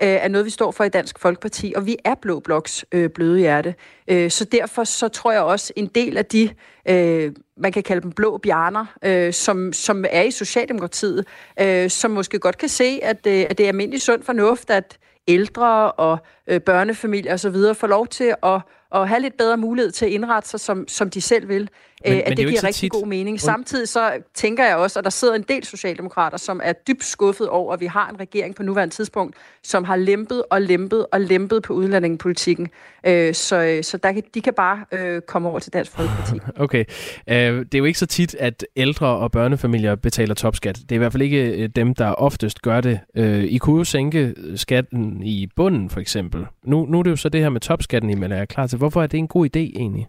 er 0.09 0.27
noget, 0.27 0.45
vi 0.45 0.49
står 0.49 0.71
for 0.71 0.83
i 0.83 0.89
Dansk 0.89 1.19
Folkeparti, 1.19 1.73
og 1.75 1.85
vi 1.85 1.97
er 2.05 2.15
Blå 2.15 2.39
Bloks 2.39 2.85
øh, 2.91 3.09
bløde 3.09 3.39
hjerte. 3.39 3.75
Øh, 4.07 4.31
så 4.31 4.45
derfor 4.45 4.83
så 4.83 5.07
tror 5.07 5.31
jeg 5.31 5.41
også, 5.41 5.73
en 5.75 5.87
del 5.87 6.17
af 6.17 6.25
de, 6.25 6.49
øh, 6.89 7.31
man 7.57 7.71
kan 7.71 7.83
kalde 7.83 8.01
dem 8.01 8.11
blå 8.11 8.37
bjerner, 8.37 8.85
øh, 9.05 9.33
som, 9.33 9.73
som 9.73 10.05
er 10.09 10.21
i 10.21 10.31
Socialdemokratiet, 10.31 11.27
øh, 11.59 11.89
som 11.89 12.11
måske 12.11 12.39
godt 12.39 12.57
kan 12.57 12.69
se, 12.69 12.99
at, 13.03 13.27
øh, 13.27 13.45
at 13.49 13.57
det 13.57 13.63
er 13.63 13.67
almindelig 13.67 14.01
sund 14.01 14.23
fornuft, 14.23 14.69
at 14.69 14.97
ældre 15.27 15.91
og 15.91 16.17
øh, 16.47 16.61
børnefamilier 16.61 17.33
osv. 17.33 17.55
får 17.75 17.87
lov 17.87 18.07
til 18.07 18.33
at, 18.43 18.61
at 18.95 19.09
have 19.09 19.21
lidt 19.21 19.37
bedre 19.37 19.57
mulighed 19.57 19.91
til 19.91 20.05
at 20.05 20.11
indrette 20.11 20.49
sig, 20.49 20.59
som, 20.59 20.87
som 20.87 21.09
de 21.09 21.21
selv 21.21 21.47
vil. 21.47 21.69
Men, 22.05 22.13
at 22.13 22.23
men 22.27 22.37
det, 22.37 22.37
det 22.37 22.47
giver 22.47 22.63
rigtig 22.63 22.81
tit... 22.81 22.91
god 22.91 23.07
mening. 23.07 23.41
Samtidig 23.41 23.87
så 23.87 24.11
tænker 24.33 24.65
jeg 24.65 24.75
også, 24.75 24.99
at 24.99 25.03
der 25.03 25.11
sidder 25.11 25.35
en 25.35 25.45
del 25.47 25.65
socialdemokrater, 25.65 26.37
som 26.37 26.61
er 26.63 26.73
dybt 26.73 27.03
skuffet 27.03 27.49
over, 27.49 27.73
at 27.73 27.79
vi 27.79 27.85
har 27.85 28.09
en 28.09 28.19
regering 28.19 28.55
på 28.55 28.63
nuværende 28.63 28.95
tidspunkt, 28.95 29.35
som 29.63 29.83
har 29.83 29.95
lempet 29.95 30.43
og 30.49 30.61
lempet 30.61 31.05
og 31.11 31.21
lempet 31.21 31.63
på 31.63 31.73
udlændingepolitikken. 31.73 32.69
Øh, 33.07 33.33
så 33.33 33.79
så 33.81 33.97
der, 33.97 34.21
de 34.33 34.41
kan 34.41 34.53
bare 34.53 34.85
øh, 34.91 35.21
komme 35.21 35.49
over 35.49 35.59
til 35.59 35.73
Dansk 35.73 35.91
Folkeparti. 35.91 36.39
Okay. 36.55 36.85
Øh, 37.27 37.59
det 37.59 37.73
er 37.73 37.79
jo 37.79 37.85
ikke 37.85 37.99
så 37.99 38.05
tit, 38.05 38.35
at 38.35 38.65
ældre 38.75 39.07
og 39.07 39.31
børnefamilier 39.31 39.95
betaler 39.95 40.33
topskat. 40.33 40.75
Det 40.75 40.91
er 40.91 40.95
i 40.95 40.97
hvert 40.97 41.11
fald 41.11 41.23
ikke 41.23 41.63
øh, 41.63 41.69
dem, 41.75 41.95
der 41.95 42.11
oftest 42.11 42.61
gør 42.61 42.81
det. 42.81 42.99
Øh, 43.15 43.43
I 43.43 43.57
kunne 43.57 43.77
jo 43.77 43.83
sænke 43.83 44.33
skatten 44.55 45.23
i 45.23 45.47
bunden, 45.55 45.89
for 45.89 45.99
eksempel. 45.99 46.45
Nu, 46.63 46.85
nu 46.85 46.99
er 46.99 47.03
det 47.03 47.11
jo 47.11 47.15
så 47.15 47.29
det 47.29 47.41
her 47.41 47.49
med 47.49 47.61
topskatten, 47.61 48.09
I 48.09 48.33
er 48.33 48.45
klar 48.45 48.67
til. 48.67 48.77
Hvorfor 48.77 49.03
er 49.03 49.07
det 49.07 49.17
en 49.17 49.27
god 49.27 49.45
idé 49.45 49.59
egentlig? 49.59 50.07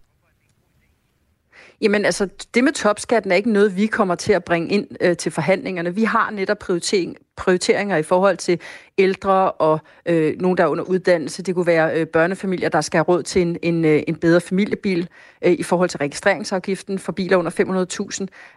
Jamen 1.83 2.05
altså, 2.05 2.29
det 2.55 2.65
med 2.65 2.73
topskatten 2.73 3.33
er 3.33 3.37
ikke 3.37 3.53
noget, 3.53 3.77
vi 3.77 3.87
kommer 3.87 4.15
til 4.15 4.33
at 4.33 4.45
bringe 4.45 4.69
ind 4.69 4.87
øh, 5.01 5.17
til 5.17 5.33
forhandlingerne. 5.33 5.95
Vi 5.95 6.05
har 6.05 6.31
netop 6.31 6.59
prioritering, 6.59 7.17
prioriteringer 7.37 7.97
i 7.97 8.03
forhold 8.03 8.37
til 8.37 8.61
ældre 8.99 9.53
og 9.53 9.81
øh, 10.07 10.41
nogen, 10.41 10.57
der 10.57 10.65
er 10.65 10.69
under 10.69 10.85
uddannelse. 10.85 11.43
Det 11.43 11.55
kunne 11.55 11.67
være 11.67 12.01
øh, 12.01 12.07
børnefamilier, 12.07 12.69
der 12.69 12.81
skal 12.81 12.99
have 12.99 13.05
råd 13.05 13.23
til 13.23 13.43
en, 13.43 13.57
en, 13.63 13.85
øh, 13.85 14.03
en 14.09 14.17
bedre 14.17 14.41
familiebil 14.41 15.09
øh, 15.43 15.53
i 15.53 15.63
forhold 15.63 15.89
til 15.89 15.99
registreringsafgiften 15.99 16.99
for 16.99 17.13
biler 17.13 17.37
under 17.37 17.51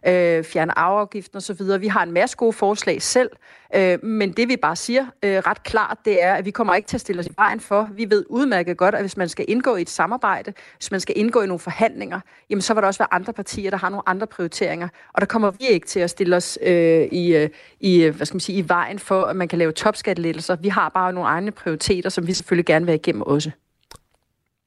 500.000, 0.03 0.11
øh, 0.11 0.43
fjerne 0.43 0.79
arveafgiften 0.79 1.37
osv. 1.37 1.81
Vi 1.81 1.87
har 1.87 2.03
en 2.03 2.11
masse 2.11 2.37
gode 2.37 2.53
forslag 2.53 3.01
selv, 3.01 3.29
øh, 3.75 4.03
men 4.03 4.31
det 4.31 4.47
vi 4.47 4.57
bare 4.57 4.75
siger 4.75 5.05
øh, 5.23 5.37
ret 5.37 5.63
klart, 5.63 5.97
det 6.05 6.23
er, 6.23 6.33
at 6.33 6.45
vi 6.45 6.51
kommer 6.51 6.75
ikke 6.75 6.87
til 6.87 6.97
at 6.97 7.01
stille 7.01 7.19
os 7.19 7.27
i 7.27 7.33
vejen 7.37 7.59
for. 7.59 7.89
Vi 7.91 8.09
ved 8.09 8.25
udmærket 8.29 8.77
godt, 8.77 8.95
at 8.95 9.01
hvis 9.01 9.17
man 9.17 9.29
skal 9.29 9.45
indgå 9.47 9.75
i 9.75 9.81
et 9.81 9.89
samarbejde, 9.89 10.53
hvis 10.77 10.91
man 10.91 10.99
skal 10.99 11.17
indgå 11.17 11.41
i 11.41 11.47
nogle 11.47 11.59
forhandlinger, 11.59 12.19
jamen 12.49 12.61
så 12.61 12.73
vil 12.73 12.81
der 12.81 12.87
også 12.87 12.99
være 12.99 13.13
andre 13.13 13.33
partier, 13.33 13.69
der 13.69 13.77
har 13.77 13.89
nogle 13.89 14.09
andre 14.09 14.27
prioriteringer, 14.27 14.87
og 15.13 15.21
der 15.21 15.27
kommer 15.27 15.51
vi 15.51 15.65
ikke 15.69 15.87
til 15.87 15.99
at 15.99 16.09
stille 16.09 16.35
os 16.35 16.59
øh, 16.61 17.07
i, 17.11 17.35
øh, 17.35 17.49
i, 17.79 18.03
øh, 18.03 18.15
hvad 18.15 18.25
skal 18.25 18.35
man 18.35 18.39
sige, 18.39 18.57
i 18.57 18.61
vejen 18.69 18.99
for, 18.99 19.21
at 19.21 19.35
man 19.35 19.47
kan 19.47 19.59
lave 19.59 19.71
topskattelettelser. 19.71 20.55
Vi 20.55 20.67
har 20.67 20.89
bare 20.89 21.13
nogle 21.13 21.29
egne 21.29 21.51
prioriteter, 21.51 22.09
som 22.09 22.27
vi 22.27 22.33
selvfølgelig 22.33 22.65
gerne 22.65 22.85
vil 22.85 22.91
have 22.91 22.99
igennem 22.99 23.21
også. 23.21 23.51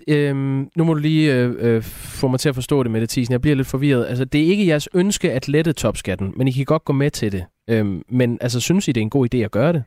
Øhm, 0.09 0.71
nu 0.77 0.85
må 0.85 0.95
du 0.95 1.01
lige 1.01 1.35
øh, 1.35 1.55
øh, 1.59 1.83
få 1.83 2.29
mig 2.29 2.41
til 2.41 2.49
at 2.49 2.55
forstå 2.55 2.83
det 2.83 2.91
med 2.91 3.01
det, 3.01 3.11
Thiesen. 3.11 3.33
Jeg 3.33 3.41
bliver 3.41 3.57
lidt 3.57 3.67
forvirret. 3.67 4.07
Altså, 4.07 4.25
det 4.25 4.41
er 4.41 4.47
ikke 4.47 4.67
jeres 4.67 4.89
ønske 4.95 5.33
at 5.33 5.49
lette 5.49 5.73
topskatten, 5.73 6.33
men 6.37 6.49
I 6.49 6.51
kan 6.51 6.65
godt 6.65 6.85
gå 6.85 6.93
med 6.93 7.11
til 7.11 7.33
det. 7.33 7.45
Øhm, 7.69 8.03
men 8.09 8.39
altså, 8.41 8.61
synes 8.61 8.89
I, 8.89 8.93
det 8.93 9.01
er 9.01 9.03
en 9.03 9.11
god 9.11 9.35
idé 9.35 9.39
at 9.39 9.51
gøre 9.51 9.73
det? 9.73 9.85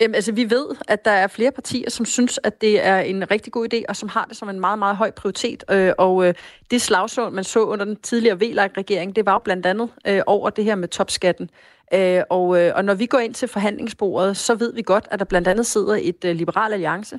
Jamen, 0.00 0.14
altså, 0.14 0.32
vi 0.32 0.50
ved, 0.50 0.66
at 0.88 1.04
der 1.04 1.10
er 1.10 1.26
flere 1.26 1.52
partier, 1.52 1.90
som 1.90 2.06
synes, 2.06 2.40
at 2.42 2.60
det 2.60 2.86
er 2.86 2.98
en 2.98 3.30
rigtig 3.30 3.52
god 3.52 3.74
idé, 3.74 3.82
og 3.88 3.96
som 3.96 4.08
har 4.08 4.24
det 4.24 4.36
som 4.36 4.48
en 4.48 4.60
meget, 4.60 4.78
meget 4.78 4.96
høj 4.96 5.10
prioritet. 5.10 5.64
Øh, 5.70 5.92
og 5.98 6.26
øh, 6.26 6.34
det 6.70 6.82
slagsål, 6.82 7.32
man 7.32 7.44
så 7.44 7.64
under 7.64 7.84
den 7.84 7.96
tidligere 7.96 8.38
VLAG-regering, 8.40 9.16
det 9.16 9.26
var 9.26 9.32
jo 9.32 9.38
blandt 9.38 9.66
andet 9.66 9.88
øh, 10.06 10.22
over 10.26 10.50
det 10.50 10.64
her 10.64 10.74
med 10.74 10.88
topskatten. 10.88 11.50
Øh, 11.94 12.22
og, 12.30 12.60
øh, 12.60 12.72
og 12.74 12.84
når 12.84 12.94
vi 12.94 13.06
går 13.06 13.18
ind 13.18 13.34
til 13.34 13.48
forhandlingsbordet, 13.48 14.36
så 14.36 14.54
ved 14.54 14.72
vi 14.72 14.82
godt, 14.82 15.08
at 15.10 15.18
der 15.18 15.24
blandt 15.24 15.48
andet 15.48 15.66
sidder 15.66 15.98
et 16.02 16.24
øh, 16.24 16.36
liberal 16.36 16.72
alliance, 16.72 17.18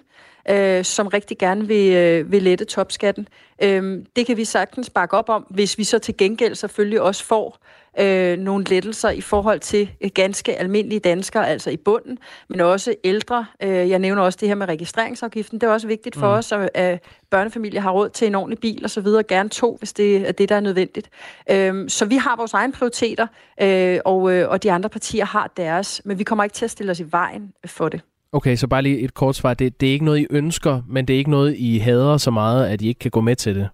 øh, 0.49 0.83
som 0.83 1.07
rigtig 1.07 1.37
gerne 1.37 1.67
vil, 1.67 1.93
øh, 1.93 2.31
vil 2.31 2.43
lette 2.43 2.65
topskatten. 2.65 3.27
Øh, 3.63 4.03
det 4.15 4.25
kan 4.25 4.37
vi 4.37 4.45
sagtens 4.45 4.89
bakke 4.89 5.17
op 5.17 5.29
om, 5.29 5.45
hvis 5.49 5.77
vi 5.77 5.83
så 5.83 5.99
til 5.99 6.17
gengæld 6.17 6.55
selvfølgelig 6.55 7.01
også 7.01 7.23
får 7.23 7.57
øh, 7.99 8.37
nogle 8.37 8.65
lettelser 8.65 9.09
i 9.09 9.21
forhold 9.21 9.59
til 9.59 9.89
ganske 10.13 10.55
almindelige 10.55 10.99
danskere, 10.99 11.49
altså 11.49 11.69
i 11.69 11.77
bunden, 11.77 12.17
men 12.47 12.61
også 12.61 12.95
ældre. 13.03 13.45
Øh, 13.63 13.89
jeg 13.89 13.99
nævner 13.99 14.21
også 14.21 14.37
det 14.41 14.47
her 14.47 14.55
med 14.55 14.67
registreringsafgiften. 14.67 15.61
Det 15.61 15.67
er 15.67 15.71
også 15.71 15.87
vigtigt 15.87 16.15
for 16.15 16.27
mm. 16.27 16.37
os, 16.37 16.51
at, 16.51 16.69
at 16.73 17.03
børnefamilier 17.31 17.81
har 17.81 17.91
råd 17.91 18.09
til 18.09 18.27
en 18.27 18.35
ordentlig 18.35 18.59
bil 18.59 18.83
og 18.83 18.89
så 18.89 19.01
videre. 19.01 19.23
Gerne 19.23 19.49
to, 19.49 19.75
hvis 19.79 19.93
det 19.93 20.27
er 20.27 20.31
det, 20.31 20.49
der 20.49 20.55
er 20.55 20.59
nødvendigt. 20.59 21.09
Øh, 21.51 21.89
så 21.89 22.05
vi 22.05 22.15
har 22.15 22.35
vores 22.35 22.53
egne 22.53 22.73
prioriteter, 22.73 23.27
øh, 23.61 23.99
og, 24.05 24.33
øh, 24.33 24.49
og 24.49 24.63
de 24.63 24.71
andre 24.71 24.89
partier 24.89 25.25
har 25.25 25.51
deres, 25.57 26.01
men 26.05 26.19
vi 26.19 26.23
kommer 26.23 26.43
ikke 26.43 26.53
til 26.53 26.65
at 26.65 26.71
stille 26.71 26.91
os 26.91 26.99
i 26.99 27.05
vejen 27.11 27.53
for 27.65 27.89
det. 27.89 28.01
Okay, 28.31 28.55
så 28.55 28.67
bare 28.67 28.81
lige 28.81 28.99
et 28.99 29.13
kort 29.13 29.35
svar. 29.35 29.53
Det, 29.53 29.81
det 29.81 29.89
er 29.89 29.93
ikke 29.93 30.05
noget, 30.05 30.19
I 30.19 30.27
ønsker, 30.29 30.81
men 30.87 31.05
det 31.05 31.13
er 31.13 31.17
ikke 31.17 31.31
noget, 31.31 31.55
I 31.57 31.77
hader 31.77 32.17
så 32.17 32.31
meget, 32.31 32.67
at 32.67 32.81
I 32.81 32.87
ikke 32.87 32.99
kan 32.99 33.11
gå 33.11 33.21
med 33.21 33.35
til 33.35 33.55
det, 33.55 33.69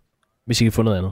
hvis 0.46 0.62
I 0.62 0.64
kan 0.64 0.72
få 0.72 0.82
noget 0.82 0.98
andet. 0.98 1.12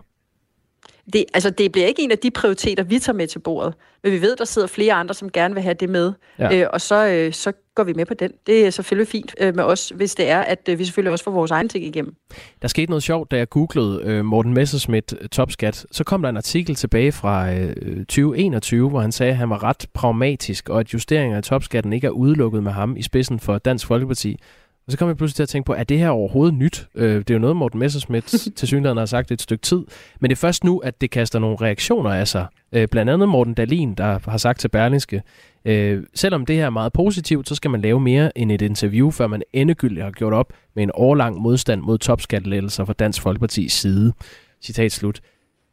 det, 1.14 1.26
altså, 1.34 1.50
det 1.50 1.72
bliver 1.72 1.88
ikke 1.88 2.02
en 2.02 2.12
af 2.12 2.18
de 2.18 2.32
prioriteter, 2.32 2.84
vi 2.84 3.00
tager 3.00 3.18
med 3.18 3.28
til 3.28 3.40
bordet. 3.40 3.74
Men 4.04 4.12
vi 4.12 4.22
ved, 4.22 4.36
der 4.36 4.46
sidder 4.46 4.68
flere 4.68 4.94
andre, 4.94 5.14
som 5.14 5.32
gerne 5.32 5.54
vil 5.54 5.64
have 5.64 5.74
det 5.74 5.90
med. 5.90 6.14
Ja. 6.40 6.60
Øh, 6.60 6.68
og 6.74 6.82
så, 6.82 7.08
øh, 7.08 7.34
så 7.34 7.54
går 7.76 7.84
vi 7.84 7.94
med 7.94 8.06
på 8.06 8.14
den. 8.14 8.32
Det 8.48 8.66
er 8.66 8.70
selvfølgelig 8.70 9.08
fint 9.08 9.36
øh, 9.40 9.56
med 9.56 9.64
os, 9.64 9.92
hvis 9.96 10.16
det 10.16 10.30
er, 10.30 10.40
at 10.40 10.70
øh, 10.70 10.80
vi 10.80 10.86
selvfølgelig 10.86 11.12
også 11.12 11.24
får 11.24 11.32
vores 11.32 11.52
egen 11.52 11.70
ting 11.70 11.86
igennem. 11.86 12.16
Der 12.62 12.68
skete 12.68 12.92
noget 12.92 13.04
sjovt, 13.04 13.32
da 13.32 13.38
jeg 13.38 13.50
googlede 13.50 14.02
øh, 14.04 14.26
Morten 14.26 14.54
Messerschmidt 14.54 15.14
topskat. 15.32 15.86
Så 15.92 16.04
kom 16.04 16.22
der 16.22 16.30
en 16.30 16.38
artikel 16.38 16.76
tilbage 16.76 17.12
fra 17.12 17.54
øh, 17.54 17.98
2021, 17.98 18.90
hvor 18.90 19.00
han 19.00 19.12
sagde, 19.12 19.32
at 19.32 19.38
han 19.38 19.50
var 19.50 19.64
ret 19.64 19.86
pragmatisk, 19.94 20.70
og 20.70 20.80
at 20.80 20.94
justeringer 20.94 21.38
af 21.38 21.44
topskatten 21.44 21.94
ikke 21.94 22.08
er 22.08 22.12
udelukket 22.12 22.64
med 22.64 22.72
ham 22.72 22.98
i 22.98 23.02
spidsen 23.02 23.40
for 23.40 23.58
Dansk 23.58 23.88
Folkeparti. 23.88 24.38
Og 24.86 24.92
så 24.92 24.98
kom 24.98 25.08
jeg 25.08 25.18
pludselig 25.18 25.36
til 25.36 25.44
at 25.44 25.50
tænke 25.50 25.66
på, 25.66 25.74
er 25.74 25.84
det 25.84 26.00
her 26.00 26.10
overhovedet 26.10 26.54
nyt? 26.54 26.88
Øh, 26.96 27.16
det 27.16 27.30
er 27.30 27.34
jo 27.34 27.40
noget, 27.40 27.56
Morten 27.56 27.80
Messersmith 27.80 28.28
til 28.58 28.68
synligheden 28.68 28.98
har 28.98 29.06
sagt 29.06 29.32
et 29.32 29.42
stykke 29.42 29.62
tid. 29.62 29.86
Men 30.20 30.30
det 30.30 30.36
er 30.36 30.40
først 30.40 30.64
nu, 30.64 30.78
at 30.78 31.02
det 31.02 31.12
kaster 31.12 31.40
nogle 31.40 31.58
reaktioner 31.62 32.10
af 32.10 32.28
sig. 32.28 32.46
Øh, 32.74 32.88
blandt 32.88 33.12
andet 33.12 33.30
Morten 33.30 33.54
Dalin, 33.54 33.94
der 33.94 34.30
har 34.30 34.38
sagt 34.38 34.60
til 34.60 34.68
Berlingske, 34.68 35.22
øh, 35.66 36.04
selvom 36.14 36.46
det 36.46 36.56
her 36.56 36.66
er 36.66 36.70
meget 36.70 36.94
positivt, 36.94 37.50
så 37.50 37.56
skal 37.56 37.72
man 37.72 37.82
lave 37.82 38.00
mere 38.00 38.38
end 38.38 38.52
et 38.52 38.62
interview, 38.62 39.12
før 39.12 39.28
man 39.28 39.44
endegyldigt 39.54 40.04
har 40.04 40.12
gjort 40.12 40.34
op 40.34 40.54
med 40.74 40.84
en 40.84 40.92
årlang 40.94 41.42
modstand 41.42 41.82
mod 41.82 41.98
topskattelettelser 41.98 42.86
fra 42.86 42.94
Dansk 42.94 43.22
Folkepartis 43.22 43.74
side. 43.74 44.14
Citat 44.62 44.92
slut. 44.92 45.22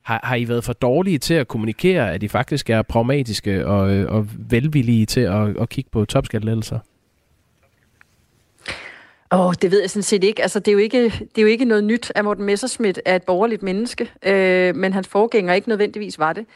Har, 0.03 0.21
har 0.23 0.37
I 0.37 0.49
været 0.49 0.65
for 0.65 0.73
dårlige 0.73 1.19
til 1.19 1.35
at 1.35 1.49
kommunikere, 1.49 2.13
at 2.13 2.23
I 2.23 2.29
faktisk 2.29 2.71
er 2.71 2.83
pragmatiske 2.83 3.67
og, 3.67 3.91
øh, 3.91 4.13
og 4.13 4.27
velvillige 4.51 5.07
til 5.07 5.21
at, 5.21 5.61
at 5.61 5.69
kigge 5.69 5.91
på 5.91 6.05
topskattelettelser? 6.05 6.79
Åh, 9.33 9.47
oh, 9.47 9.55
det 9.63 9.71
ved 9.71 9.81
jeg 9.81 9.91
sådan 9.91 10.03
set 10.03 10.25
ikke. 10.25 10.43
Altså, 10.43 10.59
det, 10.59 10.69
er 10.69 10.73
jo 10.73 10.79
ikke 10.79 11.05
det 11.05 11.39
er 11.39 11.43
jo 11.43 11.49
ikke 11.49 11.65
noget 11.65 11.85
nyt, 11.85 12.13
at 12.15 12.25
Morten 12.25 12.45
Messerschmidt 12.45 13.01
er 13.05 13.17
et 13.17 13.23
borgerligt 13.23 13.63
menneske, 13.63 14.11
øh, 14.23 14.77
men 14.77 14.93
hans 14.93 15.09
forgænger 15.09 15.55
ikke 15.55 15.69
nødvendigvis 15.69 16.19
var 16.19 16.33
det. 16.33 16.47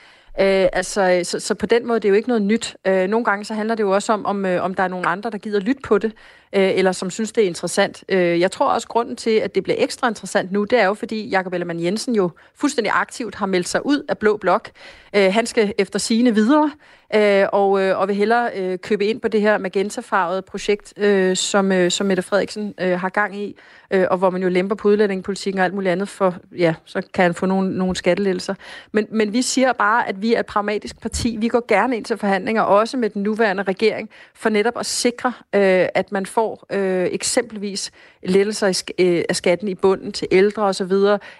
Øh, 0.40 0.68
altså, 0.72 1.10
øh, 1.10 1.24
så, 1.24 1.40
så 1.40 1.54
på 1.54 1.66
den 1.66 1.86
måde 1.86 2.00
det 2.00 2.04
er 2.04 2.10
jo 2.10 2.16
ikke 2.16 2.28
noget 2.28 2.42
nyt. 2.42 2.76
Øh, 2.86 3.08
nogle 3.08 3.24
gange 3.24 3.44
så 3.44 3.54
handler 3.54 3.74
det 3.74 3.82
jo 3.82 3.90
også 3.90 4.12
om, 4.12 4.26
om, 4.26 4.46
øh, 4.46 4.64
om 4.64 4.74
der 4.74 4.82
er 4.82 4.88
nogle 4.88 5.06
andre, 5.06 5.30
der 5.30 5.38
gider 5.38 5.60
lytte 5.60 5.82
på 5.84 5.98
det, 5.98 6.12
øh, 6.52 6.70
eller 6.74 6.92
som 6.92 7.10
synes, 7.10 7.32
det 7.32 7.44
er 7.44 7.46
interessant. 7.48 8.04
Øh, 8.08 8.40
jeg 8.40 8.50
tror 8.50 8.68
også, 8.68 8.88
grunden 8.88 9.16
til, 9.16 9.30
at 9.30 9.54
det 9.54 9.62
bliver 9.62 9.76
ekstra 9.78 10.08
interessant 10.08 10.52
nu, 10.52 10.64
det 10.64 10.80
er 10.80 10.86
jo, 10.86 10.94
fordi 10.94 11.28
Jakob 11.28 11.52
Ellemann 11.52 11.82
Jensen 11.82 12.14
jo 12.14 12.30
fuldstændig 12.54 12.92
aktivt 12.94 13.34
har 13.34 13.46
meldt 13.46 13.68
sig 13.68 13.86
ud 13.86 14.04
af 14.08 14.18
Blå 14.18 14.36
Blok. 14.36 14.70
Øh, 15.16 15.32
han 15.32 15.46
skal 15.46 15.72
efter 15.78 15.98
sine 15.98 16.34
videre, 16.34 16.70
øh, 17.14 17.46
og, 17.52 17.82
øh, 17.82 17.98
og 17.98 18.08
vil 18.08 18.16
hellere 18.16 18.50
øh, 18.56 18.78
købe 18.78 19.06
ind 19.06 19.20
på 19.20 19.28
det 19.28 19.40
her 19.40 19.58
magentafarvede 19.58 20.42
projekt, 20.42 20.94
øh, 20.96 21.36
som, 21.36 21.72
øh, 21.72 21.90
som 21.90 22.06
Mette 22.06 22.22
Frederiksen 22.22 22.74
øh, 22.80 23.00
har 23.00 23.08
gang 23.08 23.36
i, 23.36 23.56
øh, 23.90 24.06
og 24.10 24.18
hvor 24.18 24.30
man 24.30 24.42
jo 24.42 24.48
lemper 24.48 24.74
på 24.74 24.88
udlændingepolitikken 24.88 25.58
og 25.58 25.64
alt 25.64 25.74
muligt 25.74 25.92
andet, 25.92 26.08
for 26.08 26.34
ja, 26.58 26.74
så 26.84 27.02
kan 27.14 27.22
han 27.22 27.34
få 27.34 27.46
nogle, 27.46 27.78
nogle 27.78 27.96
skattelettelser. 27.96 28.54
Men, 28.92 29.06
men 29.10 29.32
vi 29.32 29.42
siger 29.42 29.72
bare, 29.72 30.08
at 30.08 30.22
vi 30.22 30.34
er 30.34 30.40
et 30.40 30.46
pragmatisk 30.46 31.00
parti. 31.00 31.36
Vi 31.40 31.48
går 31.48 31.64
gerne 31.68 31.96
ind 31.96 32.04
til 32.04 32.18
forhandlinger, 32.18 32.62
også 32.62 32.96
med 32.96 33.10
den 33.10 33.22
nuværende 33.22 33.62
regering, 33.62 34.10
for 34.34 34.48
netop 34.48 34.78
at 34.78 34.86
sikre, 34.86 35.32
øh, 35.54 35.86
at 35.94 36.12
man 36.12 36.26
får 36.26 36.41
øh, 36.72 37.08
eksempelvis 37.12 37.90
lettelser 38.22 38.82
øh, 38.98 39.22
af 39.28 39.36
skatten 39.36 39.68
i 39.68 39.74
bunden 39.74 40.12
til 40.12 40.28
ældre 40.30 40.62
osv., 40.62 40.92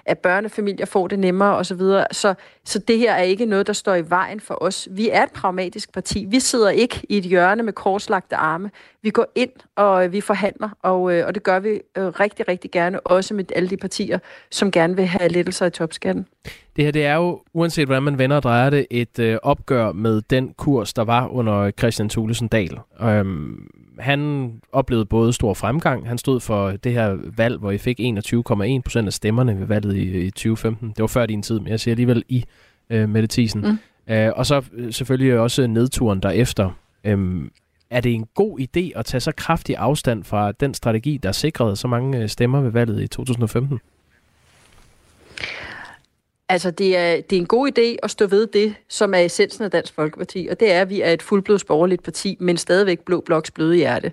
at 0.05 0.19
børnefamilier 0.19 0.87
får 0.87 1.09
det 1.09 1.19
nemmere 1.19 1.57
osv. 1.57 1.79
Så, 1.79 2.07
så, 2.13 2.35
så 2.65 2.79
det 2.79 2.99
her 2.99 3.13
er 3.13 3.23
ikke 3.23 3.47
noget, 3.47 3.67
der 3.67 3.73
står 3.73 3.95
i 3.95 4.11
vejen 4.11 4.41
for 4.41 4.63
os. 4.63 4.89
Vi 4.91 5.09
er 5.11 5.23
et 5.23 5.31
pragmatisk 5.31 5.93
parti. 5.93 6.27
Vi 6.29 6.41
sidder 6.41 6.71
ikke 6.71 7.01
i 7.09 7.19
et 7.19 7.25
hjørne 7.25 7.63
med 7.63 7.73
korslagte 7.73 8.37
arme. 8.37 8.71
Vi 9.03 9.11
går 9.11 9.27
ind, 9.35 9.51
og 9.77 10.05
øh, 10.05 10.13
vi 10.13 10.21
forhandler, 10.21 10.69
og, 10.83 11.15
øh, 11.15 11.27
og 11.27 11.35
det 11.35 11.43
gør 11.43 11.59
vi 11.59 11.69
øh, 11.69 12.07
rigtig, 12.07 12.49
rigtig 12.49 12.71
gerne, 12.71 13.01
også 13.01 13.35
med 13.35 13.45
alle 13.57 13.69
de 13.69 13.77
partier, 13.77 14.19
som 14.51 14.71
gerne 14.71 14.97
vil 14.97 15.07
have 15.07 15.29
lettelser 15.29 15.67
i 15.67 15.71
topskatten. 15.71 16.27
Det 16.77 16.85
her 16.85 16.93
det 16.93 17.05
er 17.05 17.15
jo, 17.15 17.43
uanset 17.53 17.87
hvordan 17.87 18.03
man 18.03 18.19
vender 18.19 18.37
og 18.37 18.43
drejer 18.43 18.71
det, 18.71 18.87
et 18.91 19.19
øh, 19.19 19.39
opgør 19.43 19.93
med 19.93 20.23
den 20.23 20.55
kurs, 20.55 20.93
der 20.93 21.05
var 21.05 21.29
under 21.29 21.71
Christian 21.71 22.09
Thulesen 22.09 22.49
Dahl. 22.49 22.79
Øhm, 23.01 23.67
han 23.99 24.53
oplevede 24.73 25.07
både 25.07 25.33
stor 25.33 25.55
fremgang. 25.55 26.09
Han 26.09 26.19
stod 26.19 26.41
for 26.41 26.71
det 26.71 26.93
her 26.93 27.17
valg, 27.37 27.59
hvor 27.59 27.71
I 27.71 27.79
fik 27.79 28.01
21,1 28.01 28.81
procent 28.85 29.07
af 29.07 29.13
stemmerne 29.13 29.61
ved 29.61 29.67
valget 29.67 29.97
i, 29.97 30.21
i 30.21 30.31
2015. 30.31 30.89
Det 30.89 30.99
var 30.99 31.07
før 31.07 31.27
din 31.27 31.43
tid, 31.43 31.61
men 31.61 31.69
jeg 31.69 31.81
siger 31.81 31.93
alligevel 31.93 32.25
i 32.29 32.45
øh, 32.91 33.09
Mette 33.09 33.29
Thiesen. 33.33 33.61
Mm. 33.61 34.15
Øh, 34.15 34.33
og 34.37 34.47
så 34.47 34.63
øh, 34.73 34.93
selvfølgelig 34.93 35.39
også 35.39 35.67
nedturen 35.67 36.21
derefter. 36.21 36.71
Øhm, 37.05 37.51
er 37.91 38.01
det 38.01 38.15
en 38.15 38.27
god 38.35 38.61
idé 38.61 38.99
at 38.99 39.05
tage 39.05 39.21
så 39.21 39.33
kraftig 39.37 39.77
afstand 39.77 40.25
fra 40.25 40.53
den 40.53 40.75
strategi, 40.75 41.17
der 41.17 41.33
sikrede 41.33 41.77
så 41.77 41.89
mange 41.89 42.19
øh, 42.19 42.29
stemmer 42.29 42.61
ved 42.61 42.71
valget 42.71 43.03
i 43.03 43.07
2015? 43.07 43.81
Altså, 46.49 46.71
det 46.71 46.97
er, 46.97 47.21
det 47.21 47.37
er 47.37 47.41
en 47.41 47.47
god 47.47 47.69
idé 47.69 47.97
at 48.03 48.11
stå 48.11 48.27
ved 48.27 48.47
det, 48.47 48.75
som 48.89 49.15
er 49.15 49.19
essensen 49.19 49.65
af 49.65 49.71
Dansk 49.71 49.95
Folkeparti, 49.95 50.49
og 50.51 50.61
det 50.61 50.73
er, 50.73 50.81
at 50.81 50.91
vi 50.91 51.01
er 51.01 51.11
et 51.11 51.23
fuldblods 51.23 51.65
borgerligt 51.65 52.03
parti, 52.03 52.37
men 52.41 52.57
stadigvæk 52.57 53.01
blå 53.01 53.21
bloks 53.21 53.51
bløde 53.51 53.77
hjerte. 53.77 54.13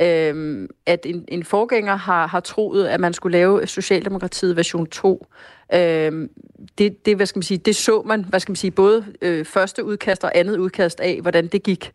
Øhm, 0.00 0.68
at 0.86 1.06
en, 1.06 1.24
en 1.28 1.44
forgænger 1.44 1.96
har, 1.96 2.26
har 2.26 2.40
troet, 2.40 2.86
at 2.86 3.00
man 3.00 3.12
skulle 3.12 3.38
lave 3.38 3.66
Socialdemokratiet 3.66 4.56
version 4.56 4.86
2. 4.86 5.26
Øhm, 5.74 6.30
det, 6.78 7.06
det, 7.06 7.16
hvad 7.16 7.26
skal 7.26 7.38
man 7.38 7.42
sige, 7.42 7.58
det 7.58 7.76
så 7.76 8.02
man, 8.02 8.24
hvad 8.24 8.40
skal 8.40 8.50
man 8.50 8.56
sige, 8.56 8.70
både 8.70 9.04
øh, 9.22 9.44
første 9.44 9.84
udkast 9.84 10.24
og 10.24 10.32
andet 10.34 10.56
udkast 10.56 11.00
af, 11.00 11.20
hvordan 11.20 11.46
det 11.46 11.62
gik. 11.62 11.92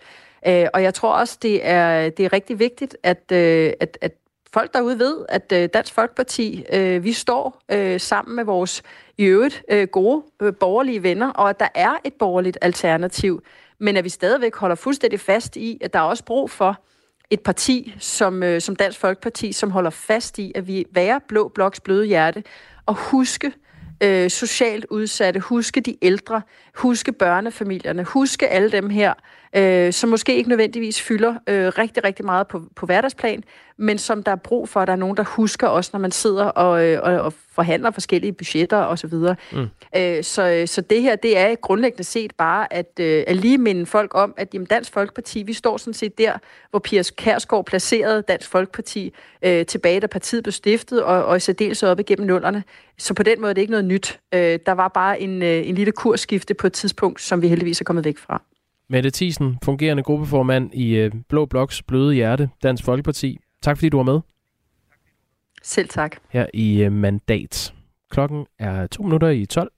Øh, 0.47 0.65
og 0.73 0.83
jeg 0.83 0.93
tror 0.93 1.13
også, 1.13 1.37
det 1.41 1.67
er, 1.67 2.09
det 2.09 2.25
er 2.25 2.33
rigtig 2.33 2.59
vigtigt, 2.59 2.97
at, 3.03 3.31
øh, 3.31 3.73
at, 3.79 3.97
at 4.01 4.11
folk 4.55 4.73
derude 4.73 4.99
ved, 4.99 5.25
at 5.29 5.51
øh, 5.51 5.69
Dansk 5.73 5.93
Folkeparti, 5.93 6.65
øh, 6.73 7.03
vi 7.03 7.13
står 7.13 7.61
øh, 7.71 7.99
sammen 7.99 8.35
med 8.35 8.43
vores 8.43 8.83
i 9.17 9.23
øvrigt 9.23 9.63
øh, 9.71 9.87
gode 9.87 10.23
øh, 10.41 10.53
borgerlige 10.59 11.03
venner, 11.03 11.29
og 11.29 11.49
at 11.49 11.59
der 11.59 11.67
er 11.75 11.93
et 12.03 12.13
borgerligt 12.13 12.57
alternativ, 12.61 13.43
men 13.79 13.97
at 13.97 14.03
vi 14.03 14.09
stadigvæk 14.09 14.55
holder 14.55 14.75
fuldstændig 14.75 15.19
fast 15.19 15.57
i, 15.57 15.77
at 15.81 15.93
der 15.93 15.99
er 15.99 16.03
også 16.03 16.23
brug 16.23 16.49
for 16.51 16.81
et 17.29 17.39
parti 17.39 17.95
som, 17.99 18.43
øh, 18.43 18.61
som 18.61 18.75
Dansk 18.75 18.99
Folkeparti, 18.99 19.51
som 19.51 19.71
holder 19.71 19.89
fast 19.89 20.39
i, 20.39 20.51
at 20.55 20.67
vi 20.67 20.85
være 20.91 21.19
blå 21.27 21.47
bloks 21.47 21.79
bløde 21.79 22.05
hjerte, 22.05 22.43
og 22.85 22.95
huske 22.95 23.51
øh, 24.03 24.29
socialt 24.29 24.85
udsatte, 24.89 25.39
huske 25.39 25.81
de 25.81 25.97
ældre, 26.01 26.41
huske 26.75 27.11
børnefamilierne, 27.11 28.03
huske 28.03 28.47
alle 28.47 28.71
dem 28.71 28.89
her, 28.89 29.13
øh, 29.55 29.93
som 29.93 30.09
måske 30.09 30.35
ikke 30.35 30.49
nødvendigvis 30.49 31.01
fylder 31.01 31.35
øh, 31.47 31.67
rigtig, 31.67 32.03
rigtig 32.03 32.25
meget 32.25 32.47
på, 32.47 32.61
på 32.75 32.85
hverdagsplan, 32.85 33.43
men 33.77 33.97
som 33.97 34.23
der 34.23 34.31
er 34.31 34.35
brug 34.35 34.69
for, 34.69 34.79
at 34.79 34.87
der 34.87 34.93
er 34.93 34.97
nogen, 34.97 35.17
der 35.17 35.23
husker 35.23 35.67
også, 35.67 35.89
når 35.93 35.99
man 35.99 36.11
sidder 36.11 36.45
og, 36.45 36.85
øh, 36.85 36.99
og, 37.03 37.21
og 37.21 37.33
forhandler 37.51 37.91
forskellige 37.91 38.33
budgetter 38.33 38.77
osv. 38.77 39.13
Mm. 39.51 39.67
Øh, 39.97 40.23
så, 40.23 40.63
så 40.65 40.81
det 40.81 41.01
her, 41.01 41.15
det 41.15 41.37
er 41.37 41.55
grundlæggende 41.55 42.03
set 42.03 42.31
bare 42.37 42.73
at, 42.73 42.99
øh, 42.99 43.23
at 43.27 43.35
lige 43.35 43.57
minde 43.57 43.85
folk 43.85 44.15
om, 44.15 44.33
at 44.37 44.53
jamen, 44.53 44.65
Dansk 44.65 44.93
Folkeparti, 44.93 45.43
vi 45.43 45.53
står 45.53 45.77
sådan 45.77 45.93
set 45.93 46.17
der, 46.17 46.37
hvor 46.69 46.79
Piers 46.79 47.11
Kærsgaard 47.11 47.65
placerede 47.65 48.23
Dansk 48.27 48.49
Folkeparti 48.49 49.13
øh, 49.41 49.65
tilbage, 49.65 49.99
da 49.99 50.07
partiet 50.07 50.43
blev 50.43 50.51
stiftet, 50.51 51.03
og, 51.03 51.25
og 51.25 51.37
i 51.37 51.39
særdeleshed 51.39 51.89
op 51.89 51.99
igennem 51.99 52.27
nullerne. 52.27 52.63
Så 52.97 53.13
på 53.13 53.23
den 53.23 53.41
måde 53.41 53.49
er 53.49 53.53
det 53.53 53.61
ikke 53.61 53.71
noget 53.71 53.85
nyt. 53.85 54.19
Øh, 54.33 54.59
der 54.65 54.71
var 54.71 54.87
bare 54.87 55.21
en, 55.21 55.41
øh, 55.41 55.67
en 55.67 55.75
lille 55.75 55.91
kursskifte 55.91 56.53
på 56.53 56.67
et 56.67 56.73
tidspunkt, 56.73 57.21
som 57.21 57.41
vi 57.41 57.47
heldigvis 57.47 57.81
er 57.81 57.85
kommet 57.85 58.05
væk 58.05 58.17
fra. 58.17 58.41
Mette 58.89 59.11
Thiesen, 59.11 59.57
fungerende 59.63 60.03
gruppeformand 60.03 60.73
i 60.73 60.95
øh, 60.95 61.11
Blå 61.29 61.45
Bloks 61.45 61.83
Bløde 61.83 62.13
Hjerte, 62.13 62.49
Dansk 62.63 62.83
Folkeparti. 62.83 63.39
Tak 63.61 63.77
fordi 63.77 63.89
du 63.89 63.97
var 63.97 64.03
med. 64.03 64.19
Selv 65.63 65.89
tak. 65.89 66.17
Her 66.29 66.45
i 66.53 66.83
øh, 66.83 66.91
Mandat. 66.91 67.73
Klokken 68.11 68.45
er 68.59 68.87
to 68.87 69.03
minutter 69.03 69.29
i 69.29 69.45
12. 69.45 69.71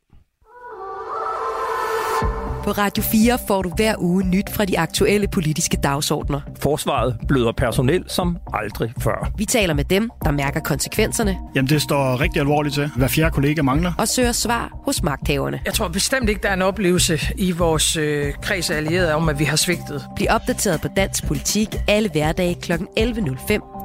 På 2.67 2.71
Radio 2.71 3.03
4 3.03 3.37
får 3.47 3.61
du 3.61 3.71
hver 3.75 3.95
uge 3.97 4.23
nyt 4.23 4.49
fra 4.49 4.65
de 4.65 4.79
aktuelle 4.79 5.27
politiske 5.27 5.77
dagsordner. 5.77 6.41
Forsvaret 6.59 7.17
bløder 7.27 7.51
personel 7.51 8.03
som 8.07 8.37
aldrig 8.53 8.93
før. 8.99 9.31
Vi 9.37 9.45
taler 9.45 9.73
med 9.73 9.83
dem, 9.83 10.11
der 10.23 10.31
mærker 10.31 10.59
konsekvenserne. 10.59 11.37
Jamen, 11.55 11.69
det 11.69 11.81
står 11.81 12.21
rigtig 12.21 12.39
alvorligt 12.39 12.75
til. 12.75 12.91
Hver 12.95 13.07
fjerde 13.07 13.31
kollega 13.31 13.61
mangler. 13.61 13.93
Og 13.97 14.07
søger 14.07 14.31
svar 14.31 14.79
hos 14.85 15.03
magthaverne. 15.03 15.59
Jeg 15.65 15.73
tror 15.73 15.87
bestemt 15.87 16.29
ikke, 16.29 16.41
der 16.41 16.49
er 16.49 16.53
en 16.53 16.61
oplevelse 16.61 17.19
i 17.37 17.51
vores 17.51 17.97
øh, 17.97 18.33
kreds 18.41 18.69
af 18.69 18.77
allierede 18.77 19.15
om, 19.15 19.29
at 19.29 19.39
vi 19.39 19.43
har 19.43 19.55
svigtet. 19.55 20.05
Bliv 20.15 20.27
opdateret 20.29 20.81
på 20.81 20.87
dansk 20.95 21.27
politik 21.27 21.75
alle 21.87 22.09
hverdage 22.09 22.55
kl. 22.55 22.71
11.05 22.73 23.76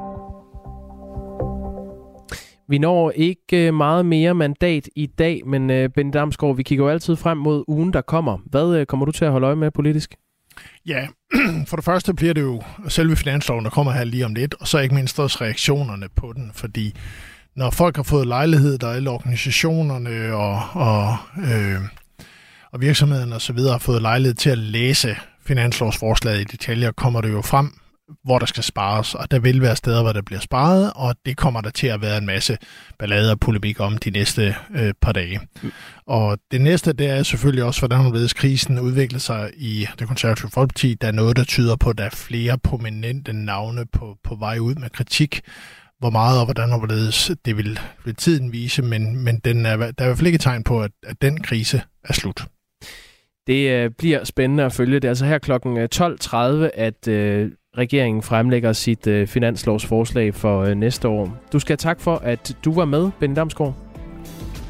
vi 2.73 2.77
når 2.77 3.11
ikke 3.11 3.67
øh, 3.67 3.73
meget 3.73 4.05
mere 4.05 4.33
mandat 4.33 4.89
i 4.95 5.05
dag, 5.05 5.41
men 5.45 5.69
øh, 5.69 5.89
Ben 5.89 6.11
Damsgaard, 6.11 6.55
vi 6.55 6.63
kigger 6.63 6.85
jo 6.85 6.91
altid 6.91 7.15
frem 7.15 7.37
mod 7.37 7.63
ugen, 7.67 7.93
der 7.93 8.01
kommer. 8.01 8.37
Hvad 8.45 8.75
øh, 8.75 8.85
kommer 8.85 9.05
du 9.05 9.11
til 9.11 9.25
at 9.25 9.31
holde 9.31 9.47
øje 9.47 9.55
med 9.55 9.71
politisk? 9.71 10.15
Ja, 10.85 11.07
for 11.67 11.75
det 11.75 11.85
første 11.85 12.13
bliver 12.13 12.33
det 12.33 12.41
jo 12.41 12.61
selve 12.87 13.15
finansloven, 13.15 13.65
der 13.65 13.71
kommer 13.71 13.91
her 13.91 14.03
lige 14.03 14.25
om 14.25 14.33
lidt, 14.33 14.55
og 14.59 14.67
så 14.67 14.79
ikke 14.79 14.95
mindst 14.95 15.19
også 15.19 15.37
reaktionerne 15.41 16.07
på 16.15 16.33
den, 16.35 16.51
fordi 16.53 16.93
når 17.55 17.69
folk 17.69 17.95
har 17.95 18.03
fået 18.03 18.27
lejlighed, 18.27 18.77
der 18.77 18.89
alle 18.89 19.09
organisationerne 19.09 20.35
og, 20.35 20.61
og, 20.73 21.17
øh, 21.37 21.81
og 22.71 22.81
virksomhederne 22.81 23.35
osv. 23.35 23.57
har 23.57 23.77
fået 23.77 24.01
lejlighed 24.01 24.35
til 24.35 24.49
at 24.49 24.57
læse 24.57 25.15
finanslovsforslaget 25.45 26.41
i 26.41 26.43
detaljer, 26.43 26.91
kommer 26.91 27.21
det 27.21 27.31
jo 27.31 27.41
frem 27.41 27.73
hvor 28.23 28.39
der 28.39 28.45
skal 28.45 28.63
spares, 28.63 29.15
og 29.15 29.31
der 29.31 29.39
vil 29.39 29.61
være 29.61 29.75
steder, 29.75 30.01
hvor 30.01 30.11
der 30.11 30.21
bliver 30.21 30.39
sparet, 30.39 30.91
og 30.95 31.15
det 31.25 31.37
kommer 31.37 31.61
der 31.61 31.69
til 31.69 31.87
at 31.87 32.01
være 32.01 32.17
en 32.17 32.25
masse 32.25 32.57
ballade 32.99 33.31
og 33.31 33.39
polemik 33.39 33.79
om 33.79 33.97
de 33.97 34.09
næste 34.09 34.55
øh, 34.75 34.93
par 35.01 35.11
dage. 35.11 35.39
Mm. 35.61 35.71
Og 36.05 36.37
det 36.51 36.61
næste, 36.61 36.93
det 36.93 37.09
er 37.09 37.23
selvfølgelig 37.23 37.63
også, 37.63 37.81
hvordan 37.81 38.13
ved 38.13 38.29
krisen 38.29 38.79
udvikler 38.79 39.19
sig 39.19 39.51
i 39.57 39.87
det 39.99 40.07
konservative 40.07 40.51
folkeparti. 40.51 40.93
Der 40.93 41.07
er 41.07 41.11
noget, 41.11 41.37
der 41.37 41.43
tyder 41.43 41.75
på, 41.75 41.89
at 41.89 41.97
der 41.97 42.03
er 42.03 42.09
flere 42.09 42.57
prominente 42.57 43.33
navne 43.33 43.85
på, 43.85 44.17
på 44.23 44.35
vej 44.35 44.57
ud 44.57 44.75
med 44.75 44.89
kritik. 44.89 45.41
Hvor 45.99 46.09
meget 46.09 46.39
og 46.39 46.45
hvordan 46.45 46.71
og 46.71 46.77
hvorledes, 46.77 47.31
det 47.45 47.57
vil, 47.57 47.79
vil 48.05 48.15
tiden 48.15 48.51
vise, 48.51 48.81
men, 48.81 49.23
men 49.23 49.39
den 49.39 49.65
er, 49.65 49.77
der 49.77 49.85
er 49.85 50.03
i 50.03 50.05
hvert 50.05 50.17
fald 50.17 50.27
ikke 50.27 50.39
tegn 50.39 50.63
på, 50.63 50.81
at, 50.81 50.91
at 51.03 51.21
den 51.21 51.41
krise 51.41 51.81
er 52.03 52.13
slut. 52.13 52.45
Det 53.47 53.69
øh, 53.69 53.91
bliver 53.97 54.23
spændende 54.23 54.63
at 54.63 54.73
følge. 54.73 54.95
Det 54.95 55.05
er 55.05 55.09
altså 55.09 55.25
her 55.25 55.37
kl. 55.37 55.51
12.30, 55.51 56.37
øh, 56.37 56.69
at 56.73 57.07
øh, 57.07 57.51
regeringen 57.77 58.23
fremlægger 58.23 58.73
sit 58.73 59.07
øh, 59.07 59.27
finanslovsforslag 59.27 60.33
for 60.35 60.61
øh, 60.61 60.75
næste 60.75 61.07
år. 61.07 61.37
Du 61.53 61.59
skal 61.59 61.77
tak 61.77 61.99
for, 61.99 62.15
at 62.15 62.57
du 62.65 62.73
var 62.73 62.85
med, 62.85 63.11
Benny 63.19 63.35
Damsgaard. 63.35 63.73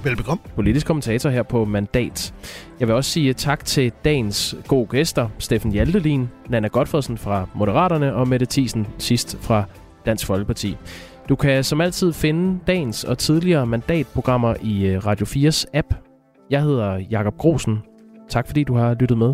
Velbekomme. 0.03 0.43
Politisk 0.55 0.87
kommentator 0.87 1.29
her 1.29 1.43
på 1.43 1.65
Mandat. 1.65 2.33
Jeg 2.79 2.87
vil 2.87 2.95
også 2.95 3.11
sige 3.11 3.33
tak 3.33 3.65
til 3.65 3.91
dagens 4.05 4.55
gode 4.67 4.87
gæster, 4.87 5.29
Steffen 5.39 5.71
Hjaltelin, 5.71 6.29
Nana 6.49 6.67
Godfredsen 6.67 7.17
fra 7.17 7.47
Moderaterne 7.55 8.13
og 8.15 8.27
Mette 8.27 8.45
Thiesen 8.49 8.87
sidst 8.97 9.37
fra 9.41 9.63
Dansk 10.05 10.25
Folkeparti. 10.25 10.77
Du 11.29 11.35
kan 11.35 11.63
som 11.63 11.81
altid 11.81 12.13
finde 12.13 12.59
dagens 12.67 13.03
og 13.03 13.17
tidligere 13.17 13.65
mandatprogrammer 13.65 14.55
i 14.61 14.85
øh, 14.85 15.05
Radio 15.05 15.25
4's 15.25 15.65
app. 15.73 15.87
Jeg 16.49 16.61
hedder 16.61 16.97
Jakob 17.11 17.37
Grosen. 17.37 17.79
Tak 18.29 18.47
fordi 18.47 18.63
du 18.63 18.75
har 18.75 18.93
lyttet 18.93 19.17
med. 19.17 19.33